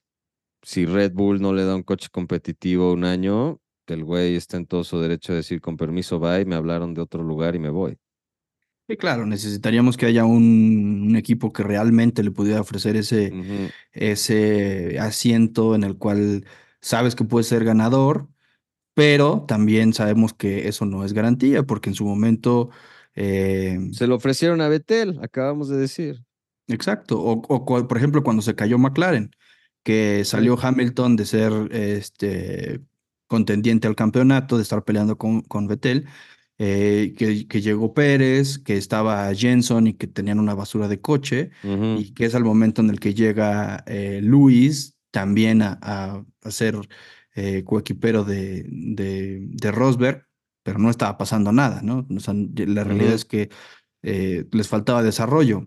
si 0.63 0.87
Red 0.87 1.13
Bull 1.13 1.41
no 1.41 1.53
le 1.53 1.65
da 1.65 1.75
un 1.77 1.83
coche 1.83 2.09
competitivo 2.11 2.93
un 2.93 3.05
año, 3.05 3.61
que 3.87 3.95
el 3.95 4.05
güey 4.05 4.37
está 4.37 4.57
en 4.57 4.67
todo 4.67 4.85
su 4.85 4.99
derecho 5.01 5.33
de 5.33 5.39
decir 5.39 5.61
con 5.61 5.77
permiso, 5.77 6.19
bye, 6.21 6.45
me 6.45 6.55
hablaron 6.57 6.95
de 6.95 7.03
otro 7.03 7.23
lugar 7.23 7.55
y 7.57 7.59
me 7.61 7.71
voy. 7.71 7.99
Y 8.89 8.97
claro, 8.97 9.25
necesitaríamos 9.27 9.97
que 9.97 10.07
haya 10.07 10.25
un, 10.25 11.05
un 11.09 11.17
equipo 11.17 11.53
que 11.53 11.63
realmente 11.63 12.23
le 12.23 12.31
pudiera 12.31 12.61
ofrecer 12.61 12.97
ese, 12.97 13.33
ese 13.93 14.99
asiento 14.99 15.75
en 15.75 15.85
el 15.85 15.97
cual 15.97 16.45
sabes 16.81 17.15
que 17.15 17.25
puedes 17.25 17.47
ser 17.47 17.65
ganador, 17.65 18.29
pero 18.95 19.45
también 19.49 19.95
sabemos 19.95 20.35
que 20.35 20.69
eso 20.69 20.87
no 20.87 21.05
es 21.05 21.13
garantía, 21.13 21.63
porque 21.65 21.91
en 21.91 21.95
su 21.95 22.05
momento, 22.05 22.71
eh, 23.15 23.79
Se 23.93 24.07
lo 24.07 24.17
ofrecieron 24.17 24.61
a 24.61 24.69
Betel, 24.69 25.19
acabamos 25.23 25.69
de 25.69 25.79
decir. 25.79 26.25
exacto, 26.69 27.21
o, 27.21 27.65
por 27.89 27.97
ejemplo 27.97 28.23
cuando 28.23 28.43
se 28.43 28.55
cayó 28.55 28.79
McLaren, 28.79 29.31
que 29.83 30.25
salió 30.25 30.59
Hamilton 30.61 31.17
de 31.17 31.27
ser 31.27 31.53
este, 31.73 32.81
contendiente 33.27 33.89
al 33.89 33.97
campeonato, 33.97 34.57
de 34.57 34.63
estar 34.63 34.85
peleando 34.85 35.19
con, 35.19 35.43
con 35.43 35.67
Vettel, 35.67 36.07
eh, 36.59 37.15
que, 37.17 37.49
que 37.49 37.61
llegó 37.61 37.93
Pérez, 37.95 38.59
que 38.59 38.77
estaba 38.77 39.35
Jenson 39.35 39.87
y 39.89 39.95
que 39.95 40.07
tenían 40.07 40.39
una 40.39 40.55
basura 40.55 40.87
de 40.87 41.01
coche, 41.01 41.51
y 41.99 42.13
que 42.15 42.27
es 42.27 42.35
el 42.35 42.45
momento 42.45 42.83
en 42.83 42.91
el 42.91 43.01
que 43.01 43.15
llega 43.15 43.83
eh, 43.87 44.21
Luis 44.23 44.95
también 45.11 45.63
a, 45.63 45.79
a, 45.83 46.25
a 46.43 46.51
ser 46.51 46.77
eh, 47.35 47.65
coequipero 47.65 48.25
de, 48.25 48.65
de, 48.69 49.41
de 49.49 49.73
Rosberg, 49.73 50.27
pero 50.63 50.79
no 50.79 50.91
estaba 50.91 51.17
pasando 51.19 51.51
nada, 51.51 51.81
¿no? 51.83 52.07
O 52.15 52.21
sea, 52.21 52.35
la 52.35 52.85
realidad 52.85 53.15
es 53.15 53.25
que 53.25 53.49
eh, 54.03 54.47
les 54.53 54.69
faltaba 54.69 55.03
desarrollo. 55.03 55.67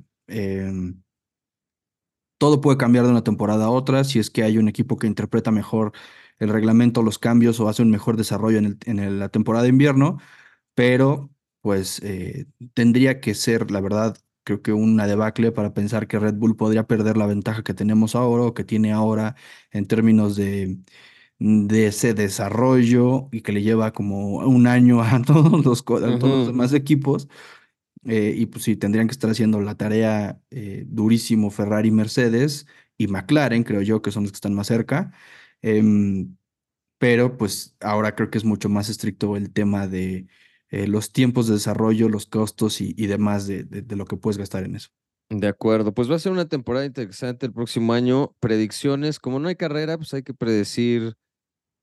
Todo 2.38 2.62
puede 2.62 2.78
cambiar 2.78 3.06
de 3.06 3.12
una 3.12 3.24
temporada 3.24 3.66
a 3.66 3.70
otra 3.70 4.04
si 4.04 4.20
es 4.20 4.30
que 4.30 4.44
hay 4.44 4.58
un 4.58 4.68
equipo 4.68 4.98
que 4.98 5.08
interpreta 5.08 5.52
mejor 5.52 5.94
el 6.40 6.50
reglamento, 6.50 7.02
los 7.02 7.20
cambios 7.20 7.60
o 7.60 7.70
hace 7.70 7.82
un 7.82 7.92
mejor 7.92 8.18
desarrollo 8.18 8.58
en, 8.60 8.66
el- 8.66 8.78
en 8.86 9.00
el- 9.00 9.20
la 9.20 9.30
temporada 9.30 9.64
de 9.64 9.70
invierno, 9.70 10.18
pero 10.76 11.32
pues 11.62 12.02
eh, 12.04 12.48
tendría 12.74 13.20
que 13.22 13.36
ser, 13.36 13.72
la 13.72 13.82
verdad, 13.82 14.18
creo 14.44 14.62
que 14.62 14.74
una 14.74 15.08
debacle 15.08 15.52
para 15.52 15.74
pensar 15.74 16.08
que 16.08 16.20
Red 16.20 16.36
Bull 16.36 16.56
podría 16.58 16.88
perder 16.88 17.18
la 17.18 17.26
ventaja 17.28 17.64
que 17.64 17.74
tenemos 17.74 18.16
ahora 18.16 18.44
o 18.46 18.54
que 18.54 18.64
tiene 18.64 18.94
ahora 18.94 19.36
en 19.72 19.88
términos 19.88 20.36
de, 20.36 20.80
de 21.40 21.88
ese 21.88 22.14
desarrollo 22.14 23.30
y 23.32 23.42
que 23.42 23.52
le 23.52 23.62
lleva 23.64 23.92
como 23.94 24.38
un 24.48 24.68
año 24.68 25.02
a 25.02 25.22
todos 25.26 25.66
los, 25.66 25.82
a 26.04 26.18
todos 26.18 26.38
los 26.40 26.46
demás 26.48 26.74
equipos. 26.74 27.28
Eh, 28.06 28.34
y 28.38 28.45
pues 28.47 28.64
sí, 28.64 28.76
tendrían 28.76 29.08
que 29.08 29.14
estar 29.14 29.30
haciendo 29.32 29.62
la 29.62 29.76
tarea 29.76 30.39
eh, 30.51 30.86
durísimo 30.88 31.49
Ferrari, 31.51 31.91
Mercedes 31.91 32.68
y 32.97 33.08
McLaren, 33.08 33.64
creo 33.64 33.82
yo, 33.82 34.01
que 34.01 34.12
son 34.12 34.24
los 34.24 34.32
que 34.32 34.38
están 34.38 34.53
más 34.53 34.68
cerca. 34.68 35.12
Em, 35.62 36.36
pero 36.97 37.38
pues 37.38 37.76
ahora 37.82 38.16
creo 38.16 38.30
que 38.32 38.38
es 38.38 38.45
mucho 38.45 38.70
más 38.70 38.89
estricto 38.89 39.36
el 39.38 39.51
tema 39.53 39.88
de 39.88 40.28
eh, 40.70 40.88
los 40.88 41.12
tiempos 41.14 41.47
de 41.47 41.56
desarrollo, 41.56 42.10
los 42.10 42.26
costos 42.28 42.82
y, 42.82 42.93
y 42.97 43.08
demás 43.08 43.47
de, 43.47 43.64
de- 43.66 43.95
lo 43.95 44.06
que 44.06 44.18
puedes 44.18 44.38
gastar 44.38 44.64
en 44.66 44.76
eso. 44.76 44.89
De 45.30 45.47
acuerdo, 45.47 45.91
pues 45.93 46.10
va 46.10 46.16
a 46.16 46.20
ser 46.20 46.32
una 46.32 46.47
temporada 46.47 46.86
interesante 46.86 47.47
el 47.47 47.53
próximo 47.53 47.93
año. 47.93 48.36
Predicciones, 48.39 49.20
como 49.20 49.39
no 49.39 49.47
hay 49.47 49.56
carrera, 49.56 49.97
pues 49.97 50.14
hay 50.14 50.22
que 50.24 50.34
predecir 50.36 51.16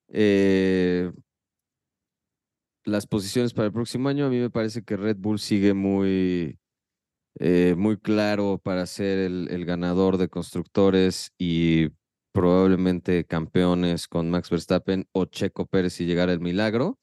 eh, 0.08 1.12
las 2.84 3.06
posiciones 3.06 3.52
para 3.54 3.66
el 3.66 3.72
próximo 3.72 4.08
año. 4.08 4.26
A 4.26 4.30
mí 4.30 4.38
me 4.38 4.50
parece 4.50 4.82
que 4.82 4.96
Red 4.96 5.16
Bull 5.18 5.38
sigue 5.38 5.74
muy, 5.74 6.58
eh, 7.38 7.74
muy 7.76 7.96
claro 7.98 8.60
para 8.62 8.86
ser 8.86 9.18
el, 9.18 9.64
ganador 9.64 10.18
de 10.18 10.28
constructores 10.28 11.32
y 11.38 11.90
probablemente 12.32 13.24
campeones 13.24 14.08
con 14.08 14.30
Max 14.30 14.50
Verstappen 14.50 15.06
o 15.12 15.26
Checo 15.26 15.66
Pérez 15.66 15.94
si 15.94 16.06
llegara 16.06 16.32
el 16.32 16.40
milagro. 16.40 16.98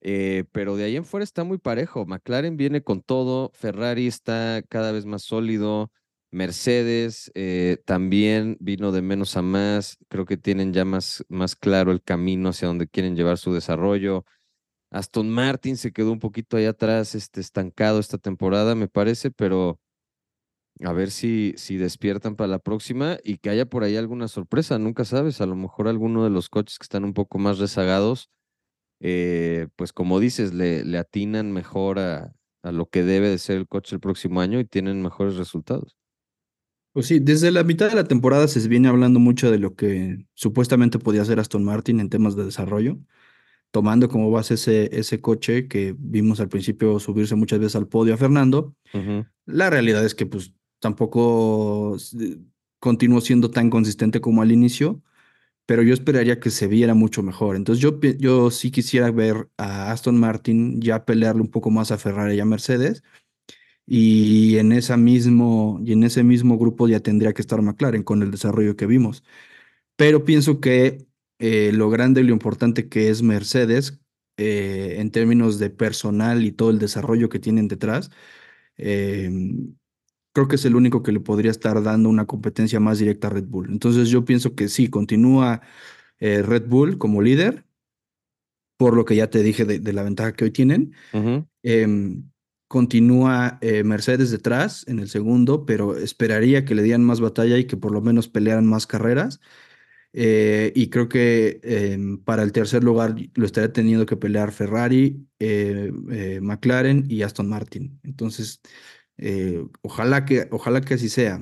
Eh, 0.00 0.44
pero 0.52 0.76
de 0.76 0.84
ahí 0.84 0.96
en 0.96 1.04
fuera 1.04 1.24
está 1.24 1.44
muy 1.44 1.58
parejo. 1.58 2.06
McLaren 2.06 2.56
viene 2.56 2.82
con 2.82 3.02
todo, 3.02 3.50
Ferrari 3.54 4.06
está 4.06 4.62
cada 4.68 4.92
vez 4.92 5.06
más 5.06 5.22
sólido, 5.22 5.90
Mercedes 6.30 7.30
eh, 7.34 7.78
también 7.86 8.56
vino 8.60 8.92
de 8.92 9.02
menos 9.02 9.36
a 9.36 9.42
más, 9.42 9.98
creo 10.08 10.26
que 10.26 10.36
tienen 10.36 10.72
ya 10.72 10.84
más, 10.84 11.24
más 11.28 11.56
claro 11.56 11.90
el 11.90 12.02
camino 12.02 12.50
hacia 12.50 12.68
donde 12.68 12.86
quieren 12.86 13.16
llevar 13.16 13.38
su 13.38 13.52
desarrollo. 13.54 14.24
Aston 14.90 15.28
Martin 15.30 15.76
se 15.76 15.92
quedó 15.92 16.12
un 16.12 16.18
poquito 16.18 16.56
ahí 16.56 16.66
atrás, 16.66 17.14
este, 17.14 17.40
estancado 17.40 17.98
esta 18.00 18.18
temporada, 18.18 18.74
me 18.74 18.88
parece, 18.88 19.30
pero 19.30 19.80
a 20.84 20.92
ver 20.92 21.10
si, 21.10 21.54
si 21.56 21.76
despiertan 21.76 22.36
para 22.36 22.48
la 22.48 22.58
próxima 22.60 23.18
y 23.24 23.38
que 23.38 23.50
haya 23.50 23.66
por 23.66 23.82
ahí 23.84 23.96
alguna 23.96 24.28
sorpresa, 24.28 24.78
nunca 24.78 25.04
sabes, 25.04 25.40
a 25.40 25.46
lo 25.46 25.56
mejor 25.56 25.88
alguno 25.88 26.24
de 26.24 26.30
los 26.30 26.48
coches 26.48 26.78
que 26.78 26.84
están 26.84 27.04
un 27.04 27.14
poco 27.14 27.38
más 27.38 27.58
rezagados 27.58 28.30
eh, 29.00 29.68
pues 29.76 29.92
como 29.92 30.20
dices, 30.20 30.54
le, 30.54 30.84
le 30.84 30.98
atinan 30.98 31.52
mejor 31.52 31.98
a, 31.98 32.34
a 32.62 32.72
lo 32.72 32.88
que 32.88 33.04
debe 33.04 33.28
de 33.28 33.38
ser 33.38 33.56
el 33.58 33.68
coche 33.68 33.96
el 33.96 34.00
próximo 34.00 34.40
año 34.40 34.58
y 34.58 34.64
tienen 34.64 35.02
mejores 35.02 35.36
resultados. 35.36 35.96
Pues 36.92 37.06
sí, 37.06 37.20
desde 37.20 37.50
la 37.52 37.62
mitad 37.62 37.88
de 37.88 37.94
la 37.94 38.04
temporada 38.04 38.48
se 38.48 38.66
viene 38.66 38.88
hablando 38.88 39.20
mucho 39.20 39.50
de 39.50 39.58
lo 39.58 39.76
que 39.76 40.26
supuestamente 40.34 40.98
podía 40.98 41.22
hacer 41.22 41.38
Aston 41.38 41.64
Martin 41.64 42.00
en 42.00 42.08
temas 42.08 42.34
de 42.34 42.44
desarrollo. 42.44 42.98
Tomando 43.70 44.08
como 44.08 44.30
base 44.30 44.54
ese, 44.54 44.88
ese 44.98 45.20
coche 45.20 45.68
que 45.68 45.94
vimos 45.98 46.40
al 46.40 46.48
principio 46.48 46.98
subirse 46.98 47.34
muchas 47.34 47.58
veces 47.58 47.76
al 47.76 47.88
podio 47.88 48.14
a 48.14 48.16
Fernando, 48.16 48.74
la 49.46 49.70
realidad 49.70 50.04
es 50.04 50.14
que 50.14 50.26
pues 50.26 50.54
tampoco 50.80 51.96
continuó 52.78 53.20
siendo 53.20 53.50
tan 53.50 53.70
consistente 53.70 54.20
como 54.20 54.42
al 54.42 54.52
inicio, 54.52 55.02
pero 55.66 55.82
yo 55.82 55.92
esperaría 55.92 56.40
que 56.40 56.50
se 56.50 56.66
viera 56.66 56.94
mucho 56.94 57.22
mejor. 57.22 57.56
Entonces 57.56 57.82
yo, 57.82 58.00
yo 58.00 58.50
sí 58.50 58.70
quisiera 58.70 59.10
ver 59.10 59.48
a 59.58 59.92
Aston 59.92 60.18
Martin 60.18 60.80
ya 60.80 61.04
pelearle 61.04 61.42
un 61.42 61.50
poco 61.50 61.70
más 61.70 61.90
a 61.92 61.98
Ferrari 61.98 62.36
y 62.36 62.40
a 62.40 62.44
Mercedes. 62.44 63.02
Y 63.86 64.58
en 64.58 64.72
esa 64.72 64.96
mismo, 64.98 65.80
y 65.84 65.92
en 65.92 66.04
ese 66.04 66.22
mismo 66.22 66.58
grupo 66.58 66.88
ya 66.88 67.00
tendría 67.00 67.32
que 67.32 67.42
estar 67.42 67.62
McLaren 67.62 68.02
con 68.02 68.22
el 68.22 68.30
desarrollo 68.30 68.76
que 68.76 68.86
vimos 68.86 69.22
pero 69.98 70.24
pienso 70.24 70.60
que 70.60 71.07
eh, 71.38 71.72
lo 71.72 71.90
grande 71.90 72.20
y 72.20 72.24
lo 72.24 72.32
importante 72.32 72.88
que 72.88 73.10
es 73.10 73.22
Mercedes 73.22 74.00
eh, 74.40 75.00
en 75.00 75.10
términos 75.10 75.58
de 75.58 75.68
personal 75.68 76.44
y 76.44 76.52
todo 76.52 76.70
el 76.70 76.78
desarrollo 76.78 77.28
que 77.28 77.40
tienen 77.40 77.66
detrás, 77.66 78.08
eh, 78.76 79.28
creo 80.32 80.46
que 80.46 80.54
es 80.54 80.64
el 80.64 80.76
único 80.76 81.02
que 81.02 81.10
le 81.10 81.18
podría 81.18 81.50
estar 81.50 81.82
dando 81.82 82.08
una 82.08 82.24
competencia 82.24 82.78
más 82.78 83.00
directa 83.00 83.26
a 83.26 83.30
Red 83.30 83.46
Bull. 83.46 83.68
Entonces 83.72 84.10
yo 84.10 84.24
pienso 84.24 84.54
que 84.54 84.68
sí, 84.68 84.90
continúa 84.90 85.60
eh, 86.20 86.42
Red 86.42 86.68
Bull 86.68 86.98
como 86.98 87.20
líder, 87.20 87.64
por 88.76 88.94
lo 88.94 89.04
que 89.04 89.16
ya 89.16 89.28
te 89.28 89.42
dije 89.42 89.64
de, 89.64 89.80
de 89.80 89.92
la 89.92 90.04
ventaja 90.04 90.32
que 90.32 90.44
hoy 90.44 90.52
tienen. 90.52 90.94
Em, 91.64 92.30
continúa 92.68 93.58
Mercedes 93.84 94.30
detrás 94.30 94.86
en 94.86 95.00
el 95.00 95.08
segundo, 95.08 95.66
pero 95.66 95.96
esperaría 95.96 96.64
que 96.64 96.76
le 96.76 96.84
dieran 96.84 97.02
más 97.02 97.20
batalla 97.20 97.58
y 97.58 97.64
que 97.64 97.76
por 97.76 97.90
lo 97.90 98.02
menos 98.02 98.28
pelearan 98.28 98.66
más 98.66 98.86
carreras. 98.86 99.40
Eh, 100.20 100.72
y 100.74 100.90
creo 100.90 101.08
que 101.08 101.60
em, 101.62 102.18
para 102.18 102.42
el 102.42 102.50
tercer 102.50 102.82
lugar 102.82 103.14
lo 103.34 103.46
estaría 103.46 103.72
teniendo 103.72 104.04
que 104.04 104.16
pelear 104.16 104.50
Ferrari, 104.50 105.24
eh, 105.38 105.92
eh, 106.10 106.40
McLaren 106.42 107.04
y 107.08 107.22
Aston 107.22 107.48
Martin. 107.48 108.00
Entonces, 108.02 108.60
ojalá 109.82 110.24
que, 110.24 110.48
ojalá 110.50 110.80
que 110.80 110.94
así 110.94 111.08
sea. 111.08 111.40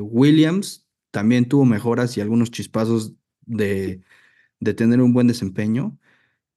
Williams 0.00 0.86
también 1.10 1.48
tuvo 1.48 1.64
mejoras 1.64 2.16
y 2.16 2.20
algunos 2.20 2.50
chispazos 2.52 3.14
de, 3.46 4.00
de 4.60 4.74
tener 4.74 5.00
un 5.02 5.12
buen 5.14 5.26
desempeño, 5.28 5.98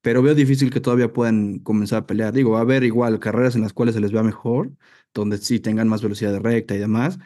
pero 0.02 0.24
veo 0.24 0.36
difícil 0.36 0.72
que 0.72 0.82
todavía 0.82 1.14
puedan 1.14 1.60
comenzar 1.60 2.04
a 2.04 2.08
pelear. 2.08 2.34
Digo, 2.34 2.52
va 2.52 2.60
a 2.60 2.64
haber 2.64 2.84
igual 2.86 3.20
carreras 3.20 3.56
en 3.56 3.64
las 3.64 3.74
cuales 3.74 3.96
se 3.96 4.02
les 4.02 4.12
vea 4.14 4.24
mejor, 4.24 4.74
donde 5.14 5.38
sí 5.40 5.60
tengan 5.62 5.90
más 5.90 6.04
velocidad 6.04 6.34
de 6.34 6.40
recta 6.40 6.76
y 6.76 6.80
demás, 6.80 7.20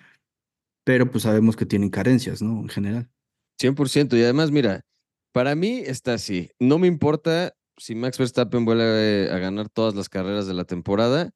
pero 0.86 1.12
pues 1.12 1.24
sabemos 1.26 1.58
que 1.58 1.68
tienen 1.68 1.92
carencias, 1.92 2.42
¿no? 2.44 2.62
En 2.62 2.70
general. 2.70 3.11
100%. 3.62 4.18
Y 4.18 4.24
además, 4.24 4.52
mira, 4.52 4.82
para 5.32 5.56
mí 5.56 5.82
está 5.86 6.14
así. 6.14 6.50
No 6.60 6.80
me 6.80 6.88
importa 6.88 7.54
si 7.78 7.96
Max 7.96 8.18
Verstappen 8.18 8.66
vuelve 8.66 9.30
a 9.32 9.38
ganar 9.38 9.70
todas 9.70 9.96
las 9.96 10.10
carreras 10.10 10.48
de 10.48 10.54
la 10.54 10.66
temporada, 10.66 11.32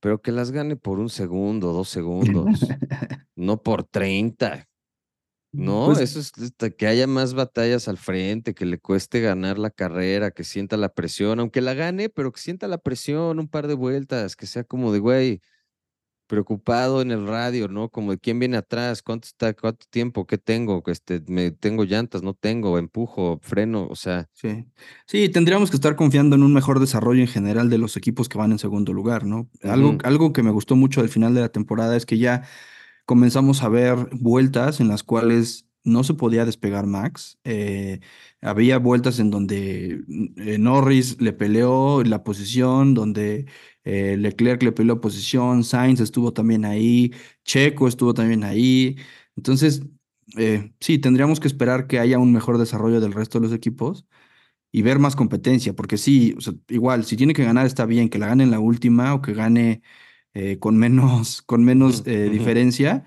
pero 0.00 0.20
que 0.20 0.32
las 0.32 0.50
gane 0.50 0.76
por 0.76 0.98
un 0.98 1.08
segundo, 1.08 1.72
dos 1.72 1.88
segundos, 1.88 2.60
no 3.36 3.62
por 3.62 3.84
30. 3.84 4.68
No, 5.52 5.86
Pues 5.86 6.00
eso 6.00 6.18
es 6.18 6.32
hasta 6.36 6.70
que 6.70 6.88
haya 6.88 7.06
más 7.06 7.34
batallas 7.34 7.86
al 7.86 7.96
frente, 7.96 8.54
que 8.54 8.66
le 8.66 8.78
cueste 8.78 9.20
ganar 9.20 9.56
la 9.56 9.70
carrera, 9.70 10.32
que 10.32 10.42
sienta 10.42 10.76
la 10.76 10.88
presión, 10.88 11.38
aunque 11.38 11.60
la 11.60 11.74
gane, 11.74 12.08
pero 12.08 12.32
que 12.32 12.40
sienta 12.40 12.66
la 12.66 12.78
presión 12.78 13.38
un 13.38 13.46
par 13.46 13.68
de 13.68 13.74
vueltas, 13.74 14.34
que 14.34 14.46
sea 14.46 14.64
como 14.64 14.92
de, 14.92 14.98
güey, 14.98 15.40
preocupado 16.26 17.02
en 17.02 17.10
el 17.10 17.26
radio, 17.26 17.68
¿no? 17.68 17.88
Como 17.88 18.12
de 18.12 18.18
quién 18.18 18.38
viene 18.38 18.56
atrás, 18.56 19.02
cuánto 19.02 19.26
está, 19.26 19.54
cuánto 19.54 19.86
tiempo, 19.90 20.26
qué 20.26 20.38
tengo, 20.38 20.82
este, 20.86 21.22
me 21.28 21.50
tengo 21.50 21.84
llantas, 21.84 22.22
no 22.22 22.34
tengo, 22.34 22.78
empujo, 22.78 23.38
freno, 23.42 23.86
o 23.88 23.96
sea, 23.96 24.28
Sí, 24.32 24.66
sí, 25.06 25.28
tendríamos 25.28 25.70
que 25.70 25.76
estar 25.76 25.96
confiando 25.96 26.36
en 26.36 26.42
un 26.42 26.52
mejor 26.52 26.80
desarrollo 26.80 27.20
en 27.20 27.28
general 27.28 27.70
de 27.70 27.78
los 27.78 27.96
equipos 27.96 28.28
que 28.28 28.38
van 28.38 28.52
en 28.52 28.58
segundo 28.58 28.92
lugar, 28.92 29.24
¿no? 29.24 29.48
Algo, 29.62 29.98
algo 30.04 30.32
que 30.32 30.42
me 30.42 30.50
gustó 30.50 30.76
mucho 30.76 31.00
al 31.00 31.08
final 31.08 31.34
de 31.34 31.40
la 31.40 31.48
temporada 31.48 31.96
es 31.96 32.06
que 32.06 32.18
ya 32.18 32.42
comenzamos 33.06 33.62
a 33.62 33.68
ver 33.68 33.96
vueltas 34.12 34.80
en 34.80 34.88
las 34.88 35.02
cuales 35.02 35.66
no 35.84 36.02
se 36.02 36.14
podía 36.14 36.44
despegar 36.44 36.86
Max. 36.86 37.38
Eh, 37.44 38.00
había 38.40 38.78
vueltas 38.78 39.18
en 39.20 39.30
donde 39.30 40.02
eh, 40.36 40.58
Norris 40.58 41.20
le 41.20 41.32
peleó 41.32 42.02
la 42.04 42.24
posición, 42.24 42.94
donde 42.94 43.46
eh, 43.84 44.16
Leclerc 44.18 44.62
le 44.62 44.72
peleó 44.72 45.00
posición, 45.00 45.62
Sainz 45.62 46.00
estuvo 46.00 46.32
también 46.32 46.64
ahí, 46.64 47.12
Checo 47.44 47.86
estuvo 47.86 48.14
también 48.14 48.44
ahí. 48.44 48.96
Entonces, 49.36 49.82
eh, 50.38 50.72
sí, 50.80 50.98
tendríamos 50.98 51.38
que 51.38 51.48
esperar 51.48 51.86
que 51.86 51.98
haya 51.98 52.18
un 52.18 52.32
mejor 52.32 52.58
desarrollo 52.58 53.00
del 53.00 53.12
resto 53.12 53.38
de 53.38 53.46
los 53.46 53.54
equipos 53.54 54.06
y 54.72 54.82
ver 54.82 54.98
más 54.98 55.16
competencia, 55.16 55.74
porque 55.74 55.98
sí, 55.98 56.34
o 56.36 56.40
sea, 56.40 56.54
igual, 56.68 57.04
si 57.04 57.16
tiene 57.16 57.34
que 57.34 57.44
ganar 57.44 57.66
está 57.66 57.86
bien, 57.86 58.08
que 58.08 58.18
la 58.18 58.28
gane 58.28 58.44
en 58.44 58.50
la 58.50 58.58
última 58.60 59.14
o 59.14 59.22
que 59.22 59.34
gane 59.34 59.82
con 60.58 60.76
menos, 60.76 61.42
con 61.42 61.64
menos 61.64 62.02
diferencia, 62.02 63.04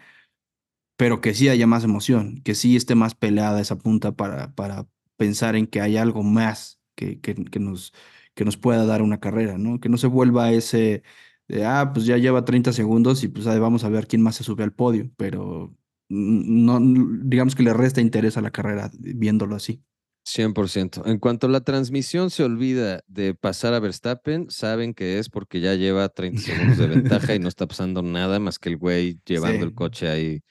pero 0.98 1.22
que 1.22 1.34
sí 1.34 1.50
haya 1.50 1.68
más 1.68 1.84
emoción, 1.84 2.42
que 2.44 2.56
sí 2.56 2.76
esté 2.76 2.96
más 2.96 3.16
peleada 3.16 3.62
esa 3.62 3.78
punta 3.78 4.12
para, 4.14 4.54
para 4.56 4.88
pensar 5.16 5.56
en 5.56 5.68
que 5.68 5.82
hay 5.82 5.98
algo 5.98 6.24
más 6.24 6.80
que, 6.96 7.20
que, 7.22 7.36
que 7.36 7.60
nos, 7.60 7.94
que 8.34 8.46
nos 8.46 8.58
pueda 8.58 8.86
dar 8.86 9.02
una 9.02 9.20
carrera, 9.20 9.58
¿no? 9.58 9.80
Que 9.80 9.90
no 9.90 9.98
se 9.98 10.08
vuelva 10.08 10.52
ese 10.52 11.04
de, 11.48 11.66
ah, 11.66 11.92
pues 11.94 12.06
ya 12.06 12.18
lleva 12.18 12.46
30 12.46 12.74
segundos 12.74 13.24
y 13.24 13.30
pues 13.30 13.48
ahí 13.48 13.60
vamos 13.60 13.84
a 13.84 13.90
ver 13.90 14.08
quién 14.08 14.22
más 14.22 14.36
se 14.36 14.44
sube 14.44 14.64
al 14.64 14.74
podio, 14.74 15.10
pero 15.18 15.74
no, 16.10 16.80
digamos 17.24 17.56
que 17.56 17.64
le 17.64 17.74
resta 17.74 18.02
interés 18.02 18.38
a 18.38 18.42
la 18.42 18.52
carrera 18.52 18.92
viéndolo 19.00 19.56
así. 19.56 19.82
100%. 20.26 21.04
En 21.06 21.20
cuanto 21.20 21.48
a 21.48 21.50
la 21.50 21.62
transmisión 21.62 22.32
se 22.32 22.44
olvida 22.44 23.02
de 23.08 23.34
pasar 23.34 23.74
a 23.74 23.80
Verstappen, 23.80 24.50
saben 24.50 24.94
que 24.94 25.20
es 25.20 25.30
porque 25.30 25.62
ya 25.62 25.74
lleva 25.76 26.10
30 26.10 26.42
segundos 26.42 26.78
de 26.78 26.88
ventaja 26.88 27.34
y 27.34 27.40
no 27.40 27.48
está 27.48 27.66
pasando 27.66 28.02
nada 28.02 28.40
más 28.40 28.60
que 28.60 28.70
el 28.70 28.78
güey 28.78 29.22
llevando 29.26 29.66
el 29.66 29.74
coche 29.74 30.10
ahí 30.10 30.44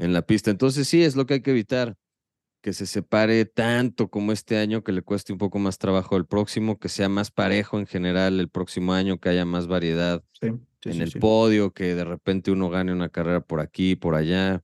en 0.00 0.12
la 0.12 0.22
pista. 0.22 0.50
Entonces 0.50 0.88
sí, 0.88 1.02
es 1.02 1.14
lo 1.14 1.26
que 1.26 1.34
hay 1.34 1.40
que 1.42 1.50
evitar, 1.50 1.96
que 2.62 2.72
se 2.72 2.86
separe 2.86 3.44
tanto 3.44 4.08
como 4.08 4.32
este 4.32 4.58
año, 4.58 4.82
que 4.82 4.92
le 4.92 5.02
cueste 5.02 5.32
un 5.32 5.38
poco 5.38 5.58
más 5.58 5.78
trabajo 5.78 6.16
el 6.16 6.26
próximo, 6.26 6.78
que 6.78 6.88
sea 6.88 7.08
más 7.08 7.30
parejo 7.30 7.78
en 7.78 7.86
general 7.86 8.40
el 8.40 8.48
próximo 8.48 8.92
año, 8.92 9.18
que 9.18 9.28
haya 9.28 9.44
más 9.44 9.66
variedad 9.66 10.24
sí, 10.40 10.48
sí, 10.82 10.90
en 10.90 10.94
sí, 10.94 11.02
el 11.02 11.12
podio, 11.20 11.72
que 11.72 11.94
de 11.94 12.04
repente 12.04 12.50
uno 12.50 12.70
gane 12.70 12.92
una 12.92 13.08
carrera 13.10 13.40
por 13.40 13.60
aquí, 13.60 13.94
por 13.94 14.14
allá. 14.14 14.62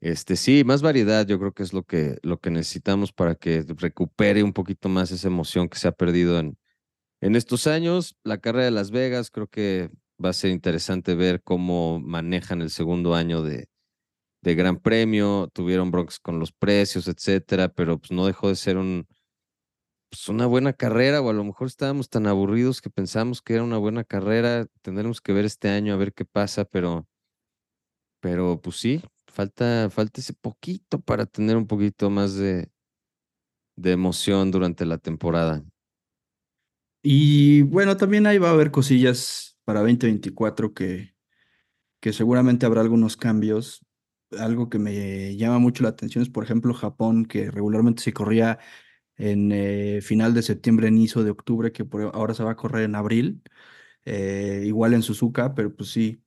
Este, 0.00 0.36
sí, 0.36 0.64
más 0.64 0.80
variedad, 0.80 1.26
yo 1.26 1.38
creo 1.38 1.52
que 1.52 1.62
es 1.62 1.74
lo 1.74 1.82
que, 1.82 2.18
lo 2.22 2.40
que 2.40 2.50
necesitamos 2.50 3.12
para 3.12 3.34
que 3.34 3.64
recupere 3.76 4.42
un 4.42 4.54
poquito 4.54 4.88
más 4.88 5.10
esa 5.10 5.28
emoción 5.28 5.68
que 5.68 5.78
se 5.78 5.88
ha 5.88 5.92
perdido 5.92 6.38
en, 6.38 6.58
en 7.20 7.36
estos 7.36 7.66
años. 7.66 8.16
La 8.24 8.38
carrera 8.38 8.64
de 8.64 8.70
Las 8.70 8.90
Vegas, 8.90 9.30
creo 9.30 9.46
que 9.46 9.90
va 10.22 10.30
a 10.30 10.34
ser 10.34 10.50
interesante 10.50 11.14
ver 11.14 11.42
cómo 11.42 12.00
manejan 12.00 12.62
el 12.62 12.70
segundo 12.70 13.14
año 13.14 13.42
de, 13.42 13.69
de 14.42 14.54
Gran 14.54 14.78
Premio. 14.78 15.48
Tuvieron 15.52 15.90
broncas 15.90 16.18
con 16.18 16.38
los 16.38 16.52
precios, 16.52 17.08
etcétera, 17.08 17.68
pero 17.68 17.98
pues 17.98 18.10
no 18.10 18.26
dejó 18.26 18.48
de 18.48 18.56
ser 18.56 18.76
un, 18.76 19.06
pues 20.10 20.28
una 20.28 20.46
buena 20.46 20.72
carrera, 20.72 21.20
o 21.20 21.30
a 21.30 21.32
lo 21.32 21.44
mejor 21.44 21.68
estábamos 21.68 22.08
tan 22.08 22.26
aburridos 22.26 22.80
que 22.80 22.90
pensamos 22.90 23.42
que 23.42 23.54
era 23.54 23.62
una 23.62 23.78
buena 23.78 24.04
carrera. 24.04 24.66
Tendremos 24.82 25.20
que 25.20 25.32
ver 25.32 25.44
este 25.44 25.68
año 25.68 25.94
a 25.94 25.96
ver 25.96 26.12
qué 26.12 26.24
pasa, 26.24 26.64
pero 26.64 27.06
pero 28.20 28.60
pues 28.60 28.76
sí, 28.76 29.02
falta, 29.26 29.88
falta 29.90 30.20
ese 30.20 30.34
poquito 30.34 31.00
para 31.00 31.26
tener 31.26 31.56
un 31.56 31.66
poquito 31.66 32.10
más 32.10 32.34
de, 32.34 32.70
de 33.76 33.92
emoción 33.92 34.50
durante 34.50 34.84
la 34.84 34.98
temporada. 34.98 35.64
Y 37.02 37.62
bueno, 37.62 37.96
también 37.96 38.26
ahí 38.26 38.36
va 38.36 38.50
a 38.50 38.52
haber 38.52 38.70
cosillas 38.70 39.58
para 39.64 39.80
2024 39.80 40.74
que, 40.74 41.14
que 42.00 42.12
seguramente 42.12 42.66
habrá 42.66 42.82
algunos 42.82 43.16
cambios. 43.16 43.80
Algo 44.38 44.68
que 44.68 44.78
me 44.78 45.36
llama 45.36 45.58
mucho 45.58 45.82
la 45.82 45.90
atención 45.90 46.22
es, 46.22 46.30
por 46.30 46.44
ejemplo, 46.44 46.72
Japón, 46.74 47.26
que 47.26 47.50
regularmente 47.50 48.02
se 48.02 48.12
corría 48.12 48.58
en 49.16 49.52
eh, 49.52 50.00
final 50.02 50.34
de 50.34 50.42
septiembre, 50.42 50.88
inicio 50.88 51.24
de 51.24 51.30
octubre, 51.30 51.72
que 51.72 51.84
por 51.84 52.02
ahora 52.14 52.34
se 52.34 52.44
va 52.44 52.52
a 52.52 52.56
correr 52.56 52.84
en 52.84 52.94
abril, 52.94 53.42
eh, 54.04 54.62
igual 54.66 54.94
en 54.94 55.02
Suzuka, 55.02 55.54
pero 55.54 55.74
pues 55.74 55.90
sí, 55.90 56.22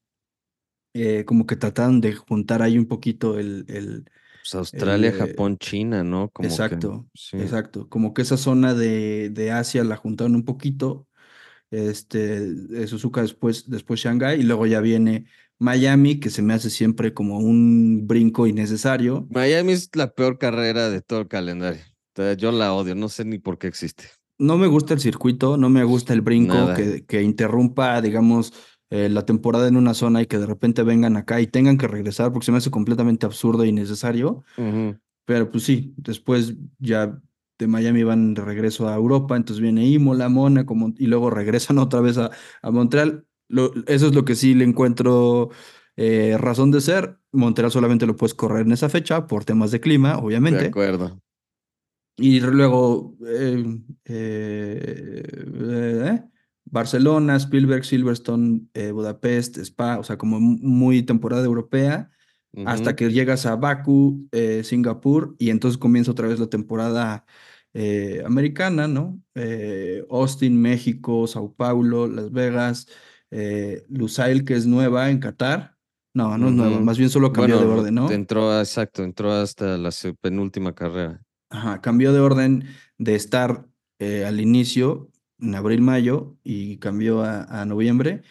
eh, 0.93 1.25
como 1.25 1.45
que 1.45 1.55
trataron 1.55 2.01
de 2.01 2.13
juntar 2.13 2.61
ahí 2.61 2.77
un 2.77 2.87
poquito 2.87 3.39
el, 3.39 3.65
el, 3.67 4.05
Pues 4.41 4.55
Australia, 4.55 5.11
Japón, 5.11 5.57
China, 5.57 6.03
¿no? 6.03 6.29
Como 6.29 6.49
que 6.49 6.55
exacto, 6.55 7.09
sí. 7.15 7.37
exacto, 7.37 7.89
como 7.89 8.13
que 8.13 8.21
esa 8.21 8.37
zona 8.37 8.73
de, 8.73 9.29
de 9.29 9.51
Asia 9.51 9.83
la 9.83 9.97
juntaron 9.97 10.35
un 10.35 10.45
poquito 10.45 11.07
este, 11.71 12.87
Suzuka 12.87 13.21
después, 13.21 13.69
después 13.69 13.99
Shanghái, 13.99 14.41
y 14.41 14.43
luego 14.43 14.65
ya 14.67 14.81
viene 14.81 15.25
Miami, 15.63 16.19
que 16.19 16.29
se 16.29 16.41
me 16.41 16.53
hace 16.53 16.69
siempre 16.69 17.13
como 17.13 17.39
un 17.39 18.05
brinco 18.05 18.47
innecesario. 18.47 19.25
Miami 19.29 19.71
es 19.71 19.89
la 19.95 20.13
peor 20.13 20.37
carrera 20.37 20.89
de 20.89 21.01
todo 21.01 21.21
el 21.21 21.27
calendario. 21.29 21.81
Yo 22.37 22.51
la 22.51 22.73
odio, 22.73 22.95
no 22.95 23.07
sé 23.07 23.23
ni 23.23 23.39
por 23.39 23.57
qué 23.57 23.67
existe. 23.67 24.03
No 24.37 24.57
me 24.57 24.67
gusta 24.67 24.93
el 24.93 24.99
circuito, 24.99 25.55
no 25.55 25.69
me 25.69 25.85
gusta 25.85 26.11
el 26.11 26.19
brinco 26.19 26.73
que, 26.75 27.05
que 27.05 27.23
interrumpa, 27.23 28.01
digamos, 28.01 28.51
eh, 28.89 29.07
la 29.07 29.25
temporada 29.25 29.69
en 29.69 29.77
una 29.77 29.93
zona 29.93 30.21
y 30.21 30.25
que 30.25 30.37
de 30.37 30.45
repente 30.45 30.83
vengan 30.83 31.15
acá 31.15 31.39
y 31.39 31.47
tengan 31.47 31.77
que 31.77 31.87
regresar, 31.87 32.33
porque 32.33 32.45
se 32.45 32.51
me 32.51 32.57
hace 32.57 32.69
completamente 32.69 33.25
absurdo 33.25 33.63
e 33.63 33.69
innecesario. 33.69 34.43
Pero 35.25 35.49
pues 35.49 35.63
sí, 35.63 35.93
después 35.95 36.55
ya 36.77 37.21
de 37.57 37.67
Miami 37.67 38.03
van 38.03 38.33
de 38.33 38.41
regreso 38.41 38.89
a 38.89 38.95
Europa, 38.95 39.37
entonces 39.37 39.61
viene 39.61 39.87
Imola, 39.87 40.27
Mónaco, 40.27 40.75
y 40.97 41.07
luego 41.07 41.29
regresan 41.29 41.77
otra 41.79 42.01
vez 42.01 42.17
a, 42.17 42.31
a 42.61 42.69
Montreal. 42.69 43.25
Lo- 43.53 43.71
eso 43.87 44.07
es 44.07 44.15
lo 44.15 44.25
que 44.25 44.35
sí 44.35 44.55
le 44.55 44.63
encuentro 44.65 45.49
eh, 45.95 46.37
razón 46.39 46.71
de 46.71 46.81
ser. 46.81 47.17
Montreal 47.31 47.71
solamente 47.71 48.05
lo 48.05 48.15
puedes 48.15 48.33
correr 48.33 48.65
en 48.65 48.71
esa 48.71 48.89
fecha 48.89 49.27
por 49.27 49.45
temas 49.45 49.71
de 49.71 49.79
clima, 49.79 50.13
De 50.13 50.21
obviamente. 50.21 50.65
acuerdo. 50.65 51.19
Y 52.17 52.39
luego 52.41 53.15
eh, 53.27 53.63
eh, 54.05 55.23
eh, 55.25 56.23
Barcelona, 56.65 57.35
Spielberg, 57.37 57.83
Silverstone, 57.85 58.61
Budapest, 58.91 59.57
Spa, 59.57 59.97
o 59.99 60.03
sea, 60.03 60.17
como 60.17 60.39
mu- 60.39 60.57
muy 60.61 61.03
temporada 61.03 61.43
europea 61.45 62.09
hasta 62.65 62.95
que 62.95 63.11
llegas 63.11 63.47
a 63.47 63.55
Bakú, 63.55 64.27
eh, 64.31 64.63
Singapur, 64.63 65.35
y 65.39 65.49
entonces 65.49 65.77
comienza 65.79 66.11
otra 66.11 66.27
vez 66.27 66.39
la 66.39 66.47
temporada 66.47 67.25
americana, 68.25 68.87
¿no? 68.87 69.19
Austin, 70.09 70.61
México, 70.61 71.25
Sao 71.27 71.51
Paulo, 71.53 72.07
Las 72.07 72.31
Vegas, 72.31 72.87
eh, 73.33 73.83
Lusail, 73.89 74.45
que 74.45 74.55
es 74.55 74.65
nueva 74.65 75.09
en 75.09 75.19
Qatar. 75.19 75.77
No, 76.13 76.37
no 76.37 76.47
es 76.49 76.53
nueva, 76.53 76.79
más 76.79 76.97
bien 76.97 77.09
solo 77.09 77.33
cambió 77.33 77.57
de 77.57 77.65
Bueno, 77.65 77.73
orden, 77.79 77.95
¿no? 77.95 78.09
entró, 78.13 78.59
exacto, 78.59 79.03
entró 79.03 79.31
hasta 79.31 79.77
la 79.77 79.91
penúltima 80.21 80.73
carrera. 80.75 81.23
Ajá, 81.49 81.81
cambió 81.81 82.13
de 82.13 82.19
orden 82.19 82.65
de 82.97 83.15
estar 83.15 83.67
eh, 83.99 84.25
al 84.25 84.39
inicio, 84.41 85.11
en 85.39 85.55
abril-mayo, 85.55 86.37
y 86.43 86.77
cambió 86.79 87.21
a, 87.23 87.43
a 87.61 87.65
noviembre, 87.65 88.23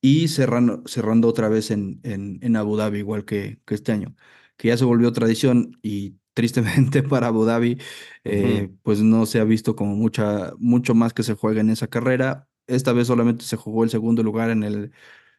y 0.00 0.28
cerrando, 0.28 0.82
cerrando 0.86 1.28
otra 1.28 1.48
vez 1.48 1.70
en, 1.72 2.00
en, 2.04 2.38
en 2.42 2.56
Abu 2.56 2.76
Dhabi, 2.76 2.98
igual 3.00 3.24
que, 3.24 3.60
que 3.66 3.74
este 3.76 3.92
año, 3.92 4.14
que 4.56 4.68
ya 4.68 4.76
se 4.76 4.84
volvió 4.84 5.12
tradición 5.12 5.78
y 5.82 6.16
tristemente 6.34 7.02
para 7.02 7.28
Abu 7.28 7.44
Dhabi, 7.44 7.78
eh, 8.24 8.70
pues 8.82 9.00
no 9.02 9.26
se 9.26 9.40
ha 9.40 9.44
visto 9.44 9.74
como 9.76 9.96
mucha, 9.96 10.52
mucho 10.58 10.94
más 10.94 11.12
que 11.14 11.24
se 11.24 11.34
juega 11.34 11.60
en 11.60 11.70
esa 11.70 11.88
carrera. 11.88 12.47
Esta 12.68 12.92
vez 12.92 13.08
solamente 13.08 13.44
se 13.44 13.56
jugó 13.56 13.82
el 13.82 13.90
segundo 13.90 14.22
lugar 14.22 14.50
en 14.50 14.62
el, 14.62 14.92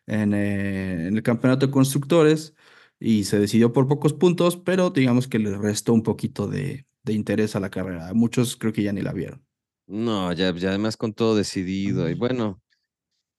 en, 0.07 0.33
eh, 0.33 1.07
en 1.07 1.15
el 1.15 1.23
campeonato 1.23 1.67
de 1.67 1.71
constructores 1.71 2.55
y 2.99 3.23
se 3.23 3.39
decidió 3.39 3.71
por 3.71 3.87
pocos 3.87 4.13
puntos, 4.13 4.57
pero 4.57 4.89
digamos 4.89 5.27
que 5.29 5.39
le 5.39 5.57
restó 5.57 5.93
un 5.93 6.03
poquito 6.03 6.47
de, 6.47 6.85
de 7.03 7.13
interés 7.13 7.55
a 7.55 7.61
la 7.61 7.69
carrera. 7.69 8.13
Muchos 8.13 8.57
creo 8.57 8.73
que 8.73 8.83
ya 8.83 8.91
ni 8.91 9.01
la 9.01 9.13
vieron. 9.13 9.45
No, 9.87 10.33
ya, 10.33 10.53
ya 10.53 10.69
además 10.69 10.97
con 10.97 11.13
todo 11.13 11.35
decidido. 11.35 12.09
Y 12.09 12.15
bueno, 12.15 12.61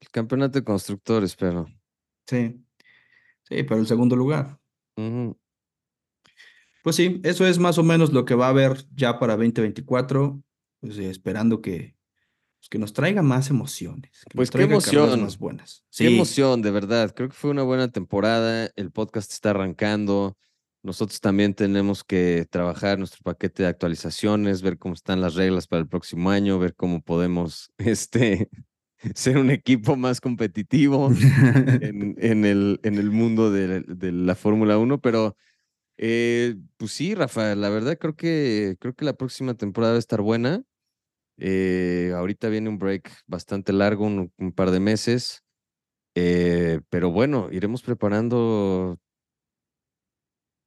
el 0.00 0.08
campeonato 0.10 0.58
de 0.58 0.64
constructores, 0.64 1.36
pero. 1.36 1.66
Sí, 2.26 2.64
sí, 3.42 3.62
pero 3.64 3.76
el 3.76 3.86
segundo 3.86 4.16
lugar. 4.16 4.58
Pues 6.82 6.96
sí, 6.96 7.20
eso 7.24 7.46
es 7.46 7.58
más 7.58 7.78
o 7.78 7.82
menos 7.82 8.12
lo 8.12 8.24
que 8.24 8.34
va 8.34 8.46
a 8.46 8.50
haber 8.50 8.86
ya 8.94 9.18
para 9.18 9.36
2024, 9.36 10.42
pues, 10.80 10.98
eh, 10.98 11.10
esperando 11.10 11.60
que, 11.60 11.94
que 12.68 12.78
nos 12.78 12.92
traiga 12.92 13.22
más 13.22 13.50
emociones, 13.50 14.24
que 14.28 14.36
Pues 14.36 14.48
nos 14.48 14.50
qué 14.50 14.58
traiga 14.58 14.80
carreras 14.80 14.94
emoción. 15.04 15.20
más 15.22 15.38
buenas. 15.38 15.84
Qué 15.96 16.08
Sí, 16.08 16.14
emoción, 16.14 16.62
de 16.62 16.70
verdad. 16.70 17.12
Creo 17.14 17.28
que 17.28 17.34
fue 17.34 17.50
una 17.50 17.62
buena 17.62 17.88
temporada. 17.90 18.70
El 18.76 18.90
podcast 18.90 19.32
está 19.32 19.50
arrancando. 19.50 20.36
Nosotros 20.82 21.20
también 21.20 21.54
tenemos 21.54 22.04
que 22.04 22.46
trabajar 22.50 22.98
nuestro 22.98 23.20
paquete 23.22 23.64
de 23.64 23.68
actualizaciones, 23.68 24.62
ver 24.62 24.78
cómo 24.78 24.94
están 24.94 25.20
las 25.20 25.34
reglas 25.34 25.66
para 25.66 25.82
el 25.82 25.88
próximo 25.88 26.30
año, 26.30 26.58
ver 26.58 26.74
cómo 26.74 27.02
podemos 27.02 27.70
este, 27.78 28.48
ser 29.14 29.38
un 29.38 29.50
equipo 29.50 29.96
más 29.96 30.20
competitivo 30.20 31.10
en, 31.82 32.16
en 32.18 32.44
el, 32.44 32.80
en 32.82 32.94
el 32.96 33.10
mundo 33.10 33.50
de, 33.50 33.80
de 33.82 34.12
la 34.12 34.34
Fórmula 34.34 34.78
1. 34.78 35.00
Pero 35.00 35.36
eh, 35.98 36.56
pues 36.78 36.92
sí, 36.92 37.14
Rafa, 37.14 37.54
la 37.54 37.68
verdad 37.68 37.98
creo 37.98 38.16
que, 38.16 38.76
creo 38.80 38.94
que 38.94 39.04
la 39.04 39.12
próxima 39.14 39.54
temporada 39.54 39.92
va 39.92 39.96
a 39.96 40.00
estar 40.00 40.22
buena. 40.22 40.62
Eh, 41.40 42.12
ahorita 42.14 42.48
viene 42.48 42.68
un 42.68 42.78
break 42.78 43.10
bastante 43.26 43.72
largo, 43.72 44.04
un, 44.04 44.32
un 44.38 44.52
par 44.52 44.70
de 44.70 44.80
meses. 44.80 45.42
Eh, 46.14 46.80
pero 46.90 47.10
bueno, 47.10 47.48
iremos 47.50 47.82
preparando 47.82 48.98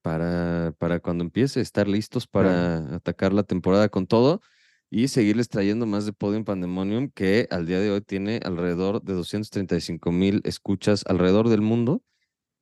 para, 0.02 0.74
para 0.78 1.00
cuando 1.00 1.24
empiece, 1.24 1.62
estar 1.62 1.88
listos 1.88 2.28
para 2.28 2.96
atacar 2.96 3.34
la 3.34 3.44
temporada 3.44 3.90
con 3.90 4.08
todo 4.08 4.42
y 4.90 5.08
seguirles 5.08 5.50
trayendo 5.50 5.86
más 5.86 6.06
de 6.06 6.14
Podium 6.14 6.44
Pandemonium, 6.44 7.10
que 7.10 7.48
al 7.50 7.66
día 7.66 7.80
de 7.80 7.92
hoy 7.92 8.02
tiene 8.02 8.40
alrededor 8.44 9.02
de 9.02 9.14
235 9.14 10.12
mil 10.12 10.42
escuchas 10.44 11.04
alrededor 11.08 11.50
del 11.50 11.62
mundo, 11.62 12.04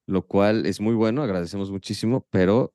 lo 0.06 0.26
cual 0.28 0.66
es 0.66 0.80
muy 0.80 0.96
bueno, 0.96 1.24
agradecemos 1.24 1.72
muchísimo, 1.72 2.26
pero 2.30 2.74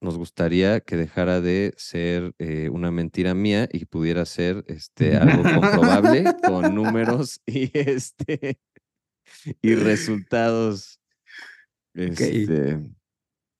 nos 0.00 0.18
gustaría 0.18 0.80
que 0.80 0.96
dejara 0.96 1.40
de 1.40 1.74
ser 1.76 2.34
eh, 2.38 2.68
una 2.70 2.90
mentira 2.90 3.34
mía 3.34 3.68
y 3.72 3.86
pudiera 3.86 4.24
ser 4.24 4.64
este, 4.68 5.16
algo 5.16 5.42
comprobable 5.42 6.24
con 6.46 6.74
números 6.74 7.40
y 7.46 7.70
este 7.78 8.58
y 9.62 9.74
resultados 9.74 11.00
este, 11.94 12.78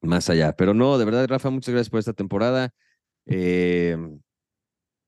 más 0.03 0.29
allá. 0.31 0.55
Pero 0.55 0.75
no, 0.75 0.99
de 0.99 1.05
verdad, 1.05 1.27
Rafa, 1.27 1.51
muchas 1.51 1.73
gracias 1.73 1.91
por 1.91 2.01
esta 2.01 2.13
temporada. 2.13 2.75
Eh, 3.27 3.97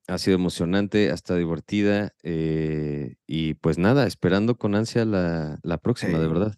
ha 0.09 0.18
sido 0.18 0.36
emocionante, 0.36 1.10
ha 1.10 1.14
estado 1.14 1.38
divertida. 1.38 2.14
eh, 2.22 3.16
y 3.26 3.55
pues 3.55 3.78
nada, 3.78 4.06
esperando 4.06 4.56
con 4.56 4.74
ansia 4.74 5.05
la, 5.05 5.59
la 5.62 5.78
próxima, 5.78 6.18
de 6.18 6.28
verdad. 6.28 6.55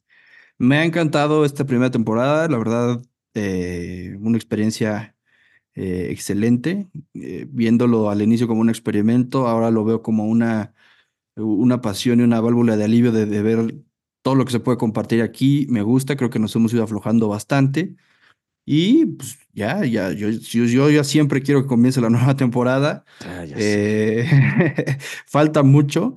Me 0.56 0.76
ha 0.76 0.84
encantado 0.84 1.44
esta 1.44 1.64
primera 1.64 1.90
temporada, 1.90 2.47
la 2.48 2.59
verdad, 2.59 3.02
eh, 3.35 4.16
una 4.20 4.36
experiencia 4.36 5.16
eh, 5.74 6.09
excelente. 6.11 6.89
eh, 7.15 7.47
viéndolo 7.51 8.11
al 8.11 8.23
inicio 8.23 8.48
como 8.48 8.61
un 8.61 8.70
experimento, 8.70 9.48
ahora 9.48 9.70
lo 9.70 9.85
veo 9.85 10.02
como 10.02 10.27
una, 10.27 10.74
una 11.36 11.81
pasión 11.81 12.20
y 12.20 12.24
una 12.24 12.40
válvula 12.40 12.77
de 12.77 12.85
alivio 12.85 13.12
de, 13.12 13.27
de 13.27 13.43
ver 13.43 13.74
todo 14.23 14.35
lo 14.35 14.44
que 14.44 14.52
se 14.52 14.61
puede 14.61 14.78
compartir 14.78 15.23
aquí. 15.23 15.66
Me 15.70 15.82
gusta, 15.82 16.16
creo 16.16 16.31
que 16.31 16.39
nos 16.39 16.55
hemos 16.57 16.73
ido 16.73 16.85
aflojando 16.85 17.28
bastante. 17.28 17.97
Y 18.66 19.07
pues 19.07 19.39
ya, 19.52 19.85
ya, 19.85 20.12
yo, 20.12 20.31
yo, 20.31 20.90
ya 20.90 21.02
siempre 21.05 21.43
quiero 21.43 21.62
que 21.62 21.69
comience 21.69 22.01
la 22.01 22.11
nueva 22.11 22.36
temporada. 22.36 23.05
Ah. 23.24 23.44
Eh, 23.48 24.27
falta 25.27 25.62
mucho, 25.62 26.15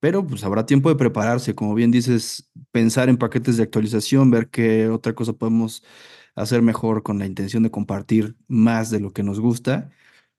pero 0.00 0.26
pues 0.26 0.44
habrá 0.44 0.66
tiempo 0.66 0.88
de 0.88 0.96
prepararse, 0.96 1.54
como 1.54 1.74
bien 1.74 1.90
dices, 1.90 2.50
pensar 2.70 3.08
en 3.08 3.18
paquetes 3.18 3.56
de 3.56 3.64
actualización, 3.64 4.30
ver 4.30 4.48
qué 4.48 4.88
otra 4.88 5.14
cosa 5.14 5.32
podemos 5.34 5.82
hacer 6.34 6.62
mejor 6.62 7.02
con 7.02 7.18
la 7.18 7.26
intención 7.26 7.62
de 7.62 7.70
compartir 7.70 8.36
más 8.48 8.90
de 8.90 9.00
lo 9.00 9.12
que 9.12 9.22
nos 9.22 9.40
gusta 9.40 9.90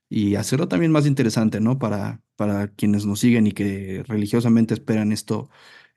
y 0.10 0.36
hacerlo 0.36 0.68
también 0.68 0.92
más 0.92 1.08
interesante, 1.08 1.62
¿no? 1.62 1.80
Para, 1.80 2.22
para 2.36 2.68
quienes 2.70 3.06
nos 3.06 3.20
siguen 3.20 3.48
y 3.48 3.54
que 3.54 4.04
religiosamente 4.08 4.74
esperan 4.74 5.12
esto 5.12 5.50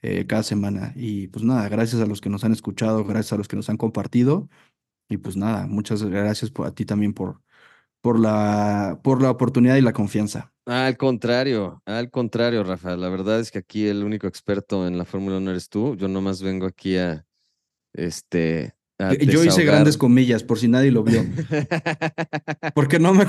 eh, 0.03 0.27
cada 0.27 0.43
semana. 0.43 0.93
Y 0.97 1.29
pues 1.29 1.45
nada, 1.45 1.69
gracias 1.69 2.01
a 2.03 2.07
los 2.07 2.21
que 2.21 2.31
nos 2.31 2.45
han 2.45 2.53
escuchado, 2.53 3.05
gracias 3.05 3.33
a 3.33 3.37
los 3.37 3.49
que 3.49 3.57
nos 3.57 3.69
han 3.71 3.77
compartido. 3.77 4.49
Y 5.09 5.16
pues 5.19 5.37
nada, 5.37 5.66
muchas 5.66 6.03
gracias 6.03 6.53
a 6.65 6.71
ti 6.73 6.85
también 6.85 7.12
por, 7.15 7.41
por 8.01 8.21
la, 8.21 9.01
por 9.03 9.23
la 9.23 9.31
oportunidad 9.31 9.77
y 9.77 9.81
la 9.81 9.93
confianza. 9.93 10.53
Al 10.66 10.97
contrario, 10.97 11.83
al 11.85 12.11
contrario, 12.11 12.62
Rafa. 12.65 12.97
La 12.97 13.09
verdad 13.09 13.41
es 13.41 13.51
que 13.51 13.59
aquí 13.59 13.87
el 13.87 14.05
único 14.05 14.27
experto 14.27 14.87
en 14.87 14.97
la 14.97 15.05
Fórmula 15.05 15.39
1 15.39 15.51
eres 15.51 15.69
tú. 15.69 15.97
Yo 15.97 16.09
nomás 16.09 16.43
vengo 16.43 16.66
aquí 16.66 16.97
a 16.97 17.27
este 17.93 18.75
Yo- 18.99 19.43
hice 19.45 19.65
grandes 19.65 19.97
comillas 19.99 20.43
por 20.45 20.59
si 20.59 20.69
nadie 20.69 20.91
lo 20.93 21.03
vio. 21.03 21.25
Porque 22.75 22.99
no 22.99 23.12
me, 23.15 23.27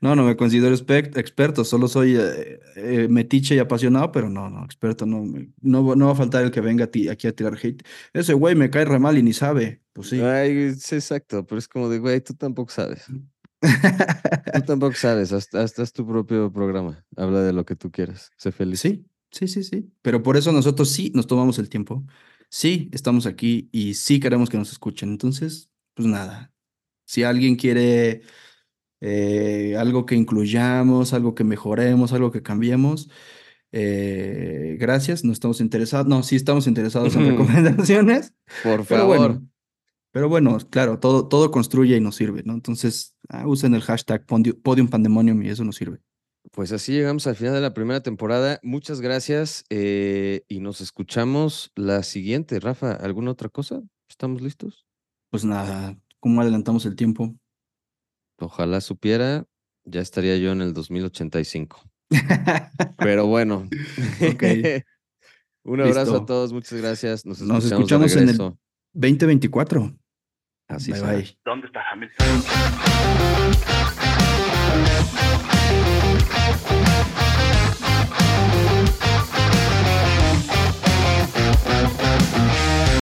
no, 0.00 0.14
no 0.14 0.24
me 0.24 0.36
considero 0.36 0.74
experto, 0.74 1.64
solo 1.64 1.88
soy 1.88 2.16
eh, 2.16 2.60
eh, 2.76 3.06
metiche 3.08 3.54
y 3.54 3.58
apasionado, 3.58 4.12
pero 4.12 4.28
no, 4.28 4.50
no, 4.50 4.64
experto, 4.64 5.06
no, 5.06 5.24
no, 5.62 5.86
va- 5.86 5.96
no 5.96 6.06
va 6.06 6.12
a 6.12 6.16
faltar 6.16 6.44
el 6.44 6.50
que 6.50 6.60
venga 6.60 6.84
a 6.84 6.88
ti, 6.88 7.08
aquí 7.08 7.26
a 7.26 7.32
tirar 7.32 7.54
hate. 7.62 7.82
Ese 8.12 8.34
güey 8.34 8.54
me 8.54 8.70
cae 8.70 8.84
re 8.84 8.98
mal 8.98 9.16
y 9.18 9.22
ni 9.22 9.32
sabe. 9.32 9.80
Pues 9.92 10.08
sí. 10.10 10.20
Ay, 10.20 10.50
es 10.58 10.92
exacto, 10.92 11.46
pero 11.46 11.58
es 11.58 11.68
como 11.68 11.88
de, 11.88 11.98
güey, 11.98 12.20
tú 12.20 12.34
tampoco 12.34 12.70
sabes. 12.70 13.04
Tú 13.06 13.22
tampoco 14.66 14.94
sabes, 14.94 15.32
hasta, 15.32 15.62
hasta 15.62 15.82
es 15.82 15.92
tu 15.92 16.06
propio 16.06 16.52
programa. 16.52 17.04
Habla 17.16 17.40
de 17.42 17.52
lo 17.52 17.64
que 17.64 17.74
tú 17.76 17.90
quieras. 17.90 18.30
Sé 18.36 18.52
feliz. 18.52 18.80
Sí, 18.80 19.06
sí, 19.30 19.48
sí, 19.48 19.62
sí. 19.64 19.90
Pero 20.02 20.22
por 20.22 20.36
eso 20.36 20.52
nosotros 20.52 20.90
sí 20.90 21.10
nos 21.14 21.26
tomamos 21.26 21.58
el 21.58 21.68
tiempo. 21.70 22.04
Sí, 22.48 22.88
estamos 22.92 23.26
aquí 23.26 23.68
y 23.72 23.94
sí 23.94 24.20
queremos 24.20 24.48
que 24.48 24.56
nos 24.56 24.72
escuchen. 24.72 25.10
Entonces, 25.10 25.70
pues 25.94 26.08
nada. 26.08 26.52
Si 27.04 27.22
alguien 27.22 27.56
quiere 27.56 28.22
eh, 29.00 29.76
algo 29.78 30.06
que 30.06 30.14
incluyamos, 30.14 31.12
algo 31.12 31.34
que 31.34 31.44
mejoremos, 31.44 32.12
algo 32.12 32.30
que 32.30 32.42
cambiemos, 32.42 33.08
eh, 33.72 34.76
gracias. 34.78 35.24
No 35.24 35.32
estamos 35.32 35.60
interesados. 35.60 36.06
No, 36.06 36.22
sí 36.22 36.36
estamos 36.36 36.66
interesados 36.66 37.14
en 37.16 37.30
recomendaciones. 37.30 38.32
Por 38.62 38.84
Pero 38.84 38.84
favor. 38.84 39.18
bueno, 39.18 39.48
pero 40.12 40.28
bueno, 40.30 40.56
claro, 40.70 40.98
todo, 40.98 41.28
todo 41.28 41.50
construye 41.50 41.94
y 41.96 42.00
nos 42.00 42.16
sirve, 42.16 42.42
¿no? 42.42 42.54
Entonces, 42.54 43.14
ah, 43.28 43.46
usen 43.46 43.74
el 43.74 43.82
hashtag 43.82 44.24
Podium 44.24 44.88
Pandemonium 44.88 45.42
y 45.42 45.50
eso 45.50 45.62
nos 45.62 45.76
sirve. 45.76 46.00
Pues 46.56 46.72
así 46.72 46.92
llegamos 46.92 47.26
al 47.26 47.36
final 47.36 47.52
de 47.52 47.60
la 47.60 47.74
primera 47.74 48.00
temporada. 48.00 48.58
Muchas 48.62 49.02
gracias 49.02 49.66
eh, 49.68 50.40
y 50.48 50.60
nos 50.60 50.80
escuchamos 50.80 51.70
la 51.74 52.02
siguiente. 52.02 52.58
Rafa, 52.60 52.92
¿alguna 52.92 53.32
otra 53.32 53.50
cosa? 53.50 53.82
¿Estamos 54.08 54.40
listos? 54.40 54.86
Pues 55.30 55.44
nada, 55.44 55.98
¿cómo 56.18 56.40
adelantamos 56.40 56.86
el 56.86 56.96
tiempo? 56.96 57.36
Ojalá 58.38 58.80
supiera, 58.80 59.44
ya 59.84 60.00
estaría 60.00 60.38
yo 60.38 60.52
en 60.52 60.62
el 60.62 60.72
2085. 60.72 61.78
Pero 62.96 63.26
bueno. 63.26 63.68
Ok. 64.26 64.42
Un 65.62 65.82
abrazo 65.82 66.16
a 66.16 66.24
todos, 66.24 66.54
muchas 66.54 66.80
gracias. 66.80 67.26
Nos 67.26 67.42
Nos 67.42 67.64
escuchamos, 67.66 67.82
escuchamos 67.82 68.10
de 68.12 68.16
en 68.16 68.22
el 68.22 68.28
regreso. 68.28 68.58
2024. 68.94 69.94
Así 70.68 70.92
bye 70.92 71.02
bye. 71.02 71.38
¿Dónde 71.44 71.66
está 71.66 71.82
Hamilton? 71.92 72.26
Thank 75.48 76.20
you. 79.00 79.05